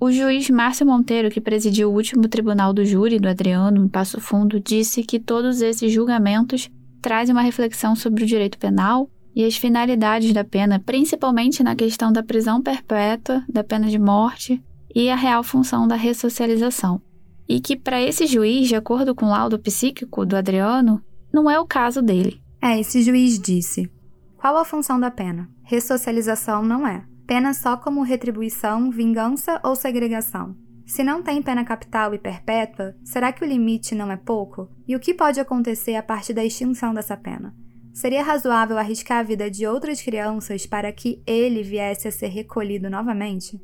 O 0.00 0.10
juiz 0.10 0.50
Márcio 0.50 0.84
Monteiro, 0.84 1.30
que 1.30 1.40
presidiu 1.40 1.90
o 1.90 1.94
último 1.94 2.26
tribunal 2.26 2.72
do 2.72 2.84
júri 2.84 3.20
do 3.20 3.28
Adriano 3.28 3.84
em 3.84 3.86
Passo 3.86 4.20
Fundo, 4.20 4.58
disse 4.58 5.04
que 5.04 5.20
todos 5.20 5.60
esses 5.60 5.92
julgamentos 5.92 6.68
trazem 7.00 7.32
uma 7.32 7.42
reflexão 7.42 7.94
sobre 7.94 8.24
o 8.24 8.26
direito 8.26 8.58
penal 8.58 9.08
e 9.34 9.44
as 9.44 9.56
finalidades 9.56 10.32
da 10.32 10.42
pena, 10.42 10.80
principalmente 10.80 11.62
na 11.62 11.76
questão 11.76 12.12
da 12.12 12.22
prisão 12.22 12.60
perpétua, 12.60 13.44
da 13.48 13.62
pena 13.62 13.88
de 13.88 13.98
morte 13.98 14.60
e 14.94 15.08
a 15.08 15.14
real 15.14 15.44
função 15.44 15.86
da 15.86 15.94
ressocialização. 15.94 17.00
E 17.48 17.60
que, 17.60 17.76
para 17.76 18.00
esse 18.00 18.26
juiz, 18.26 18.68
de 18.68 18.74
acordo 18.74 19.14
com 19.14 19.26
o 19.26 19.30
laudo 19.30 19.58
psíquico 19.58 20.26
do 20.26 20.36
Adriano, 20.36 21.00
não 21.32 21.50
é 21.50 21.60
o 21.60 21.66
caso 21.66 22.02
dele. 22.02 22.40
É, 22.60 22.78
esse 22.78 23.02
juiz 23.02 23.38
disse: 23.38 23.90
Qual 24.36 24.56
a 24.56 24.64
função 24.64 24.98
da 24.98 25.10
pena? 25.10 25.48
Ressocialização 25.62 26.62
não 26.62 26.86
é. 26.86 27.04
Pena 27.32 27.54
só 27.54 27.78
como 27.78 28.02
retribuição, 28.02 28.90
vingança 28.90 29.58
ou 29.64 29.74
segregação. 29.74 30.54
Se 30.84 31.02
não 31.02 31.22
tem 31.22 31.40
pena 31.40 31.64
capital 31.64 32.12
e 32.12 32.18
perpétua, 32.18 32.94
será 33.02 33.32
que 33.32 33.42
o 33.42 33.48
limite 33.48 33.94
não 33.94 34.12
é 34.12 34.18
pouco? 34.18 34.68
E 34.86 34.94
o 34.94 35.00
que 35.00 35.14
pode 35.14 35.40
acontecer 35.40 35.94
a 35.94 36.02
partir 36.02 36.34
da 36.34 36.44
extinção 36.44 36.92
dessa 36.92 37.16
pena? 37.16 37.54
Seria 37.90 38.22
razoável 38.22 38.76
arriscar 38.76 39.20
a 39.20 39.22
vida 39.22 39.50
de 39.50 39.66
outras 39.66 40.02
crianças 40.02 40.66
para 40.66 40.92
que 40.92 41.22
ele 41.26 41.62
viesse 41.62 42.06
a 42.06 42.12
ser 42.12 42.28
recolhido 42.28 42.90
novamente? 42.90 43.58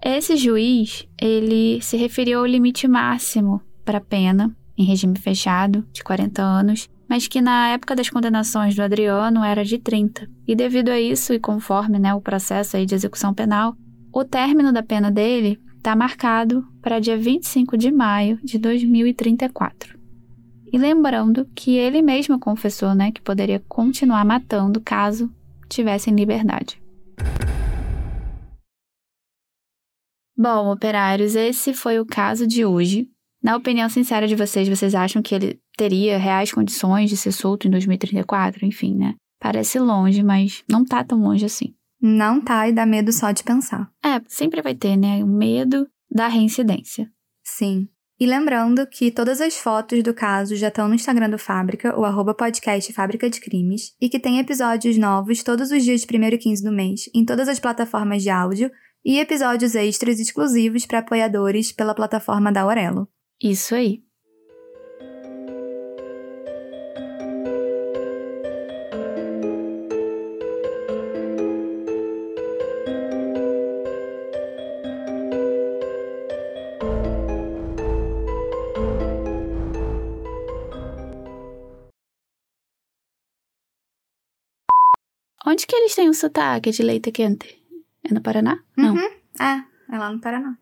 Esse 0.00 0.36
juiz, 0.36 1.04
ele 1.20 1.82
se 1.82 1.96
referiu 1.96 2.38
ao 2.38 2.46
limite 2.46 2.86
máximo 2.86 3.60
para 3.84 3.98
a 3.98 4.00
pena, 4.00 4.56
em 4.78 4.84
regime 4.84 5.18
fechado, 5.18 5.84
de 5.92 6.04
40 6.04 6.40
anos, 6.40 6.88
mas 7.12 7.28
que 7.28 7.42
na 7.42 7.68
época 7.68 7.94
das 7.94 8.08
condenações 8.08 8.74
do 8.74 8.80
Adriano 8.80 9.44
era 9.44 9.62
de 9.62 9.76
30. 9.76 10.26
E 10.48 10.56
devido 10.56 10.88
a 10.88 10.98
isso, 10.98 11.34
e 11.34 11.38
conforme 11.38 11.98
né, 11.98 12.14
o 12.14 12.22
processo 12.22 12.74
aí 12.74 12.86
de 12.86 12.94
execução 12.94 13.34
penal, 13.34 13.76
o 14.10 14.24
término 14.24 14.72
da 14.72 14.82
pena 14.82 15.10
dele 15.10 15.60
está 15.76 15.94
marcado 15.94 16.66
para 16.80 16.98
dia 16.98 17.18
25 17.18 17.76
de 17.76 17.92
maio 17.92 18.40
de 18.42 18.56
2034. 18.58 19.98
E 20.72 20.78
lembrando 20.78 21.46
que 21.54 21.76
ele 21.76 22.00
mesmo 22.00 22.38
confessou 22.38 22.94
né, 22.94 23.12
que 23.12 23.20
poderia 23.20 23.62
continuar 23.68 24.24
matando 24.24 24.80
caso 24.80 25.30
tivesse 25.68 26.08
em 26.08 26.14
liberdade. 26.14 26.80
Bom, 30.34 30.72
operários, 30.72 31.36
esse 31.36 31.74
foi 31.74 32.00
o 32.00 32.06
caso 32.06 32.46
de 32.46 32.64
hoje. 32.64 33.06
Na 33.42 33.56
opinião 33.56 33.88
sincera 33.88 34.28
de 34.28 34.36
vocês, 34.36 34.68
vocês 34.68 34.94
acham 34.94 35.20
que 35.20 35.34
ele 35.34 35.60
teria 35.76 36.16
reais 36.16 36.52
condições 36.52 37.10
de 37.10 37.16
ser 37.16 37.32
solto 37.32 37.66
em 37.66 37.70
2034? 37.70 38.64
Enfim, 38.64 38.94
né? 38.94 39.14
Parece 39.40 39.80
longe, 39.80 40.22
mas 40.22 40.62
não 40.70 40.84
tá 40.84 41.02
tão 41.02 41.20
longe 41.20 41.44
assim. 41.44 41.74
Não 42.00 42.40
tá 42.40 42.68
e 42.68 42.72
dá 42.72 42.86
medo 42.86 43.12
só 43.12 43.32
de 43.32 43.42
pensar. 43.42 43.90
É, 44.04 44.20
sempre 44.28 44.62
vai 44.62 44.74
ter, 44.74 44.96
né? 44.96 45.24
O 45.24 45.26
medo 45.26 45.88
da 46.10 46.28
reincidência. 46.28 47.10
Sim. 47.42 47.88
E 48.20 48.26
lembrando 48.26 48.86
que 48.86 49.10
todas 49.10 49.40
as 49.40 49.56
fotos 49.56 50.00
do 50.02 50.14
caso 50.14 50.54
já 50.54 50.68
estão 50.68 50.86
no 50.86 50.94
Instagram 50.94 51.30
do 51.30 51.38
Fábrica, 51.38 51.98
o 51.98 52.04
arroba 52.04 52.32
podcast 52.32 52.92
Fábrica 52.92 53.28
de 53.28 53.40
Crimes, 53.40 53.96
e 54.00 54.08
que 54.08 54.20
tem 54.20 54.38
episódios 54.38 54.96
novos 54.96 55.42
todos 55.42 55.72
os 55.72 55.82
dias 55.82 56.02
de 56.02 56.16
1 56.16 56.22
e 56.24 56.38
15 56.38 56.62
do 56.62 56.70
mês, 56.70 57.10
em 57.12 57.24
todas 57.24 57.48
as 57.48 57.58
plataformas 57.58 58.22
de 58.22 58.30
áudio, 58.30 58.70
e 59.04 59.18
episódios 59.18 59.74
extras 59.74 60.20
exclusivos 60.20 60.86
para 60.86 61.00
apoiadores 61.00 61.72
pela 61.72 61.96
plataforma 61.96 62.52
da 62.52 62.60
Aurelo. 62.60 63.08
Isso 63.42 63.74
aí. 63.74 64.00
Onde 85.44 85.66
que 85.66 85.74
eles 85.74 85.96
têm 85.96 86.08
o 86.08 86.14
sotaque 86.14 86.70
de 86.70 86.82
leite 86.84 87.10
quente? 87.10 87.60
É 88.04 88.14
no 88.14 88.22
Paraná? 88.22 88.62
Não. 88.76 88.94
Uhum. 88.94 89.10
É, 89.40 89.64
é 89.94 89.98
lá 89.98 90.12
no 90.12 90.20
Paraná. 90.20 90.56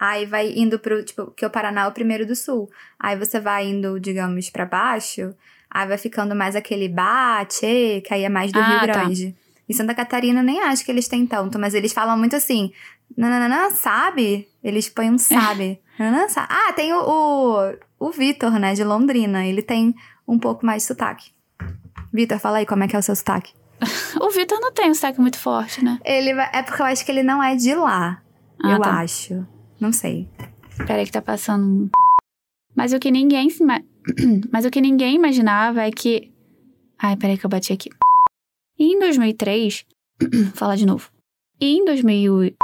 Aí 0.00 0.24
vai 0.26 0.52
indo 0.54 0.78
pro, 0.78 1.04
tipo, 1.04 1.32
que 1.32 1.44
o 1.44 1.50
Paraná 1.50 1.82
é 1.82 1.88
o 1.88 1.92
primeiro 1.92 2.24
do 2.24 2.36
sul. 2.36 2.70
Aí 3.00 3.16
você 3.18 3.40
vai 3.40 3.66
indo, 3.68 3.98
digamos, 3.98 4.48
pra 4.48 4.64
baixo, 4.64 5.34
aí 5.68 5.88
vai 5.88 5.98
ficando 5.98 6.36
mais 6.36 6.54
aquele 6.54 6.88
bate, 6.88 8.02
que 8.06 8.14
aí 8.14 8.22
é 8.22 8.28
mais 8.28 8.52
do 8.52 8.60
Ah, 8.60 8.62
Rio 8.68 8.78
tá. 8.80 8.86
Grande. 8.86 9.34
Em 9.68 9.72
Santa 9.72 9.94
Catarina 9.94 10.40
eu 10.40 10.44
nem 10.44 10.60
acho 10.60 10.84
que 10.84 10.90
eles 10.92 11.08
têm 11.08 11.26
tanto, 11.26 11.58
mas 11.58 11.74
eles 11.74 11.92
falam 11.92 12.16
muito 12.16 12.36
assim, 12.36 12.72
nananã, 13.16 13.70
sabe? 13.70 14.48
Eles 14.62 14.88
põem 14.88 15.10
um 15.10 15.18
sabe. 15.18 15.80
Nananã, 15.98 16.28
sa- 16.28 16.46
ah, 16.48 16.72
tem 16.74 16.92
o, 16.92 17.00
o, 17.02 18.06
o 18.06 18.10
Vitor, 18.12 18.52
né, 18.58 18.72
de 18.74 18.84
Londrina. 18.84 19.44
Ele 19.44 19.60
tem 19.62 19.94
um 20.28 20.38
pouco 20.38 20.64
mais 20.64 20.82
de 20.82 20.88
sotaque. 20.88 21.32
Vitor, 22.12 22.38
fala 22.38 22.58
aí 22.58 22.66
como 22.66 22.84
é 22.84 22.88
que 22.88 22.94
é 22.94 22.98
o 22.98 23.02
seu 23.02 23.16
sotaque. 23.16 23.52
O 24.20 24.30
Vitor 24.30 24.58
não 24.60 24.72
tem 24.72 24.90
um 24.90 24.94
sotaque 24.94 25.20
muito 25.20 25.38
forte, 25.38 25.84
né? 25.84 25.98
Ele 26.04 26.30
é 26.30 26.62
porque 26.62 26.80
eu 26.82 26.86
acho 26.86 27.04
que 27.04 27.10
ele 27.12 27.22
não 27.22 27.42
é 27.42 27.54
de 27.56 27.74
lá. 27.74 28.22
Ah, 28.62 28.70
eu 28.72 28.80
tá. 28.80 29.00
acho. 29.00 29.46
Não 29.80 29.92
sei. 29.92 30.28
Peraí 30.86 31.04
que 31.04 31.12
tá 31.12 31.22
passando 31.22 31.64
um... 31.66 31.88
Mas 32.74 32.92
o 32.92 32.98
que 32.98 33.10
ninguém 33.10 33.48
Mas 34.52 34.64
o 34.64 34.70
que 34.70 34.80
ninguém 34.80 35.14
imaginava 35.16 35.82
é 35.82 35.90
que... 35.90 36.32
Ai, 36.98 37.16
peraí 37.16 37.36
que 37.38 37.44
eu 37.46 37.50
bati 37.50 37.72
aqui. 37.72 37.90
E 38.78 38.92
em 38.94 38.98
2003... 39.00 39.84
Fala 40.54 40.76
de 40.76 40.84
novo. 40.86 41.10
E 41.60 41.76
em 41.76 41.84
2000... 41.84 42.54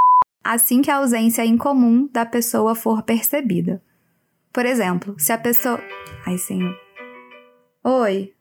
assim 0.42 0.82
que 0.82 0.90
a 0.90 0.96
ausência 0.96 1.44
incomum 1.44 2.08
da 2.12 2.26
pessoa 2.26 2.74
for 2.74 3.02
percebida. 3.02 3.82
Por 4.52 4.66
exemplo, 4.66 5.14
se 5.18 5.32
a 5.32 5.38
pessoa. 5.38 5.80
Ai, 6.26 6.38
senhor. 6.38 6.74
Oi. 7.84 8.32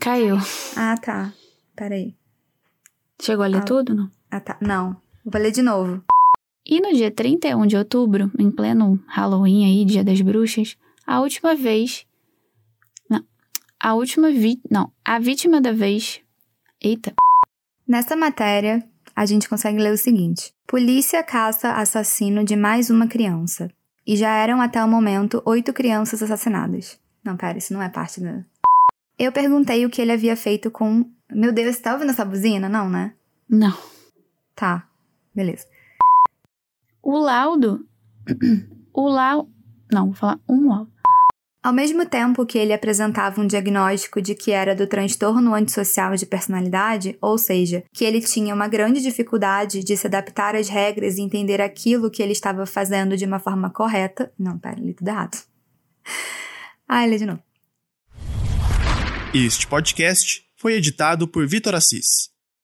Caiu. 0.00 0.36
Ah, 0.76 0.96
tá. 0.96 1.32
Peraí. 1.74 2.14
Chegou 3.20 3.44
a 3.44 3.48
ler 3.48 3.58
Ah. 3.58 3.64
tudo, 3.64 3.94
não? 3.94 4.10
Ah, 4.30 4.40
tá. 4.40 4.56
Não. 4.60 4.96
Vou 5.24 5.40
ler 5.42 5.50
de 5.50 5.62
novo. 5.62 6.02
E 6.66 6.80
no 6.80 6.92
dia 6.92 7.10
31 7.10 7.66
de 7.66 7.76
outubro, 7.76 8.30
em 8.38 8.50
pleno 8.50 9.02
Halloween 9.06 9.64
aí, 9.64 9.84
Dia 9.84 10.04
das 10.04 10.20
Bruxas, 10.20 10.76
a 11.06 11.20
última 11.20 11.54
vez. 11.54 12.06
Não. 13.08 13.24
A 13.82 13.94
última 13.94 14.30
vi. 14.30 14.60
Não. 14.70 14.92
A 15.04 15.18
vítima 15.18 15.60
da 15.60 15.72
vez. 15.72 16.20
Eita. 16.80 17.14
Nessa 17.86 18.14
matéria, 18.14 18.86
a 19.16 19.26
gente 19.26 19.48
consegue 19.48 19.78
ler 19.78 19.92
o 19.92 19.98
seguinte: 19.98 20.52
Polícia 20.66 21.22
caça 21.22 21.72
assassino 21.72 22.44
de 22.44 22.54
mais 22.54 22.90
uma 22.90 23.08
criança. 23.08 23.68
E 24.06 24.16
já 24.16 24.30
eram 24.36 24.60
até 24.60 24.82
o 24.84 24.88
momento 24.88 25.42
oito 25.44 25.72
crianças 25.72 26.22
assassinadas. 26.22 26.98
Não, 27.24 27.36
pera, 27.36 27.58
isso 27.58 27.72
não 27.72 27.82
é 27.82 27.88
parte 27.88 28.20
da. 28.20 28.44
Eu 29.18 29.32
perguntei 29.32 29.84
o 29.84 29.90
que 29.90 30.00
ele 30.00 30.12
havia 30.12 30.36
feito 30.36 30.70
com. 30.70 31.04
Meu 31.30 31.52
Deus, 31.52 31.76
você 31.76 31.82
tá 31.82 31.92
ouvindo 31.92 32.10
essa 32.10 32.24
buzina? 32.24 32.68
Não, 32.68 32.88
né? 32.88 33.14
Não. 33.48 33.76
Tá. 34.54 34.88
Beleza. 35.34 35.66
O 37.12 37.18
laudo. 37.18 37.84
O 38.94 39.08
laudo. 39.08 39.50
Não, 39.92 40.06
vou 40.06 40.14
falar 40.14 40.38
um 40.48 40.68
laudo. 40.68 40.92
Ao 41.60 41.72
mesmo 41.72 42.06
tempo 42.06 42.46
que 42.46 42.56
ele 42.56 42.72
apresentava 42.72 43.40
um 43.40 43.48
diagnóstico 43.48 44.22
de 44.22 44.36
que 44.36 44.52
era 44.52 44.76
do 44.76 44.86
transtorno 44.86 45.52
antissocial 45.52 46.14
de 46.14 46.24
personalidade, 46.24 47.18
ou 47.20 47.36
seja, 47.36 47.82
que 47.92 48.04
ele 48.04 48.20
tinha 48.20 48.54
uma 48.54 48.68
grande 48.68 49.02
dificuldade 49.02 49.82
de 49.82 49.96
se 49.96 50.06
adaptar 50.06 50.54
às 50.54 50.68
regras 50.68 51.18
e 51.18 51.22
entender 51.22 51.60
aquilo 51.60 52.12
que 52.12 52.22
ele 52.22 52.30
estava 52.30 52.64
fazendo 52.64 53.16
de 53.16 53.24
uma 53.24 53.40
forma 53.40 53.70
correta. 53.70 54.32
Não, 54.38 54.56
pera, 54.56 54.80
li 54.80 54.94
tudo 54.94 55.08
errado. 55.08 55.36
Ah, 56.92 57.06
lê 57.06 57.18
de 57.18 57.26
novo. 57.26 57.40
Este 59.32 59.64
podcast 59.64 60.44
foi 60.56 60.74
editado 60.74 61.28
por 61.28 61.46
Vitor 61.46 61.72
Assis. 61.72 62.30